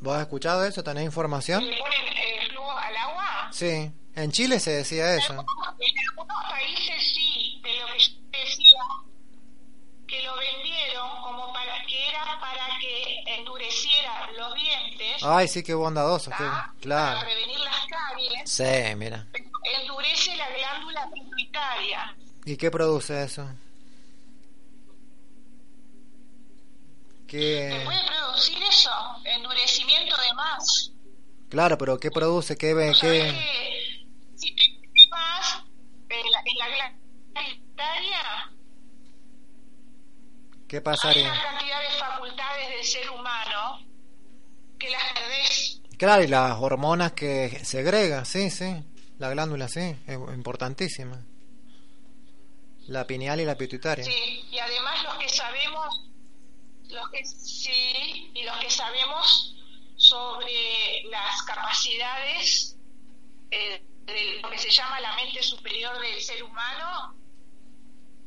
¿Vos 0.00 0.14
has 0.14 0.22
escuchado 0.22 0.64
eso? 0.64 0.84
¿Tenés 0.84 1.04
información? 1.04 1.64
¿Le 1.64 1.78
ponen 1.78 1.98
eh, 2.08 2.48
flúor 2.50 2.76
al 2.78 2.96
agua? 2.96 3.48
Sí, 3.50 3.90
en 4.16 4.32
Chile 4.32 4.58
se 4.60 4.70
decía 4.72 5.14
eso. 5.14 5.32
En 5.32 5.38
algunos 5.38 6.44
países 6.50 7.12
sí, 7.14 7.60
de 7.62 7.78
lo 7.78 7.86
que 7.86 7.98
yo 7.98 8.10
decía, 8.32 8.82
que 10.08 10.22
lo 10.22 10.36
vendieron 10.36 11.08
como 11.22 11.52
para 11.52 11.84
que 11.86 12.08
era 12.08 12.40
para 12.40 12.78
que 12.80 13.22
endureciera 13.38 14.30
los 14.32 14.54
dientes, 14.54 15.22
Ay, 15.22 15.48
sí, 15.48 15.62
qué 15.62 15.74
bondadoso, 15.74 16.30
qué, 16.30 16.36
para 16.44 16.72
claro. 16.80 17.20
prevenir 17.20 17.58
las 17.60 17.86
caries, 17.86 18.50
Sí, 18.50 18.94
mira. 18.96 19.26
endurece 19.80 20.34
la 20.36 20.48
glándula 20.50 21.10
pituitaria. 21.12 22.16
¿Y 22.44 22.56
qué 22.56 22.70
produce 22.70 23.22
eso? 23.24 23.46
¿Qué... 27.26 27.82
Puede 27.84 28.06
producir 28.06 28.62
eso, 28.62 28.90
endurecimiento 29.24 30.16
de 30.16 30.32
más. 30.34 30.92
Claro, 31.48 31.76
pero 31.76 31.98
¿qué 31.98 32.10
produce? 32.10 32.56
¿Qué 32.56 32.68
¿Qué 33.00 33.75
en 36.46 36.58
la 36.58 36.68
glándula 36.68 37.06
¿Qué 40.68 40.80
pasaría? 40.80 41.30
Hay 41.32 41.38
una 41.38 41.42
cantidad 41.42 41.80
de 41.80 41.98
facultades 41.98 42.68
del 42.70 42.84
ser 42.84 43.10
humano 43.10 43.86
que 44.78 44.90
las 44.90 45.02
perdés. 45.12 45.80
Claro, 45.96 46.22
y 46.24 46.26
las 46.26 46.58
hormonas 46.58 47.12
que 47.12 47.64
segrega, 47.64 48.24
sí, 48.24 48.50
sí. 48.50 48.82
La 49.18 49.30
glándula, 49.30 49.68
sí, 49.68 49.96
es 50.06 50.16
importantísima. 50.34 51.24
La 52.88 53.06
pineal 53.06 53.40
y 53.40 53.44
la 53.44 53.56
pituitaria. 53.56 54.04
Sí, 54.04 54.44
y 54.50 54.58
además 54.58 55.02
los 55.04 55.18
que 55.18 55.28
sabemos, 55.28 56.10
los 56.88 57.10
que 57.10 57.24
sí, 57.24 58.30
y 58.34 58.42
los 58.42 58.56
que 58.58 58.70
sabemos 58.70 59.56
sobre 59.96 61.02
las 61.10 61.42
capacidades 61.42 62.76
eh, 63.50 63.82
de 64.06 64.40
lo 64.42 64.48
que 64.50 64.58
se 64.58 64.70
llama 64.70 65.00
la 65.00 65.14
mente 65.16 65.42
superior 65.42 65.98
del 66.00 66.20
ser 66.20 66.42
humano, 66.42 67.14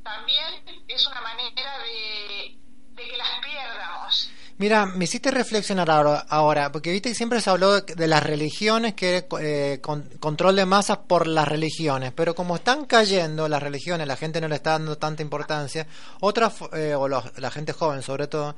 también 0.03 0.83
es 0.87 1.07
una 1.07 1.21
manera 1.21 1.77
de, 1.79 2.57
de 2.95 3.09
que 3.09 3.17
las 3.17 3.27
pierdamos. 3.43 4.31
Mira, 4.57 4.85
me 4.85 5.05
hiciste 5.05 5.31
reflexionar 5.31 5.89
ahora, 5.89 6.25
ahora, 6.27 6.69
porque 6.71 6.91
viste 6.91 7.07
que 7.09 7.15
siempre 7.15 7.39
se 7.39 7.49
habló 7.49 7.79
de, 7.79 8.07
las 8.07 8.21
religiones, 8.21 8.93
que 8.93 9.25
eh, 9.39 9.79
con- 9.81 10.03
control 10.19 10.57
de 10.57 10.65
masas 10.65 10.97
por 11.07 11.27
las 11.27 11.47
religiones, 11.47 12.11
pero 12.13 12.35
como 12.35 12.57
están 12.57 12.83
cayendo 12.85 13.47
las 13.47 13.63
religiones, 13.63 14.05
la 14.05 14.17
gente 14.17 14.41
no 14.41 14.49
le 14.49 14.55
está 14.55 14.71
dando 14.71 14.97
tanta 14.97 15.21
importancia, 15.21 15.87
otra, 16.19 16.49
fo- 16.51 16.75
eh, 16.75 16.93
o 16.93 17.07
los- 17.07 17.37
la 17.39 17.51
gente 17.51 17.71
joven 17.71 18.01
sobre 18.01 18.27
todo, 18.27 18.57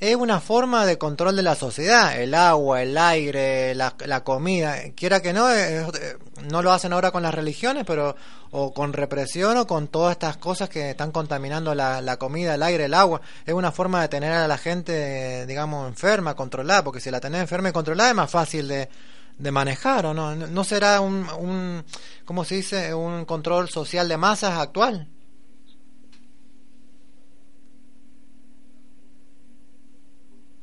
es 0.00 0.14
una 0.14 0.40
forma 0.40 0.86
de 0.86 0.96
control 0.96 1.34
de 1.34 1.42
la 1.42 1.56
sociedad, 1.56 2.20
el 2.20 2.34
agua, 2.34 2.82
el 2.82 2.96
aire, 2.96 3.74
la, 3.74 3.94
la 4.06 4.22
comida, 4.22 4.76
quiera 4.94 5.20
que 5.20 5.32
no, 5.32 5.52
eh, 5.52 5.84
no 6.48 6.62
lo 6.62 6.72
hacen 6.72 6.92
ahora 6.92 7.10
con 7.10 7.24
las 7.24 7.34
religiones, 7.34 7.84
pero 7.84 8.14
o 8.50 8.72
con 8.72 8.92
represión 8.92 9.56
o 9.56 9.66
con 9.66 9.88
todas 9.88 10.12
estas 10.12 10.36
cosas 10.36 10.68
que 10.68 10.90
están 10.90 11.10
contaminando 11.10 11.74
la, 11.74 12.00
la 12.00 12.16
comida, 12.16 12.54
el 12.54 12.62
aire, 12.62 12.84
el 12.84 12.94
agua, 12.94 13.20
es 13.44 13.52
una 13.52 13.72
forma 13.72 14.00
de 14.02 14.08
tener 14.08 14.32
a 14.32 14.46
la 14.46 14.56
gente, 14.56 15.46
digamos, 15.46 15.88
enferma, 15.88 16.34
controlada, 16.34 16.84
porque 16.84 17.00
si 17.00 17.10
la 17.10 17.20
tenés 17.20 17.40
enferma 17.40 17.70
y 17.70 17.72
controlada 17.72 18.10
es 18.10 18.16
más 18.16 18.30
fácil 18.30 18.68
de, 18.68 18.88
de 19.36 19.50
manejar, 19.50 20.06
¿o 20.06 20.14
no? 20.14 20.34
¿No 20.34 20.64
será 20.64 21.00
un, 21.00 21.26
un, 21.38 21.84
¿cómo 22.24 22.44
se 22.44 22.54
dice?, 22.54 22.94
un 22.94 23.24
control 23.24 23.68
social 23.68 24.08
de 24.08 24.16
masas 24.16 24.58
actual? 24.58 25.08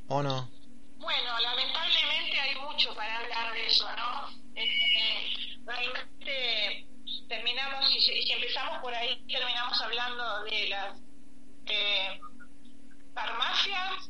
¿O 0.08 0.22
no? 0.22 0.50
Bueno, 0.98 1.40
lamentablemente 1.40 2.40
hay 2.40 2.56
mucho 2.62 2.94
para 2.96 3.18
hablar 3.20 3.54
de 3.54 3.68
eso, 3.68 3.88
¿no? 3.96 4.30
Eh, 4.56 5.58
realmente 5.66 6.88
terminamos, 7.28 7.90
y 7.92 8.00
si, 8.00 8.22
si 8.24 8.32
empezamos 8.32 8.80
por 8.80 8.94
ahí, 8.94 9.24
terminamos 9.28 9.82
hablando 9.82 10.44
de 10.46 10.70
las 10.70 11.00
eh, 11.68 12.20
farmacias, 13.14 14.10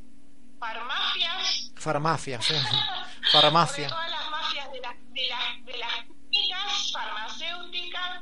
farmacias, 0.60 1.72
Farmacia, 1.76 2.42
sí. 2.42 2.54
sobre 3.32 3.42
Farmacia. 3.44 3.88
todas 3.88 4.10
las 4.12 4.30
mafias 4.30 4.72
de, 4.72 4.80
las 4.82 4.96
de, 5.14 5.28
las 5.28 5.66
de 5.66 5.78
las 5.78 5.94
clínicas 6.30 6.92
farmacéuticas. 6.94 8.22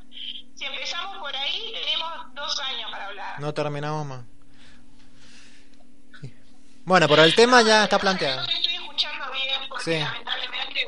Si 0.56 0.66
empezamos 0.66 1.18
por 1.18 1.36
ahí, 1.36 1.74
tenemos 1.74 2.34
dos 2.36 2.60
años 2.60 2.92
para 2.92 3.08
hablar. 3.08 3.40
No 3.40 3.54
terminamos 3.54 4.06
más. 4.06 4.26
Bueno, 6.86 7.08
pero 7.08 7.24
el 7.24 7.34
tema 7.36 7.62
ya 7.62 7.84
está 7.86 7.98
planteado. 8.00 8.42
No 8.42 8.48
te 8.48 8.54
estoy 8.54 8.76
escuchando 8.76 9.26
bien 9.32 9.62
porque 9.70 9.84
Sí. 9.84 10.00
lamentablemente 10.00 10.80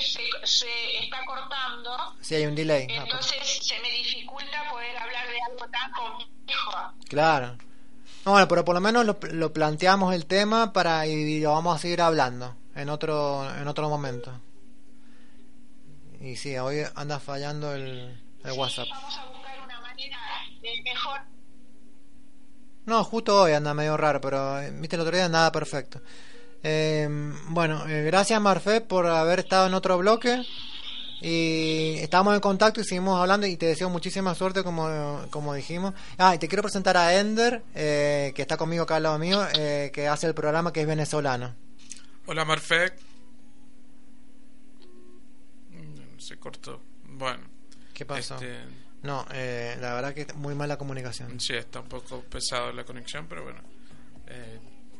se, 0.00 0.20
se 0.46 0.98
está 1.04 1.24
cortando. 1.26 2.14
Sí, 2.20 2.34
hay 2.36 2.46
un 2.46 2.54
delay. 2.54 2.84
Ah, 2.90 3.04
pues, 3.08 3.32
Entonces 3.32 3.66
se 3.66 3.80
me 3.80 3.90
dificulta 3.90 4.70
poder 4.70 4.96
hablar 4.96 5.26
de 5.28 5.36
algo 5.50 5.66
tan 5.70 5.90
complejo. 5.92 6.92
Claro. 7.08 7.58
No, 8.24 8.32
bueno, 8.32 8.48
pero 8.48 8.64
por 8.64 8.74
lo 8.74 8.80
menos 8.80 9.04
lo, 9.06 9.18
lo 9.32 9.52
planteamos 9.52 10.14
el 10.14 10.26
tema 10.26 10.72
para 10.72 11.06
y 11.06 11.40
lo 11.40 11.52
vamos 11.52 11.76
a 11.76 11.78
seguir 11.78 12.02
hablando 12.02 12.56
en 12.74 12.88
otro 12.90 13.48
en 13.56 13.66
otro 13.66 13.88
momento. 13.88 14.38
Y 16.20 16.36
sí, 16.36 16.56
hoy 16.58 16.82
anda 16.94 17.20
fallando 17.20 17.72
el, 17.74 18.20
el 18.44 18.52
WhatsApp. 18.52 18.88
Vamos 18.90 19.16
a 19.18 19.24
buscar 19.26 19.60
una 19.64 19.80
manera 19.80 20.18
de 20.60 20.82
mejor. 20.82 21.20
No, 22.88 23.04
justo 23.04 23.42
hoy 23.42 23.52
anda 23.52 23.74
medio 23.74 23.98
raro, 23.98 24.18
pero 24.18 24.60
eh, 24.60 24.72
viste 24.72 24.96
el 24.96 25.02
otro 25.02 25.14
día 25.14 25.26
andaba 25.26 25.52
perfecto. 25.52 26.00
Eh, 26.62 27.06
bueno, 27.48 27.86
eh, 27.86 28.02
gracias 28.04 28.40
Marfe 28.40 28.80
por 28.80 29.06
haber 29.06 29.40
estado 29.40 29.66
en 29.66 29.74
otro 29.74 29.98
bloque. 29.98 30.42
Y 31.20 31.96
estamos 31.98 32.34
en 32.34 32.40
contacto 32.40 32.80
y 32.80 32.84
seguimos 32.84 33.20
hablando 33.20 33.46
y 33.46 33.58
te 33.58 33.66
deseo 33.66 33.90
muchísima 33.90 34.34
suerte 34.34 34.62
como, 34.62 35.26
como 35.30 35.52
dijimos. 35.52 35.92
Ah, 36.16 36.34
y 36.34 36.38
te 36.38 36.48
quiero 36.48 36.62
presentar 36.62 36.96
a 36.96 37.14
Ender, 37.18 37.62
eh, 37.74 38.32
que 38.34 38.40
está 38.40 38.56
conmigo 38.56 38.84
acá 38.84 38.96
al 38.96 39.02
lado 39.02 39.18
mío, 39.18 39.46
eh, 39.54 39.90
que 39.92 40.08
hace 40.08 40.26
el 40.26 40.34
programa 40.34 40.72
que 40.72 40.80
es 40.80 40.86
venezolano. 40.86 41.54
Hola 42.24 42.46
Marfec. 42.46 42.94
Mm, 45.72 46.18
Se 46.18 46.38
cortó. 46.38 46.80
Bueno. 47.04 47.42
¿Qué 47.92 48.06
pasó? 48.06 48.36
Este, 48.36 48.60
No, 49.02 49.24
eh, 49.32 49.76
la 49.80 49.94
verdad 49.94 50.12
que 50.14 50.26
muy 50.34 50.54
mala 50.54 50.76
comunicación. 50.76 51.38
sí, 51.40 51.54
está 51.54 51.80
un 51.80 51.88
poco 51.88 52.20
pesado 52.22 52.72
la 52.72 52.84
conexión, 52.84 53.26
pero 53.28 53.44
bueno. 53.44 53.60
eh, 54.26 54.58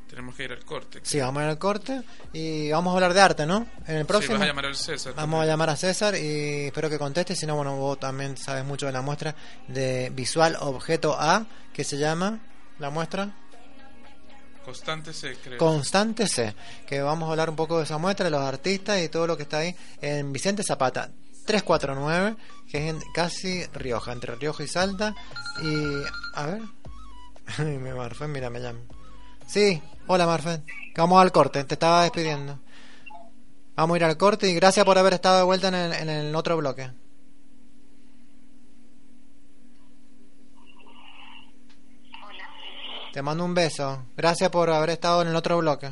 tenemos 0.09 0.35
que 0.35 0.45
ir 0.45 0.53
al 0.53 0.65
corte. 0.65 1.01
Sí, 1.03 1.21
vamos 1.21 1.41
a 1.41 1.45
ir 1.45 1.51
al 1.51 1.59
corte 1.59 2.03
y 2.33 2.71
vamos 2.71 2.93
a 2.93 2.95
hablar 2.95 3.13
de 3.13 3.21
arte, 3.21 3.45
¿no? 3.47 3.67
En 3.87 3.97
el 3.97 4.07
próximo. 4.07 4.35
Sí, 4.35 4.39
vas 4.39 4.43
a 4.43 4.47
llamar 4.47 4.67
al 4.67 4.77
César. 4.77 5.15
Vamos 5.15 5.43
a 5.43 5.47
llamar 5.47 5.71
a 5.71 5.77
César 5.77 6.15
y 6.17 6.67
espero 6.67 6.89
que 6.89 6.99
conteste. 6.99 7.37
Si 7.37 7.45
no, 7.47 7.57
bueno, 7.57 7.77
vos 7.77 8.01
también 8.01 8.37
sabes 8.37 8.65
mucho 8.65 8.87
de 8.87 8.93
la 8.93 9.03
muestra 9.03 9.35
de 9.67 10.11
Visual 10.15 10.57
Objeto 10.61 11.15
A, 11.19 11.45
que 11.75 11.85
se 11.85 11.99
llama 11.99 12.41
la 12.79 12.89
muestra 12.91 13.35
Constante 14.65 15.13
se 15.13 15.35
cree. 15.37 15.57
Constante 15.57 16.27
C. 16.27 16.55
Que 16.87 17.01
vamos 17.01 17.29
a 17.29 17.31
hablar 17.33 17.49
un 17.49 17.57
poco 17.57 17.79
de 17.79 17.85
esa 17.85 17.97
muestra, 17.99 18.25
de 18.25 18.31
los 18.31 18.43
artistas 18.43 19.01
y 19.03 19.09
todo 19.09 19.27
lo 19.27 19.37
que 19.37 19.45
está 19.45 19.59
ahí 19.59 19.75
en 20.01 20.31
Vicente 20.33 20.63
Zapata 20.63 21.11
349, 21.49 22.37
que 22.71 22.79
es 22.79 22.95
en 22.95 23.01
casi 23.13 23.65
Rioja, 23.69 24.13
entre 24.13 24.37
Rioja 24.37 24.63
y 24.63 24.69
Salta. 24.69 25.15
Y. 25.63 26.03
A 26.35 26.47
ver. 26.47 26.63
mi 27.79 27.91
Marfen, 27.91 28.31
mira, 28.31 28.51
me 28.51 28.61
llama. 28.61 28.81
Sí, 29.47 29.83
hola 30.07 30.27
Marfen. 30.27 30.63
Vamos 30.95 31.23
al 31.23 31.33
corte, 31.33 31.65
te 31.65 31.75
estaba 31.75 32.03
despidiendo. 32.03 32.59
Vamos 33.77 33.95
a 33.95 33.99
ir 33.99 34.05
al 34.05 34.19
corte 34.19 34.49
y 34.49 34.55
gracias 34.55 34.85
por 34.85 34.99
haber 34.99 35.15
estado 35.15 35.39
de 35.39 35.45
vuelta 35.45 35.69
en 35.69 35.75
el, 35.75 35.93
en 35.95 36.09
el 36.11 36.37
otro 36.37 36.57
bloque. 36.59 36.91
Te 43.13 43.23
mando 43.23 43.45
un 43.45 43.55
beso. 43.55 44.05
Gracias 44.17 44.51
por 44.51 44.69
haber 44.69 44.91
estado 44.91 45.23
en 45.23 45.29
el 45.29 45.37
otro 45.37 45.57
bloque. 45.57 45.91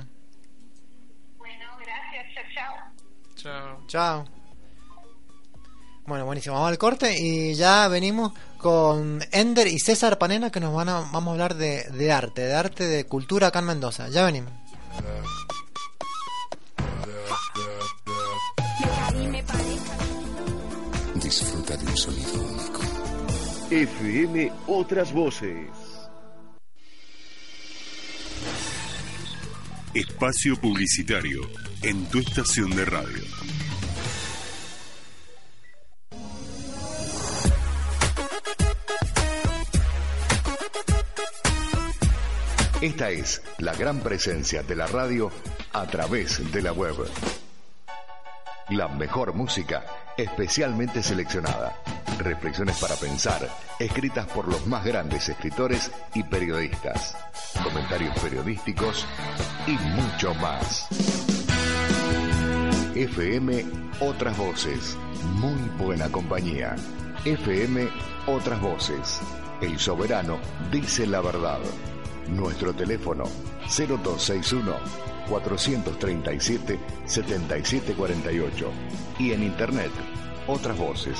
Bueno, 1.38 1.64
gracias. 1.78 2.34
Chao, 2.34 2.44
chao. 2.54 3.86
Chao. 3.86 3.86
Chao. 3.86 4.35
Bueno, 6.06 6.24
buenísimo. 6.24 6.54
Vamos 6.54 6.70
al 6.70 6.78
corte 6.78 7.18
y 7.18 7.54
ya 7.54 7.88
venimos 7.88 8.32
con 8.58 9.20
Ender 9.32 9.66
y 9.66 9.78
César 9.80 10.18
Panena 10.18 10.50
que 10.50 10.60
nos 10.60 10.72
van 10.72 10.88
a, 10.88 11.00
vamos 11.00 11.28
a 11.28 11.30
hablar 11.32 11.56
de, 11.56 11.82
de 11.90 12.12
arte, 12.12 12.42
de 12.42 12.54
arte, 12.54 12.84
de 12.84 13.04
cultura 13.04 13.48
acá 13.48 13.58
en 13.58 13.66
Mendoza. 13.66 14.08
Ya 14.08 14.24
venimos. 14.24 14.52
Disfruta 21.20 21.76
de 21.76 21.86
un 21.86 21.96
sonido 21.96 22.40
único. 22.40 22.80
FM 23.70 24.52
Otras 24.68 25.12
Voces. 25.12 25.66
Espacio 29.92 30.56
publicitario 30.60 31.40
en 31.82 32.04
tu 32.06 32.20
estación 32.20 32.70
de 32.76 32.84
radio. 32.84 33.22
Esta 42.80 43.08
es 43.08 43.40
la 43.56 43.74
gran 43.74 44.00
presencia 44.00 44.62
de 44.62 44.76
la 44.76 44.86
radio 44.86 45.30
a 45.72 45.86
través 45.86 46.52
de 46.52 46.60
la 46.60 46.74
web. 46.74 46.94
La 48.68 48.86
mejor 48.88 49.32
música 49.32 49.82
especialmente 50.18 51.02
seleccionada. 51.02 51.74
Reflexiones 52.18 52.76
para 52.78 52.94
pensar, 52.96 53.48
escritas 53.78 54.26
por 54.26 54.46
los 54.46 54.66
más 54.66 54.84
grandes 54.84 55.26
escritores 55.26 55.90
y 56.14 56.22
periodistas. 56.24 57.16
Comentarios 57.64 58.18
periodísticos 58.18 59.06
y 59.66 59.72
mucho 59.72 60.34
más. 60.34 60.86
FM 62.94 63.64
Otras 64.00 64.36
Voces. 64.36 64.98
Muy 65.36 65.62
buena 65.78 66.10
compañía. 66.10 66.76
FM 67.24 67.88
Otras 68.26 68.60
Voces. 68.60 69.20
El 69.62 69.78
soberano 69.78 70.38
dice 70.70 71.06
la 71.06 71.22
verdad. 71.22 71.60
Nuestro 72.28 72.72
teléfono 72.74 73.24
0261 73.68 74.74
437 75.28 76.78
7748 77.06 78.70
y 79.18 79.32
en 79.32 79.42
internet 79.42 79.90
otras 80.46 80.78
voces. 80.78 81.18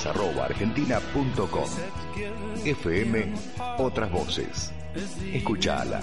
FM 2.63 3.33
Otras 3.77 4.11
Voces. 4.11 4.71
Escuchala. 5.33 6.01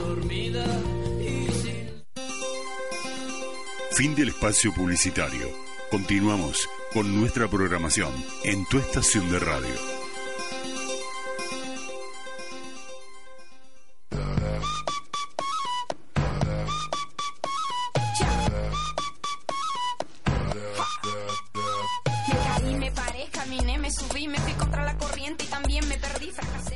Fin 3.91 4.15
del 4.15 4.29
espacio 4.29 4.73
publicitario. 4.73 5.49
Continuamos 5.91 6.69
con 6.93 7.13
nuestra 7.19 7.49
programación 7.49 8.13
en 8.45 8.65
tu 8.67 8.77
estación 8.77 9.29
de 9.29 9.39
radio. 9.39 9.96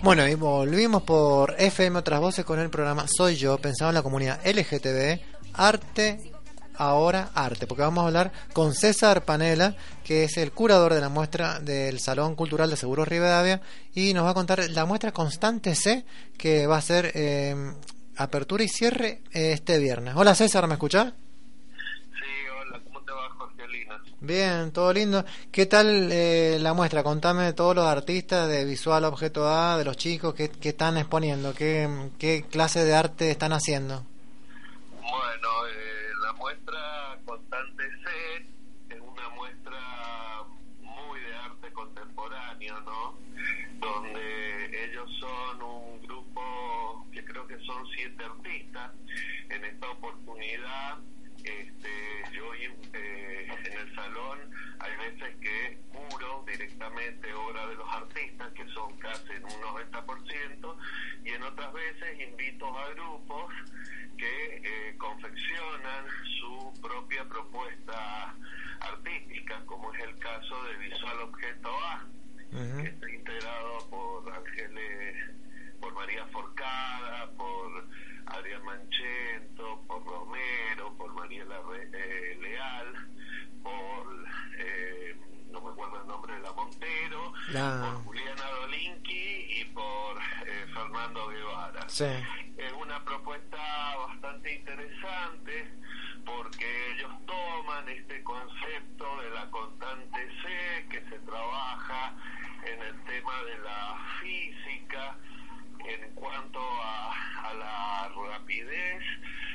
Bueno, 0.03 0.27
y 0.27 0.33
volvimos 0.33 1.03
por 1.03 1.53
FM 1.59 1.99
Otras 1.99 2.19
Voces 2.19 2.43
con 2.43 2.59
el 2.59 2.71
programa 2.71 3.05
Soy 3.07 3.35
Yo, 3.35 3.59
pensado 3.59 3.91
en 3.91 3.95
la 3.95 4.01
comunidad 4.01 4.39
LGTB, 4.43 5.19
Arte, 5.53 6.31
ahora 6.75 7.29
Arte, 7.35 7.67
porque 7.67 7.83
vamos 7.83 8.01
a 8.03 8.07
hablar 8.07 8.31
con 8.51 8.73
César 8.73 9.23
Panela, 9.25 9.75
que 10.03 10.23
es 10.23 10.37
el 10.37 10.53
curador 10.53 10.95
de 10.95 11.01
la 11.01 11.09
muestra 11.09 11.59
del 11.59 11.99
Salón 11.99 12.33
Cultural 12.33 12.71
de 12.71 12.77
Seguros 12.77 13.07
Rivadavia, 13.07 13.61
y 13.93 14.15
nos 14.15 14.25
va 14.25 14.31
a 14.31 14.33
contar 14.33 14.67
la 14.71 14.85
muestra 14.85 15.11
Constante 15.11 15.75
C, 15.75 16.03
que 16.35 16.65
va 16.65 16.77
a 16.77 16.81
ser 16.81 17.11
eh, 17.13 17.55
apertura 18.17 18.63
y 18.63 18.69
cierre 18.69 19.21
eh, 19.31 19.51
este 19.51 19.77
viernes. 19.77 20.15
Hola 20.17 20.33
César, 20.33 20.65
¿me 20.65 20.73
escuchás? 20.73 21.13
Bien, 24.23 24.71
todo 24.71 24.93
lindo. 24.93 25.25
¿Qué 25.51 25.65
tal 25.65 26.09
eh, 26.11 26.59
la 26.59 26.73
muestra? 26.73 27.01
Contame 27.01 27.43
de 27.43 27.53
todos 27.53 27.75
los 27.75 27.85
artistas 27.85 28.47
de 28.47 28.65
Visual 28.65 29.03
Objeto 29.05 29.49
A, 29.49 29.77
de 29.77 29.83
los 29.83 29.97
chicos 29.97 30.35
que, 30.35 30.49
que 30.49 30.69
están 30.69 30.97
exponiendo, 30.97 31.55
qué, 31.55 32.09
qué 32.19 32.45
clase 32.47 32.85
de 32.85 32.93
arte 32.93 33.31
están 33.31 33.51
haciendo. 33.51 34.05
Bueno, 34.91 35.49
eh, 35.67 36.09
la 36.23 36.33
muestra 36.33 37.17
Constante 37.25 37.83
C 37.83 38.95
es 38.95 39.01
una 39.01 39.29
muestra 39.29 40.43
muy 40.81 41.19
de 41.19 41.35
arte 41.35 41.71
contemporáneo, 41.73 42.79
¿no? 42.81 43.17
Donde 43.79 44.85
ellos 44.85 45.09
son 45.19 45.63
un 45.63 46.01
grupo 46.03 47.07
que 47.11 47.25
creo 47.25 47.47
que 47.47 47.57
son 47.65 47.87
siete 47.95 48.23
artistas. 48.23 48.91
En 49.49 49.65
esta 49.65 49.89
oportunidad, 49.89 50.99
directamente 56.51 57.33
obra 57.33 57.65
de 57.67 57.75
los 57.75 57.89
artistas, 57.89 58.51
que 58.53 58.67
son 58.69 58.97
casi 58.99 59.31
en 59.33 59.43
un 59.45 59.51
90%, 59.51 60.77
y 61.23 61.29
en 61.29 61.43
otras 61.43 61.73
veces 61.73 62.19
invito 62.29 62.77
a 62.77 62.89
grupos 62.89 63.53
que 64.17 64.61
eh, 64.63 64.95
confeccionan 64.97 66.05
su 66.39 66.73
propia 66.81 67.23
propuesta 67.25 68.35
artística, 68.81 69.63
como 69.65 69.93
es 69.93 70.03
el 70.03 70.17
caso 70.19 70.63
de 70.65 70.77
Visual 70.77 71.19
Objeto 71.21 71.69
A, 71.85 72.05
que 72.81 72.89
está 72.89 73.09
integrado 73.09 73.89
por 73.89 74.33
Ángeles, 74.33 75.15
por 75.79 75.93
María 75.93 76.25
Forcada, 76.27 77.31
por 77.37 77.87
Adrián 78.27 78.63
Manchento, 78.65 79.81
por 79.87 80.03
Romero, 80.05 80.93
por 80.97 81.13
Mariela 81.13 81.59
Re- 81.69 81.89
eh, 81.93 82.37
Leal, 82.41 82.93
por, 83.63 84.25
eh, 84.57 85.15
no 85.51 85.61
me 85.61 85.71
acuerdo 85.71 86.01
el 86.01 86.07
nombre 86.07 86.33
de 86.35 86.39
la 86.41 86.51
Montero, 86.53 87.33
La- 87.49 87.81
por 87.93 88.03
Juliana 88.05 88.45
Dolinki 88.61 89.61
y 89.61 89.65
por 89.73 90.17
eh, 90.45 90.65
Fernando 90.73 91.27
Guevara. 91.27 91.89
Sí. 91.89 92.05
Es 92.57 92.71
una 92.73 93.03
propuesta 93.03 93.57
bastante 94.07 94.53
interesante 94.55 95.71
porque 96.25 96.93
ellos 96.93 97.11
toman 97.25 97.89
este 97.89 98.23
concepto 98.23 99.21
de 99.21 99.29
la 99.31 99.49
constante 99.49 100.27
C 100.43 100.87
que 100.89 101.01
se 101.09 101.19
trabaja 101.19 102.13
en 102.63 102.81
el 102.83 103.03
tema 103.05 103.43
de 103.43 103.57
la 103.59 103.97
física 104.21 105.17
en 105.85 106.13
cuanto 106.15 106.59
a, 106.59 107.49
a 107.49 107.53
la 107.53 108.11
rapidez 108.29 109.03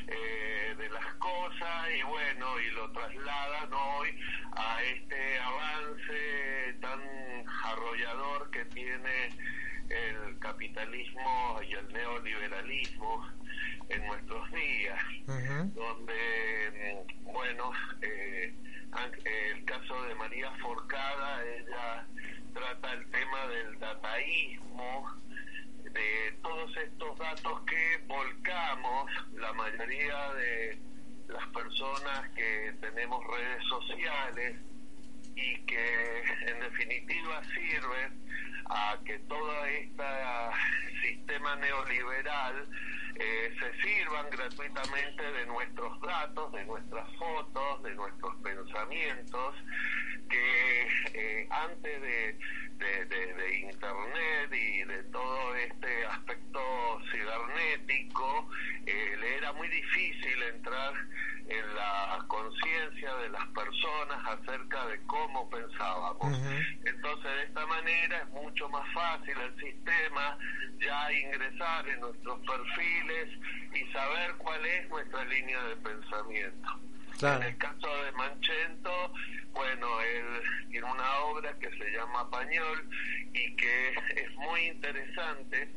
eh, 0.08 0.74
de 0.78 0.88
las 0.90 1.06
cosas 1.14 1.88
y 1.98 2.02
bueno 2.02 2.60
y 2.60 2.70
lo 2.70 2.90
trasladan 2.92 3.72
hoy 3.72 4.18
a 4.56 4.82
este 4.82 5.38
avance 5.38 6.74
tan 6.80 7.00
arrollador 7.64 8.50
que 8.50 8.64
tiene 8.66 9.28
el 9.88 10.38
capitalismo 10.40 11.60
y 11.68 11.72
el 11.74 11.88
neoliberalismo 11.92 13.24
en 13.88 14.06
nuestros 14.06 14.50
días 14.52 15.00
donde 15.74 17.04
mm, 17.22 17.24
bueno 17.32 17.70
eh, 18.02 18.52
an- 18.92 19.12
el 19.24 19.64
caso 19.64 20.02
de 20.04 20.14
María 20.16 20.50
Forcada 20.62 21.42
ella 21.44 22.06
trata 22.54 22.92
el 22.94 23.10
tema 23.10 23.46
del 23.46 23.78
dataísmo 23.78 25.10
de 25.97 26.32
todos 26.42 26.76
estos 26.76 27.18
datos 27.18 27.61
que 27.62 28.05
volcamos 28.07 29.11
la 29.34 29.53
mayoría 29.55 30.34
de 30.34 30.78
las 31.28 31.47
personas 31.49 32.28
que 32.34 32.74
tenemos 32.80 33.24
redes 33.26 33.62
sociales 33.68 34.57
y 35.34 35.57
que 35.64 36.22
en 36.47 36.61
definitiva 36.61 37.42
sirven 37.44 38.26
a 38.68 38.99
que 39.05 39.18
todo 39.20 39.64
este 39.64 40.05
sistema 41.03 41.57
neoliberal 41.57 42.68
eh, 43.14 43.57
se 43.59 43.82
sirvan 43.82 44.28
gratuitamente 44.30 45.22
de 45.32 45.47
nuestros 45.47 46.01
datos, 46.03 46.53
de 46.53 46.64
nuestras 46.66 47.09
fotos, 47.16 47.82
de 47.82 47.94
nuestros 47.94 48.36
pensamientos, 48.42 49.55
que 50.28 50.88
eh, 51.14 51.48
antes 51.50 52.00
de, 52.02 52.38
de, 52.78 53.04
de- 53.06 53.34
de 53.34 53.56
Internet 53.60 54.52
y 54.52 54.84
de 54.84 55.02
todo 55.04 55.54
este 55.56 56.06
aspecto 56.06 56.60
cibernético, 57.10 58.48
eh, 58.86 59.16
le 59.18 59.36
era 59.36 59.52
muy 59.52 59.68
difícil 59.68 60.42
entrar 60.54 60.94
en 61.48 61.74
la 61.76 62.24
conciencia 62.28 63.14
de 63.16 63.28
las 63.30 63.46
personas 63.48 64.18
acerca 64.26 64.86
de 64.86 65.00
cómo 65.06 65.48
pensábamos. 65.48 66.36
Entonces, 66.84 67.30
de 67.36 67.42
esta 67.44 67.66
manera 67.66 68.18
es 68.22 68.28
mucho 68.30 68.68
más 68.68 68.84
fácil 68.92 69.34
el 69.40 69.56
sistema 69.60 70.36
ya 70.80 71.12
ingresar 71.12 71.88
en 71.88 72.00
nuestros 72.00 72.40
perfiles 72.40 73.28
y 73.74 73.92
saber 73.92 74.34
cuál 74.38 74.64
es 74.66 74.88
nuestra 74.88 75.24
línea 75.24 75.62
de 75.64 75.76
pensamiento. 75.76 76.68
En 77.22 77.42
el 77.42 77.56
caso 77.56 77.88
de 78.04 78.12
Manchento, 78.12 78.90
bueno, 79.52 80.00
él 80.02 80.42
tiene 80.70 80.86
una 80.90 81.14
obra 81.20 81.58
que 81.58 81.70
se 81.70 81.90
llama 81.90 82.28
Pañol 82.30 82.90
y 83.32 83.56
que 83.56 83.94
es 84.16 84.34
muy 84.34 84.66
interesante 84.66 85.70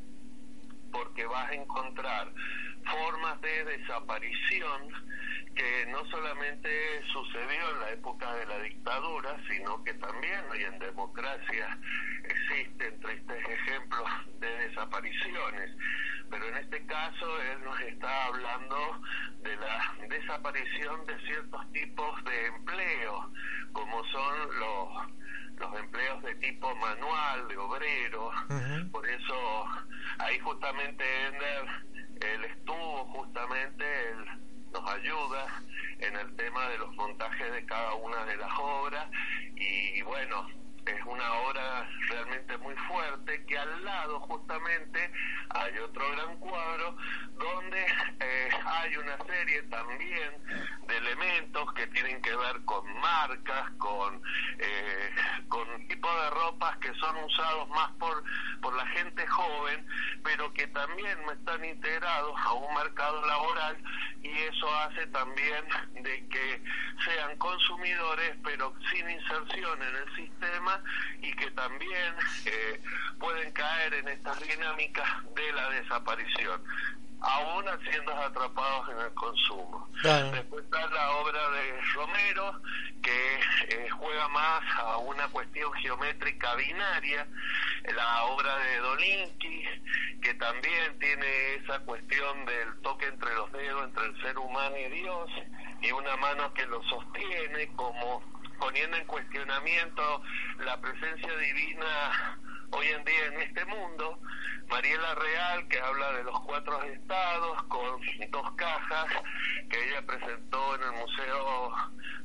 porque 0.92 1.26
vas 1.26 1.50
a 1.50 1.54
encontrar 1.54 2.28
formas 2.86 3.40
de 3.42 3.64
desaparición 3.66 4.92
que 5.56 5.86
no 5.88 6.06
solamente 6.06 6.70
sucedió 7.12 7.72
en 7.74 7.80
la 7.82 7.90
época 7.92 8.34
de 8.36 8.46
la 8.46 8.60
dictadura, 8.60 9.38
sino 9.50 9.84
que 9.84 9.94
también 9.96 10.40
hoy 10.52 10.64
en 10.64 10.80
democracia 10.80 11.78
existen 12.24 13.00
tristes 13.02 13.46
ejemplos 13.50 14.10
de 14.40 14.68
desapariciones. 14.68 15.72
Pero 16.30 16.46
en 16.48 16.58
este 16.58 16.86
caso 16.86 17.42
él 17.42 17.64
nos 17.64 17.80
está 17.82 18.26
hablando 18.26 19.02
de 19.42 19.56
la 19.58 19.96
desaparición 20.08 21.06
de 21.08 21.20
ciertos 21.26 21.72
tipos 21.74 22.24
de 22.24 22.46
empleos, 22.46 23.26
como 23.74 24.04
son 24.06 24.60
los 24.60 25.20
los 25.60 25.78
empleos 25.78 26.24
de 26.24 26.36
tipo 26.36 26.74
manual, 26.76 27.48
de 27.50 27.58
obrero, 27.58 28.32
por 28.92 29.06
eso 29.06 29.66
ahí 30.20 30.40
justamente 30.40 31.04
Ender, 31.28 31.66
él 32.22 32.46
estuvo 32.46 33.06
justamente, 33.14 33.84
él 34.12 34.26
nos 34.72 34.90
ayuda 34.92 35.64
en 36.00 36.16
el 36.16 36.36
tema 36.36 36.70
de 36.70 36.78
los 36.78 36.96
montajes 36.96 37.52
de 37.52 37.66
cada 37.66 37.94
una 37.96 38.26
de 38.26 38.38
las 38.38 38.52
obras 38.60 39.10
y 39.56 40.02
bueno, 40.04 40.48
es 40.86 41.06
una 41.06 41.34
obra 41.34 41.90
realmente 42.10 42.58
muy 42.58 42.76
fuerte 42.88 43.46
que 43.46 43.58
al 43.58 43.84
lado 43.84 44.20
justamente 44.22 45.12
hay 45.50 45.78
otro 45.80 46.12
gran 46.12 46.38
cuadro 46.38 46.98
donde 47.38 47.86
eh, 48.20 48.50
hay 48.66 48.98
una 48.98 49.18
serie 49.26 49.64
también 49.64 50.44
de 50.88 50.98
elementos 50.98 51.74
que 51.74 51.88
tienen 51.88 52.22
que 52.22 52.36
ver 52.36 52.64
con 52.66 52.86
marcas, 53.00 53.72
con 53.78 54.22
eh, 54.58 55.16
con 55.48 55.88
tipo 55.88 56.08
de 56.08 56.30
ropas 56.32 56.78
que 56.78 56.94
son 56.96 57.16
usados 57.24 57.70
más 57.70 57.92
por 57.94 58.24
por 58.62 58.76
la 58.76 58.86
gente 58.88 59.26
joven, 59.28 59.88
pero 60.24 60.54
que 60.54 60.68
también 60.68 61.18
están 61.32 61.64
integrados 61.64 62.36
a 62.44 62.54
un 62.54 62.74
mercado 62.76 63.26
laboral 63.26 63.78
y 64.22 64.30
eso 64.30 64.76
hace 64.80 65.08
también 65.08 65.66
de 65.94 66.28
que 66.28 66.62
sean 67.06 67.38
consumidores 67.38 68.36
pero 68.44 68.74
sin 68.92 69.10
inserción 69.10 69.82
en 69.82 69.96
el 69.96 70.16
sistema 70.16 70.69
y 71.22 71.34
que 71.34 71.52
también 71.52 72.16
eh, 72.46 72.82
pueden 73.20 73.52
caer 73.52 73.94
en 73.94 74.08
estas 74.10 74.40
dinámicas 74.42 75.08
de 75.36 75.52
la 75.54 75.70
desaparición 75.72 76.62
aún 77.22 77.66
siendo 77.90 78.14
atrapados 78.14 78.90
en 78.90 79.00
el 79.00 79.14
consumo. 79.14 79.88
Después 80.04 80.64
está 80.64 80.88
la 80.88 81.12
obra 81.12 81.50
de 81.50 81.82
Romero, 81.94 82.62
que 83.02 83.36
eh, 83.70 83.90
juega 83.90 84.28
más 84.30 84.62
a 84.78 84.98
una 84.98 85.28
cuestión 85.30 85.72
geométrica 85.74 86.56
binaria, 86.56 87.28
la 87.94 88.24
obra 88.26 88.58
de 88.58 88.78
Dolinki, 88.78 89.64
que 90.22 90.34
también 90.36 90.98
tiene 91.00 91.56
esa 91.56 91.80
cuestión 91.80 92.46
del 92.46 92.82
toque 92.82 93.08
entre 93.08 93.34
los 93.36 93.52
dedos, 93.52 93.84
entre 93.86 94.06
el 94.06 94.22
ser 94.22 94.38
humano 94.38 94.78
y 94.78 94.90
Dios, 94.90 95.30
y 95.82 95.92
una 95.92 96.16
mano 96.18 96.54
que 96.54 96.66
lo 96.68 96.82
sostiene 96.84 97.68
como 97.76 98.22
poniendo 98.60 98.98
en 98.98 99.06
cuestionamiento 99.06 100.22
la 100.60 100.80
presencia 100.80 101.38
divina 101.38 102.40
hoy 102.72 102.88
en 102.88 103.04
día 103.06 103.26
en 103.28 103.42
este 103.42 103.66
mundo. 103.66 104.20
Mariela 104.70 105.16
Real, 105.16 105.68
que 105.68 105.80
habla 105.80 106.12
de 106.12 106.24
los 106.26 106.40
cuatro 106.42 106.84
estados, 106.84 107.64
con 107.64 108.00
dos 108.30 108.52
cajas 108.56 109.08
que 109.70 109.90
ella 109.90 110.06
presentó 110.06 110.76
en 110.76 110.84
el 110.84 110.92
Museo 110.92 111.74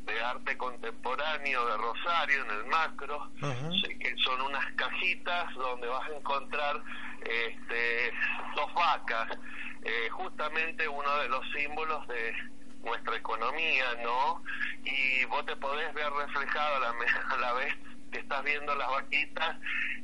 de 0.01 0.21
Arte 0.21 0.57
Contemporáneo 0.59 1.67
de 1.67 1.77
Rosario, 1.79 2.45
en 2.45 2.51
el 2.51 2.67
Macro, 2.67 3.31
que 3.41 4.15
son 4.23 4.43
unas 4.43 4.73
cajitas 4.75 5.55
donde 5.55 5.87
vas 5.89 6.07
a 6.11 6.17
encontrar 6.17 6.83
este, 7.21 8.13
dos 8.55 8.75
vacas, 8.75 9.39
eh, 9.83 10.09
justamente 10.11 10.87
uno 10.87 11.17
de 11.17 11.29
los 11.31 11.51
símbolos 11.53 12.07
de 12.09 12.35
nuestra 12.85 13.17
economía, 13.17 13.85
¿no? 14.03 14.43
Y 14.85 15.25
vos 15.27 15.45
te 15.47 15.57
podés 15.57 15.93
ver 15.95 16.11
reflejado 16.13 16.77
a 16.77 16.81
la, 16.81 16.95
a 17.31 17.37
la 17.39 17.53
vez 17.55 17.75
que 18.13 18.21
estás 18.21 18.45
viendo 18.45 18.75
las 18.77 18.89
vaquitas 18.89 19.57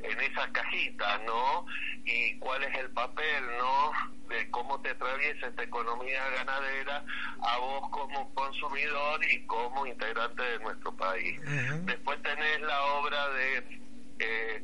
en 0.03 0.19
esas 0.19 0.47
cajitas, 0.51 1.21
¿no? 1.25 1.65
Y 2.03 2.37
cuál 2.39 2.63
es 2.63 2.75
el 2.77 2.89
papel, 2.91 3.43
¿no? 3.57 3.91
De 4.27 4.49
cómo 4.51 4.81
te 4.81 4.89
atraviesa 4.89 5.47
esta 5.47 5.63
economía 5.63 6.21
ganadera 6.29 7.05
a 7.41 7.57
vos 7.59 7.89
como 7.89 8.33
consumidor 8.33 9.23
y 9.25 9.45
como 9.45 9.85
integrante 9.85 10.43
de 10.43 10.59
nuestro 10.59 10.95
país. 10.95 11.39
Después 11.85 12.21
tenés 12.21 12.61
la 12.61 12.83
obra 12.95 13.29
de 13.29 13.81
eh, 14.19 14.63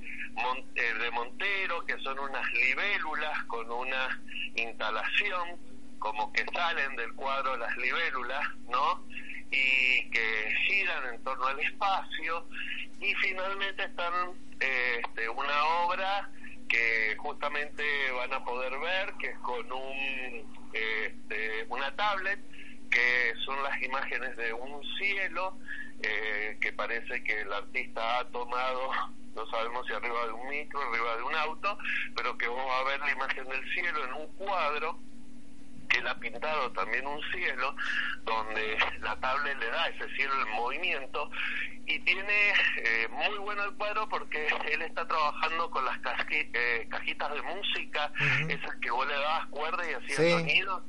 eh, 0.75 0.93
de 0.99 1.11
Montero, 1.11 1.85
que 1.85 1.97
son 1.99 2.19
unas 2.19 2.53
libélulas 2.53 3.43
con 3.45 3.71
una 3.71 4.21
instalación 4.55 5.66
como 5.99 6.31
que 6.33 6.45
salen 6.53 6.95
del 6.95 7.13
cuadro 7.13 7.57
las 7.57 7.75
libélulas, 7.77 8.55
¿no? 8.69 9.05
Y 9.51 10.09
que 10.09 10.53
giran 10.67 11.13
en 11.13 11.23
torno 11.23 11.45
al 11.47 11.59
espacio. 11.59 12.47
Y 12.99 13.13
finalmente 13.15 13.83
están 13.83 14.33
este, 14.59 15.29
una 15.29 15.65
obra 15.83 16.29
que 16.67 17.15
justamente 17.17 17.83
van 18.11 18.33
a 18.33 18.43
poder 18.43 18.77
ver, 18.79 19.13
que 19.19 19.27
es 19.27 19.39
con 19.39 19.71
un, 19.71 20.69
este, 20.73 21.65
una 21.69 21.95
tablet, 21.95 22.39
que 22.89 23.33
son 23.45 23.61
las 23.63 23.81
imágenes 23.81 24.35
de 24.37 24.53
un 24.53 24.83
cielo, 24.97 25.57
eh, 26.01 26.57
que 26.59 26.73
parece 26.73 27.23
que 27.23 27.41
el 27.41 27.53
artista 27.53 28.19
ha 28.19 28.25
tomado 28.29 28.91
no 29.37 29.47
sabemos 29.51 29.85
si 29.85 29.93
arriba 29.93 30.25
de 30.25 30.31
un 30.33 30.49
micro, 30.49 30.81
arriba 30.81 31.15
de 31.15 31.23
un 31.23 31.35
auto, 31.35 31.77
pero 32.15 32.35
que 32.37 32.47
vamos 32.47 32.71
a 32.73 32.83
ver 32.89 32.99
la 32.99 33.11
imagen 33.11 33.47
del 33.47 33.73
cielo 33.73 34.03
en 34.03 34.13
un 34.13 34.27
cuadro 34.35 34.99
que 35.87 35.99
él 35.99 36.07
ha 36.07 36.15
pintado 36.15 36.71
también 36.71 37.05
un 37.07 37.21
cielo 37.31 37.75
donde 38.23 38.77
la 38.99 39.15
tablet 39.19 39.57
le 39.57 39.67
da 39.67 39.87
ese 39.89 40.09
cielo 40.15 40.33
en 40.41 40.51
movimiento 40.51 41.29
y 41.87 41.99
tiene 41.99 42.53
eh, 42.77 43.07
muy 43.09 43.37
bueno 43.39 43.63
el 43.63 43.73
cuadro 43.75 44.09
porque 44.09 44.45
él 44.71 44.81
está 44.81 45.07
trabajando 45.07 45.71
con 45.71 45.85
las 45.85 45.97
eh, 46.29 46.87
cajitas 46.89 47.33
de 47.33 47.41
música, 47.43 48.11
esas 48.49 48.75
que 48.81 48.91
vos 48.91 49.07
le 49.07 49.13
dabas 49.13 49.47
cuerda 49.47 49.89
y 49.89 49.93
hacías 49.93 50.31
sonido. 50.31 50.83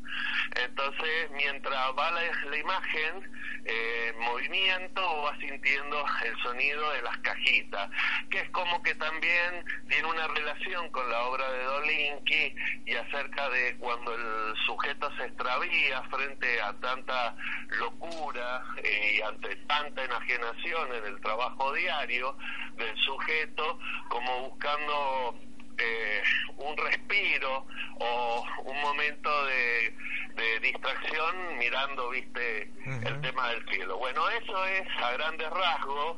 Entonces, 0.56 1.30
mientras 1.36 1.78
va 1.96 2.10
la, 2.10 2.56
imagen 2.56 3.30
eh, 3.64 4.12
en 4.12 4.20
movimiento, 4.24 5.00
vos 5.00 5.30
vas 5.30 5.38
sintiendo 5.38 6.04
el 6.24 6.42
sonido 6.42 6.90
de 6.92 7.02
las 7.02 7.16
cajitas, 7.18 7.90
que 8.30 8.40
es 8.40 8.50
como 8.50 8.82
que 8.82 8.94
también 8.96 9.64
tiene 9.88 10.08
una 10.08 10.26
relación 10.26 10.90
con 10.90 11.08
la 11.08 11.20
obra 11.26 11.48
de 11.52 11.62
Dolinki 11.62 12.54
y 12.86 12.94
acerca 12.94 13.48
de 13.50 13.76
cuando 13.76 14.14
el 14.14 14.56
sujeto 14.66 14.87
se 14.88 15.24
extravía 15.24 16.02
frente 16.04 16.62
a 16.62 16.72
tanta 16.80 17.36
locura 17.78 18.64
y 18.82 19.20
ante 19.20 19.54
tanta 19.66 20.02
enajenación 20.02 20.94
en 20.94 21.04
el 21.04 21.20
trabajo 21.20 21.72
diario 21.74 22.36
del 22.76 22.96
sujeto, 22.96 23.78
como 24.08 24.48
buscando 24.48 25.34
eh, 25.78 26.22
un 26.56 26.76
respiro 26.76 27.66
o 28.00 28.44
un 28.64 28.80
momento 28.80 29.46
de, 29.46 29.94
de 30.38 30.60
distracción 30.60 31.58
mirando, 31.58 32.10
viste, 32.10 32.70
el 33.04 33.20
tema 33.20 33.48
del 33.48 33.68
cielo. 33.68 33.98
Bueno, 33.98 34.22
eso 34.30 34.64
es 34.66 34.86
a 35.02 35.12
grandes 35.12 35.50
rasgos, 35.50 36.16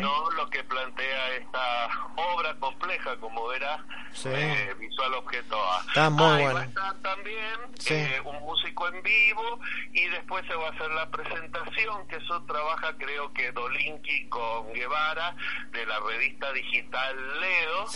no 0.00 0.30
lo 0.30 0.48
que 0.50 0.64
plantea 0.64 1.36
esta 1.36 1.88
obra 2.16 2.54
compleja, 2.58 3.16
como 3.18 3.46
verás, 3.48 3.80
eh, 4.24 4.74
visual 4.78 5.14
objeto 5.14 5.56
A. 5.62 5.80
Está 5.86 6.10
muy 6.10 6.42
bueno. 6.42 6.54
va 6.54 6.60
a 6.60 6.64
estar 6.64 6.94
también 7.02 7.60
eh, 7.90 8.20
un 8.24 8.40
músico 8.40 8.88
en 8.88 9.02
vivo 9.02 9.60
y 9.92 10.06
después 10.08 10.46
se 10.46 10.54
va 10.54 10.68
a 10.68 10.70
hacer 10.70 10.90
la 10.92 11.10
presentación, 11.10 12.08
que 12.08 12.16
eso 12.16 12.42
trabaja 12.44 12.94
creo 12.98 13.32
que 13.34 13.52
Dolinki 13.52 14.28
con 14.28 14.72
Guevara 14.72 15.36
de 15.72 15.86
la 15.86 16.00
revista 16.00 16.52
digital 16.52 17.40
Ledo, 17.40 17.86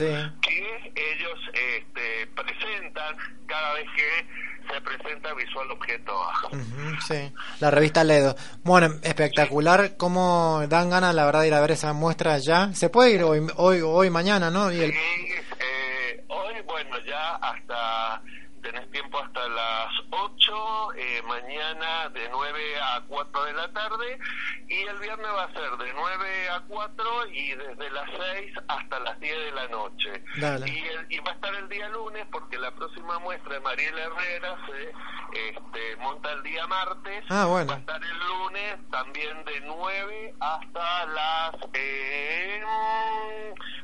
que 0.42 0.92
ellos 1.12 1.38
este, 1.52 2.26
presentan 2.28 3.16
cada 3.46 3.74
vez 3.74 3.86
que 3.96 4.72
se 4.72 4.80
presenta 4.80 5.34
Visual 5.34 5.70
Objeto 5.70 6.12
A. 6.22 6.50
sí, 7.06 7.32
la 7.60 7.70
revista 7.70 8.04
Ledo. 8.04 8.36
Bueno, 8.62 8.94
espectacular, 9.02 9.96
cómo 9.96 10.62
dan 10.68 10.90
ganas 10.90 11.14
la 11.14 11.26
verdad 11.26 11.42
de 11.42 11.48
ir 11.48 11.54
a 11.54 11.60
ver 11.60 11.72
esa 11.72 11.92
muestra 11.92 12.38
ya. 12.38 12.72
Se 12.72 12.88
puede 12.88 13.12
ir 13.12 13.22
hoy, 13.24 13.46
hoy, 13.56 13.80
hoy 13.80 14.10
mañana, 14.10 14.50
¿no? 14.50 14.70
Y 14.72 14.80
el... 14.80 14.92
Sí, 14.92 14.98
eh, 15.58 16.24
hoy, 16.28 16.54
bueno, 16.64 16.96
ya 17.06 17.36
hasta 17.36 18.22
tenés 18.62 18.90
tiempo 18.90 19.18
hasta 19.18 19.46
las 19.48 19.88
8, 20.10 20.92
eh, 20.96 21.22
mañana 21.26 22.08
de 22.10 22.28
9 22.30 22.80
a 22.80 23.02
4 23.08 23.44
de 23.44 23.52
la 23.54 23.72
tarde 23.72 24.18
y 24.68 24.80
el 24.82 24.98
viernes 24.98 25.26
va 25.34 25.44
a 25.44 25.52
ser 25.52 25.70
de 25.78 25.92
9 25.92 26.48
a 26.50 26.60
4 26.68 27.26
y 27.32 27.54
desde 27.54 27.90
las 27.90 28.08
6 28.34 28.54
hasta 28.68 29.00
las 29.00 29.18
10 29.20 29.36
de 29.36 29.52
la 29.52 29.68
noche. 29.68 30.24
Y, 30.36 30.40
el- 30.88 31.06
y 31.10 31.18
va 31.18 31.32
a 31.32 31.34
estar 31.34 31.54
el 31.54 31.68
día 31.68 31.88
lunes 31.88 32.26
porque 32.30 32.58
la 32.58 32.70
próxima 32.72 33.18
muestra 33.18 33.54
de 33.54 33.60
Mariela 33.60 34.02
Herrera 34.02 34.56
se 34.66 35.48
este, 35.50 35.96
monta 35.96 36.30
el 36.32 36.42
día 36.42 36.66
martes. 36.66 37.24
Ah, 37.30 37.46
bueno. 37.46 37.70
Va 37.70 37.76
a 37.76 37.80
estar 37.80 38.00
el 38.02 38.18
lunes 38.18 38.90
también 38.90 39.44
de 39.44 39.60
9 39.62 40.34
hasta 40.40 41.06
las 41.06 41.54
eh, 41.74 42.62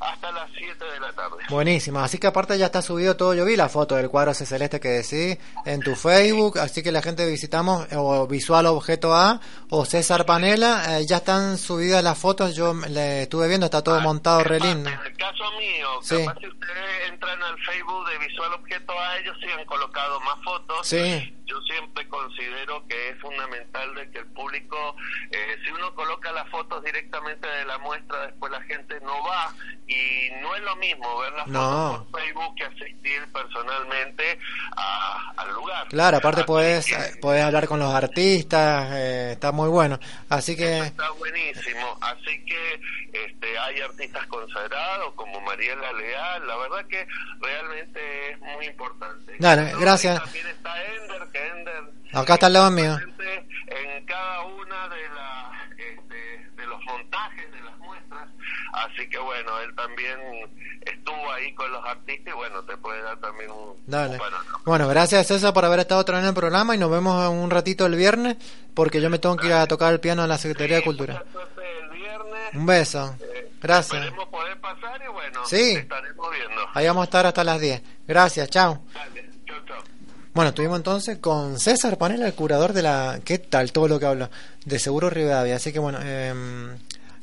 hasta 0.01 0.33
las 0.33 0.51
7 0.57 0.85
de 0.85 1.01
la 1.01 1.13
tarde. 1.13 1.37
Buenísimo, 1.49 2.01
así 2.01 2.19
que 2.19 2.27
aparte 2.27 2.57
ya 2.59 2.67
está 2.67 2.83
subido 2.83 3.17
todo, 3.17 3.35
yo 3.35 3.45
vi 3.45 3.57
la 3.57 3.69
foto 3.69 3.95
del 3.97 4.09
cuadro 4.11 4.33
ese 4.33 4.47
celeste 4.47 4.68
que 4.81 4.89
decís 4.89 5.39
en 5.65 5.81
tu 5.81 5.97
Facebook, 5.97 6.59
así 6.59 6.83
que 6.83 6.93
la 6.93 7.01
gente 7.03 7.25
visitamos 7.27 7.87
o 7.93 8.27
Visual 8.27 8.67
Objeto 8.67 9.15
A 9.15 9.41
o 9.71 9.85
César 9.85 10.27
Panela, 10.27 10.99
eh, 11.01 11.07
ya 11.07 11.17
están 11.19 11.57
subidas 11.59 12.05
las 12.05 12.19
fotos, 12.19 12.55
yo 12.55 12.75
le 12.75 13.23
estuve 13.23 13.49
viendo, 13.49 13.67
está 13.67 13.83
todo 13.83 14.01
montado 14.01 14.45
re 14.45 14.61
lindo. 14.61 14.91
En 14.91 15.01
el 15.01 15.17
caso 15.17 15.45
mío, 15.59 15.89
Sí. 16.03 16.25
capaz 16.25 16.39
si 16.41 16.47
ustedes 16.47 17.09
entran 17.11 17.43
al 17.43 17.59
Facebook 17.65 18.09
de 18.11 18.19
Visual 18.29 18.53
Objeto 18.55 18.93
A, 18.99 19.19
ellos 19.19 19.37
sí 19.41 19.47
han 19.59 19.65
colocado 19.65 20.21
más 20.21 20.37
fotos. 20.45 20.87
Sí. 20.87 21.35
Yo 21.47 21.57
siempre 21.63 22.07
considero 22.09 22.87
que 22.87 23.09
es 23.11 23.19
fundamental 23.21 23.95
de 23.95 24.11
que 24.11 24.19
el 24.19 24.27
público, 24.27 24.95
eh, 25.31 25.57
si 25.65 25.71
uno 25.71 25.95
coloca 25.95 26.31
las 26.33 26.47
fotos 26.51 26.85
directamente 26.85 27.49
de 27.49 27.65
la 27.65 27.79
muestra, 27.79 28.27
después 28.27 28.53
la 28.53 28.61
gente 28.65 29.01
no 29.01 29.15
va 29.25 29.55
y 29.87 30.29
no 30.43 30.55
es 30.55 30.63
lo 30.63 30.77
mismo 30.77 31.19
ver 31.21 31.33
las 31.33 31.47
No. 31.47 31.61
fotos 31.93 32.07
por 32.11 32.21
Facebook 32.21 32.55
que 32.57 32.65
asistir 32.65 33.33
personalmente 33.33 34.39
a- 34.77 35.33
al 35.37 35.53
lugar. 35.55 35.87
Claro, 35.89 36.17
aparte 36.19 36.45
puedes, 36.45 36.87
que- 36.87 36.95
eh, 36.95 37.17
puedes 37.21 37.43
hablar 37.45 37.67
con 37.69 37.79
los 37.79 37.95
artistas, 37.95 38.91
eh, 38.95 39.33
está 39.33 39.53
muy 39.53 39.69
bueno, 39.69 39.99
así 40.29 40.57
que 40.57 40.79
Está 40.79 41.11
buenísimo, 41.13 41.97
así 42.01 42.45
que 42.45 42.81
este, 43.13 43.59
hay 43.59 43.81
artistas 43.81 44.27
consagrados 44.27 45.15
como 45.15 45.41
Mariela 45.41 45.93
Leal, 45.93 46.47
la 46.47 46.57
verdad 46.57 46.87
que 46.89 47.07
realmente 47.41 48.33
es 48.33 48.41
muy 48.41 48.67
importante. 48.67 49.35
Dale, 49.39 49.73
No, 49.73 49.79
gracias. 49.81 50.23
También 50.23 50.47
está 50.49 50.85
Ender, 50.85 51.23
que 51.33 51.47
Ender 51.49 51.85
acá 52.15 52.35
está 52.35 52.47
al 52.47 52.53
lado 52.53 52.71
mío. 52.71 52.97
presente 52.97 53.47
en 53.69 54.07
cada 54.07 54.43
una 54.45 54.89
de, 54.89 55.09
las 55.11 55.79
este, 55.79 56.51
de 56.57 56.67
los 56.67 56.83
montajes 56.85 57.51
de 57.53 57.61
las 57.63 57.78
así 58.87 59.09
que 59.09 59.19
bueno, 59.19 59.59
él 59.61 59.75
también 59.75 60.19
estuvo 60.83 61.33
ahí 61.33 61.55
con 61.55 61.71
los 61.73 61.85
artistas 61.85 62.33
y 62.33 62.37
bueno, 62.37 62.63
te 62.65 62.77
puede 62.77 63.03
dar 63.03 63.19
también 63.19 63.51
un, 63.51 63.75
Dale. 63.87 64.13
un 64.15 64.19
panorama. 64.19 64.61
Bueno, 64.65 64.89
gracias 64.89 65.27
César 65.27 65.53
por 65.53 65.65
haber 65.65 65.81
estado 65.81 66.01
otra 66.01 66.17
vez 66.17 66.23
en 66.25 66.29
el 66.29 66.35
programa 66.35 66.75
y 66.75 66.79
nos 66.79 66.91
vemos 66.91 67.29
un 67.31 67.51
ratito 67.51 67.87
el 67.87 67.95
viernes 67.97 68.37
porque 68.75 69.01
yo 69.01 69.11
me 69.11 69.19
tengo 69.19 69.37
que 69.37 69.47
ir 69.49 69.53
a 69.53 69.67
tocar 69.67 69.93
el 69.93 70.01
piano 70.01 70.23
en 70.23 70.29
la 70.29 70.39
Secretaría 70.39 70.77
de 70.77 70.85
Cultura. 70.85 71.23
Un 72.55 72.65
beso. 72.67 73.15
Gracias. 73.61 73.93
Esperemos 74.05 74.29
poder 74.29 74.59
pasar 74.61 75.01
y 75.07 75.13
bueno, 75.13 75.45
Sí. 75.45 75.73
estaremos 75.73 76.31
viendo. 76.31 76.63
Ahí 76.75 76.87
vamos 76.87 77.03
a 77.03 77.05
estar 77.05 77.27
hasta 77.27 77.45
las 77.45 77.61
10. 77.61 77.83
Gracias, 78.07 78.49
chao. 78.49 78.83
Dale, 78.95 79.29
chau, 79.47 79.57
chau. 79.67 79.77
Bueno, 80.33 80.51
estuvimos 80.51 80.77
entonces 80.79 81.19
con 81.19 81.59
César 81.59 81.99
Panela, 81.99 82.27
el 82.27 82.35
curador 82.35 82.73
de 82.73 82.83
la... 82.83 83.19
¿Qué 83.25 83.39
tal 83.39 83.73
todo 83.73 83.89
lo 83.89 83.99
que 83.99 84.07
hablo? 84.07 84.31
De 84.65 84.79
Seguro 84.79 85.11
Rivadavia. 85.11 85.57
Así 85.57 85.73
que 85.73 85.81
bueno, 85.81 85.99
eh, 86.03 86.33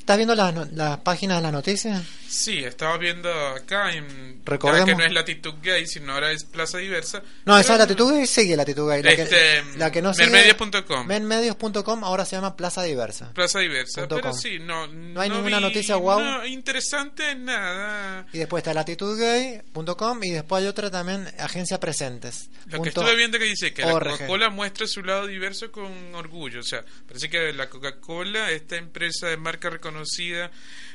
¿estás 0.06 0.18
viendo 0.18 0.36
las, 0.36 0.54
no- 0.54 0.68
las 0.72 1.00
páginas 1.00 1.38
de 1.40 1.42
las 1.42 1.52
noticias? 1.52 2.04
Sí, 2.30 2.60
estaba 2.64 2.98
viendo 2.98 3.30
acá 3.32 3.92
en 3.94 4.42
Recordemos- 4.46 4.86
que 4.86 4.96
no 4.96 5.04
es 5.04 5.12
latitud 5.12 5.54
gay, 5.64 5.88
sino 5.88 6.14
ahora 6.14 6.32
es 6.32 6.44
plaza 6.44 6.78
diversa. 6.78 7.24
No, 7.46 7.58
esa 7.58 7.74
es 7.74 7.80
Latitud 7.80 8.12
Gay, 8.14 8.28
sigue 8.28 8.56
Latitud 8.58 8.88
Gay. 8.90 9.02
La, 9.02 9.12
Este, 9.12 9.30
que, 9.30 9.64
la 9.78 9.92
que 9.92 10.02
no 10.02 10.14
sigue... 10.14 10.30
Mermedios.com. 10.30 11.08
Menmedios.com 11.08 12.04
ahora 12.04 12.26
se 12.26 12.36
llama 12.36 12.56
Plaza 12.56 12.84
Diversa. 12.84 13.32
Plaza 13.34 13.60
diversa, 13.60 14.02
Punto 14.02 14.16
pero 14.18 14.30
com. 14.32 14.38
sí, 14.40 14.60
no, 14.60 14.86
No 14.88 15.22
hay 15.22 15.30
ninguna 15.30 15.60
noticia 15.60 15.96
guau. 15.96 16.20
No, 16.20 16.46
interesante 16.46 17.34
nada. 17.36 18.28
Y 18.34 18.38
después 18.40 18.62
está 18.62 18.74
latitudgay.com 18.74 20.24
y 20.24 20.32
después 20.32 20.62
hay 20.62 20.68
otra 20.68 20.92
también, 20.92 21.28
Agencia 21.40 21.80
Presentes. 21.80 22.50
Lo 22.68 22.82
que 22.82 22.90
estuve 22.90 23.16
viendo 23.16 23.38
que 23.40 23.46
dice 23.46 23.74
que 23.74 23.84
la. 23.84 23.94
Coca-Cola 23.94 24.50
muestra 24.50 24.88
su 24.88 25.04
lado 25.04 25.28
diverso 25.28 25.72
con 25.72 26.14
orgullo. 26.16 26.60
O 26.60 26.64
sea, 26.64 26.84
parece 27.08 27.30
que 27.30 27.54
la 27.54 27.70
Coca-Cola, 27.70 28.52
esta 28.52 28.76
empresa 28.76 29.28
de 29.28 29.38
marca 29.38 29.70
reconocida 29.70 29.95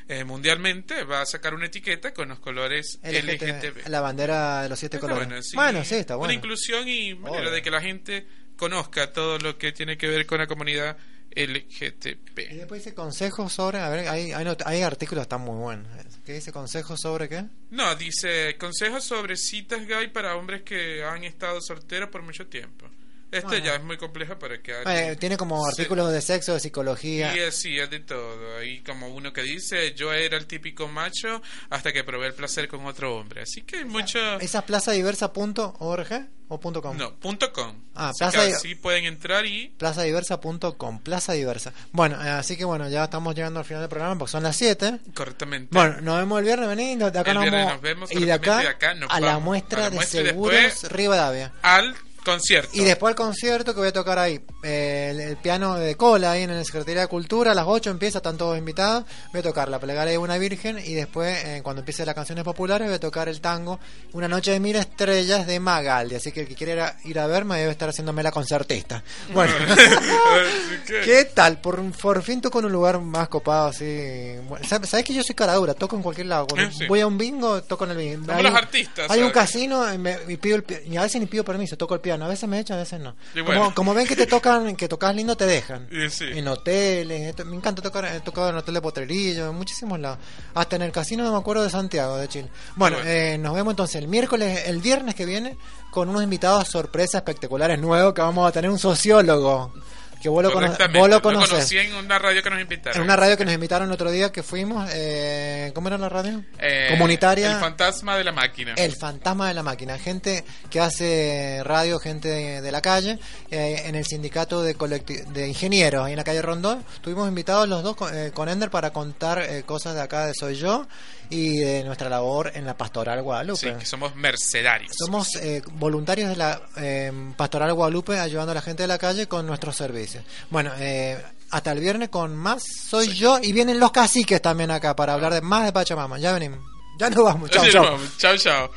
eh, 0.08 0.24
mundialmente, 0.24 1.04
va 1.04 1.22
a 1.22 1.26
sacar 1.26 1.54
una 1.54 1.66
etiqueta 1.66 2.12
con 2.12 2.28
los 2.28 2.40
colores 2.40 2.98
LGTB, 3.02 3.88
la 3.88 4.00
bandera 4.00 4.62
de 4.62 4.68
los 4.68 4.78
siete 4.78 4.98
colores. 4.98 5.26
bueno, 5.26 5.42
sí. 5.42 5.56
Bueno, 5.56 5.84
sí, 5.84 5.94
está 5.96 6.14
Una 6.16 6.26
bueno. 6.26 6.34
inclusión 6.34 6.88
y 6.88 7.14
manera 7.14 7.42
Obvio. 7.42 7.50
de 7.52 7.62
que 7.62 7.70
la 7.70 7.80
gente 7.80 8.26
conozca 8.56 9.12
todo 9.12 9.38
lo 9.38 9.56
que 9.56 9.72
tiene 9.72 9.96
que 9.96 10.08
ver 10.08 10.26
con 10.26 10.38
la 10.38 10.46
comunidad 10.46 10.96
LGTB. 11.34 12.50
Y 12.50 12.56
después 12.56 12.82
dice 12.84 12.94
consejos 12.94 13.52
sobre, 13.52 13.78
a 13.78 13.88
ver, 13.88 14.08
hay, 14.08 14.32
hay, 14.32 14.46
hay 14.64 14.82
artículos 14.82 15.22
que 15.22 15.26
están 15.26 15.42
muy 15.42 15.56
buenos. 15.56 15.86
¿Qué 16.24 16.32
dice 16.34 16.52
consejos 16.52 17.00
sobre 17.00 17.28
qué? 17.28 17.44
No, 17.70 17.94
dice 17.94 18.56
consejos 18.58 19.04
sobre 19.04 19.36
citas 19.36 19.86
gay 19.86 20.08
para 20.08 20.34
hombres 20.36 20.62
que 20.62 21.04
han 21.04 21.22
estado 21.24 21.60
solteros 21.60 22.08
por 22.10 22.22
mucho 22.22 22.46
tiempo. 22.48 22.89
Este 23.32 23.46
Bueno. 23.46 23.64
ya 23.64 23.74
es 23.76 23.82
muy 23.84 23.96
complejo 23.96 24.38
para 24.38 24.60
que 24.60 24.72
Eh, 24.72 24.82
alguien- 24.84 25.18
tiene 25.18 25.36
como 25.36 25.62
Sí. 25.64 25.70
artículos 25.70 26.12
de 26.12 26.20
sexo, 26.20 26.54
de 26.54 26.60
psicología. 26.60 27.34
Y 27.36 27.40
así 27.40 27.78
es 27.78 27.88
de 27.90 28.00
todo. 28.00 28.56
Hay 28.58 28.80
como 28.80 29.08
uno 29.08 29.32
que 29.32 29.42
dice, 29.42 29.94
yo 29.94 30.12
era 30.12 30.36
el 30.36 30.46
típico 30.46 30.88
macho 30.88 31.40
hasta 31.70 31.92
que 31.92 32.02
probé 32.04 32.26
el 32.28 32.34
placer 32.34 32.66
con 32.68 32.84
otro 32.86 33.16
hombre. 33.16 33.42
Así 33.42 33.62
que 33.62 33.78
hay 33.78 33.84
mucho... 33.84 34.18
¿Esa 34.40 34.58
es 34.58 34.64
plazadiversa.org 34.64 36.28
o 36.48 36.58
punto 36.58 36.82
.com? 36.82 36.96
No, 36.96 37.14
punto 37.14 37.52
com. 37.52 37.74
Ah, 37.94 38.08
así 38.08 38.18
plaza 38.18 38.42
así 38.56 38.74
pueden 38.74 39.04
entrar 39.04 39.46
y... 39.46 39.68
Plazadiversa.com, 39.78 40.98
Plaza 41.00 41.32
Diversa. 41.34 41.72
Bueno, 41.92 42.16
eh, 42.24 42.28
así 42.30 42.56
que 42.56 42.64
bueno, 42.64 42.88
ya 42.88 43.04
estamos 43.04 43.34
llegando 43.34 43.60
al 43.60 43.64
final 43.66 43.82
del 43.82 43.88
programa 43.90 44.18
porque 44.18 44.32
son 44.32 44.42
las 44.42 44.56
7. 44.56 44.98
Correctamente. 45.14 45.68
Bueno, 45.70 46.00
nos 46.00 46.18
vemos 46.18 46.38
el 46.40 46.44
viernes, 46.44 46.68
vení, 46.68 46.96
de 46.96 47.04
acá 47.06 47.30
El 47.30 47.34
nos 47.34 47.42
viernes 47.44 47.60
vamos, 47.66 47.72
nos 47.74 47.82
vemos 47.82 48.12
y 48.12 48.24
de 48.24 48.32
acá, 48.32 48.58
de 48.58 48.94
nos 48.96 49.10
a 49.10 49.20
la 49.20 49.26
vamos 49.26 49.26
a 49.26 49.26
la 49.26 49.34
de 49.34 49.40
muestra 49.40 49.88
y 49.94 50.06
seguros 50.06 50.52
después- 50.54 50.92
Rivadavia. 50.92 51.52
Al 51.62 51.94
concierto. 52.24 52.70
Y 52.72 52.84
después 52.84 53.10
el 53.12 53.16
concierto 53.16 53.72
que 53.74 53.80
voy 53.80 53.88
a 53.88 53.92
tocar 53.92 54.18
ahí, 54.18 54.40
eh, 54.62 55.08
el, 55.12 55.20
el 55.20 55.36
piano 55.36 55.76
de 55.76 55.96
cola 55.96 56.32
ahí 56.32 56.42
en 56.42 56.54
la 56.56 56.64
Secretaría 56.64 57.02
de 57.02 57.06
Cultura, 57.08 57.52
a 57.52 57.54
las 57.54 57.64
8 57.66 57.90
empieza, 57.90 58.18
están 58.18 58.36
todos 58.36 58.56
invitados, 58.58 59.04
voy 59.32 59.40
a 59.40 59.42
tocar 59.42 59.68
la 59.68 59.78
plegaria 59.78 60.12
de 60.12 60.18
una 60.18 60.38
virgen 60.38 60.78
y 60.78 60.94
después 60.94 61.36
eh, 61.44 61.60
cuando 61.62 61.80
empiece 61.80 62.04
las 62.06 62.14
canciones 62.14 62.44
populares 62.44 62.86
voy 62.88 62.94
a 62.96 63.00
tocar 63.00 63.28
el 63.28 63.40
tango 63.40 63.78
Una 64.12 64.28
noche 64.28 64.50
de 64.52 64.60
mil 64.60 64.76
estrellas 64.76 65.46
de 65.46 65.60
Magaldi, 65.60 66.14
así 66.16 66.32
que 66.32 66.40
el 66.42 66.48
que 66.48 66.54
quiera 66.54 66.96
ir 67.04 67.18
a 67.18 67.26
verme 67.26 67.58
debe 67.58 67.72
estar 67.72 67.88
haciéndome 67.88 68.22
la 68.22 68.30
concertista. 68.32 69.02
Bueno, 69.32 69.52
¿qué 70.86 71.24
tal? 71.34 71.60
Por, 71.60 71.80
por 71.92 72.22
fin 72.22 72.40
toco 72.40 72.58
en 72.60 72.66
un 72.66 72.72
lugar 72.72 73.00
más 73.00 73.28
copado 73.28 73.68
así. 73.68 74.34
Bueno, 74.48 74.66
¿Sabes 74.66 75.04
que 75.04 75.14
yo 75.14 75.22
soy 75.22 75.34
cara 75.34 75.54
dura? 75.54 75.74
Toco 75.74 75.96
en 75.96 76.02
cualquier 76.02 76.26
lado. 76.26 76.46
Cuando 76.46 76.68
Eh, 76.68 76.74
sí. 76.76 76.86
voy 76.86 77.00
a 77.00 77.06
un 77.06 77.16
bingo, 77.18 77.62
toco 77.62 77.84
en 77.84 77.90
el 77.92 77.96
bingo. 77.96 78.32
Hay 78.32 78.42
los 78.42 78.52
un- 78.52 78.58
artistas, 78.58 79.10
Hay 79.10 79.22
un 79.22 79.30
casino 79.30 79.92
y, 79.92 79.98
me- 79.98 80.18
y 80.28 80.36
pido 80.36 80.56
el 80.56 80.64
y 80.86 80.96
a 80.96 81.02
veces 81.02 81.20
ni 81.20 81.26
pido 81.26 81.44
permiso, 81.44 81.76
toco 81.76 81.94
el 81.94 82.00
piano. 82.00 82.09
A 82.14 82.28
veces 82.28 82.48
me 82.48 82.58
echan, 82.58 82.76
a 82.76 82.80
veces 82.80 83.00
no. 83.00 83.14
Y 83.34 83.40
como, 83.40 83.44
bueno. 83.58 83.74
como 83.74 83.94
ven 83.94 84.06
que 84.06 84.16
te 84.16 84.26
tocan, 84.26 84.74
que 84.76 84.88
tocas 84.88 85.14
lindo, 85.14 85.36
te 85.36 85.46
dejan. 85.46 85.88
Y 85.92 86.08
sí. 86.10 86.24
En 86.32 86.48
hoteles, 86.48 87.34
me 87.46 87.56
encanta 87.56 87.82
tocar, 87.82 88.04
he 88.06 88.20
tocado 88.20 88.50
en 88.50 88.56
hotel 88.56 88.74
de 88.74 88.80
Potrerillo, 88.80 89.50
en 89.50 89.54
muchísimos 89.56 89.98
lados. 90.00 90.18
Hasta 90.54 90.76
en 90.76 90.82
el 90.82 90.92
casino, 90.92 91.22
no 91.24 91.32
me 91.32 91.38
acuerdo, 91.38 91.62
de 91.62 91.70
Santiago, 91.70 92.16
de 92.16 92.28
Chile. 92.28 92.48
Bueno, 92.76 92.96
Bueno. 92.96 93.10
eh, 93.10 93.38
nos 93.38 93.54
vemos 93.54 93.72
entonces 93.72 93.96
el 93.96 94.08
miércoles, 94.08 94.62
el 94.66 94.78
viernes 94.80 95.14
que 95.14 95.26
viene, 95.26 95.56
con 95.90 96.08
unos 96.08 96.22
invitados 96.22 96.68
sorpresas 96.68 97.16
espectaculares 97.16 97.78
nuevos, 97.78 98.14
que 98.14 98.22
vamos 98.22 98.48
a 98.48 98.52
tener 98.52 98.70
un 98.70 98.78
sociólogo. 98.78 99.72
Que 100.20 100.28
vos 100.28 100.42
lo, 100.42 100.50
cono- 100.52 100.66
Correctamente. 100.66 100.98
vos 100.98 101.08
lo 101.08 101.16
Lo 101.16 101.22
conocés. 101.22 101.50
conocí 101.50 101.78
en 101.78 101.94
una 101.94 102.18
radio 102.18 102.42
que 102.42 102.50
nos 102.50 102.60
invitaron. 102.60 102.96
En 102.98 103.02
una 103.04 103.16
radio 103.16 103.36
que 103.38 103.44
nos 103.44 103.54
invitaron 103.54 103.88
el 103.88 103.92
otro 103.94 104.10
día 104.10 104.30
que 104.30 104.42
fuimos, 104.42 104.88
eh, 104.92 105.72
¿cómo 105.74 105.88
era 105.88 105.96
la 105.96 106.08
radio? 106.10 106.44
Eh, 106.58 106.88
Comunitaria. 106.90 107.52
El 107.52 107.58
fantasma 107.60 108.16
de 108.18 108.24
la 108.24 108.32
máquina. 108.32 108.74
El 108.76 108.94
fantasma 108.96 109.48
de 109.48 109.54
la 109.54 109.62
máquina, 109.62 109.98
gente 109.98 110.44
que 110.68 110.78
hace 110.80 111.62
radio, 111.64 111.98
gente 111.98 112.28
de, 112.28 112.60
de 112.60 112.72
la 112.72 112.82
calle, 112.82 113.18
eh, 113.50 113.82
en 113.86 113.94
el 113.94 114.04
sindicato 114.04 114.62
de, 114.62 114.74
de 114.74 115.48
ingenieros, 115.48 116.04
ahí 116.04 116.12
en 116.12 116.18
la 116.18 116.24
calle 116.24 116.42
Rondón. 116.42 116.84
Estuvimos 116.94 117.26
invitados 117.28 117.68
los 117.68 117.82
dos 117.82 117.96
con, 117.96 118.14
eh, 118.14 118.30
con 118.32 118.48
Ender 118.48 118.70
para 118.70 118.90
contar 118.92 119.38
eh, 119.42 119.62
cosas 119.64 119.94
de 119.94 120.02
acá 120.02 120.26
de 120.26 120.34
Soy 120.34 120.56
Yo 120.56 120.86
y 121.30 121.58
de 121.58 121.84
nuestra 121.84 122.08
labor 122.08 122.50
en 122.54 122.66
la 122.66 122.76
Pastoral 122.76 123.22
Guadalupe. 123.22 123.58
Sí, 123.58 123.72
que 123.78 123.86
somos 123.86 124.14
mercenarios. 124.16 124.92
Somos 124.98 125.36
eh, 125.36 125.62
voluntarios 125.74 126.28
de 126.28 126.36
la 126.36 126.60
eh, 126.76 127.12
Pastoral 127.36 127.72
Guadalupe 127.72 128.18
ayudando 128.18 128.52
a 128.52 128.54
la 128.56 128.62
gente 128.62 128.82
de 128.82 128.88
la 128.88 128.98
calle 128.98 129.26
con 129.28 129.46
nuestros 129.46 129.76
servicios. 129.76 130.24
Bueno, 130.50 130.72
eh, 130.78 131.16
hasta 131.50 131.72
el 131.72 131.80
viernes 131.80 132.08
con 132.10 132.36
más 132.36 132.62
Soy 132.64 133.08
Yo 133.14 133.38
y 133.42 133.52
vienen 133.52 133.80
los 133.80 133.90
caciques 133.92 134.42
también 134.42 134.70
acá 134.70 134.94
para 134.96 135.14
hablar 135.14 135.32
de 135.32 135.40
más 135.40 135.64
de 135.64 135.72
Pachamama. 135.72 136.18
Ya 136.18 136.32
venimos. 136.32 136.58
Ya 136.98 137.08
nos 137.10 137.24
vamos. 137.24 137.50
Chao, 137.50 137.64
Sí, 137.64 137.70
chao. 137.72 137.84
vamos. 137.84 138.18
Chao, 138.18 138.36
chao. 138.36 138.70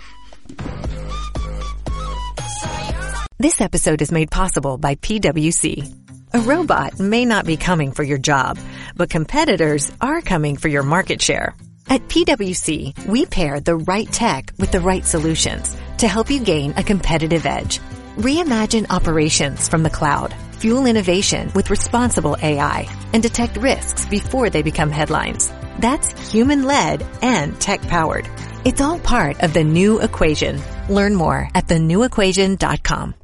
This 3.39 3.60
episode 3.60 4.01
is 4.01 4.12
made 4.12 4.30
possible 4.32 4.78
by 4.78 4.95
PwC. 4.95 5.84
A 6.34 6.39
robot 6.39 6.99
may 6.99 7.26
not 7.26 7.45
be 7.45 7.58
coming 7.58 7.91
for 7.91 8.04
your 8.04 8.18
job, 8.18 8.58
but 8.95 9.10
competitors 9.10 9.91
are 10.01 10.22
coming 10.22 10.56
for 10.56 10.68
your 10.70 10.84
market 10.84 11.22
share. 11.22 11.54
At 11.90 12.08
PwC, 12.08 13.06
we 13.06 13.26
pair 13.26 13.60
the 13.60 13.76
right 13.76 14.12
tech 14.12 14.52
with 14.58 14.72
the 14.72 14.80
right 14.82 15.06
solutions 15.06 15.76
to 16.00 16.08
help 16.08 16.30
you 16.30 16.40
gain 16.40 16.74
a 16.78 16.84
competitive 16.84 17.46
edge. 17.46 17.80
Reimagine 18.18 18.90
operations 18.90 19.68
from 19.68 19.84
the 19.84 19.90
cloud, 19.90 20.34
fuel 20.54 20.86
innovation 20.86 21.52
with 21.54 21.70
responsible 21.70 22.38
AI, 22.42 22.88
and 23.14 23.22
detect 23.22 23.58
risks 23.58 24.06
before 24.06 24.50
they 24.50 24.62
become 24.62 24.90
headlines. 24.90 25.52
That's 25.80 26.32
human 26.32 26.64
led 26.64 27.06
and 27.22 27.60
tech 27.60 27.82
powered. 27.82 28.28
It's 28.66 28.82
all 28.82 29.00
part 29.00 29.42
of 29.44 29.54
the 29.54 29.64
new 29.64 30.00
equation. 30.00 30.62
Learn 30.90 31.16
more 31.16 31.50
at 31.54 31.68
thenewequation.com. 31.68 33.16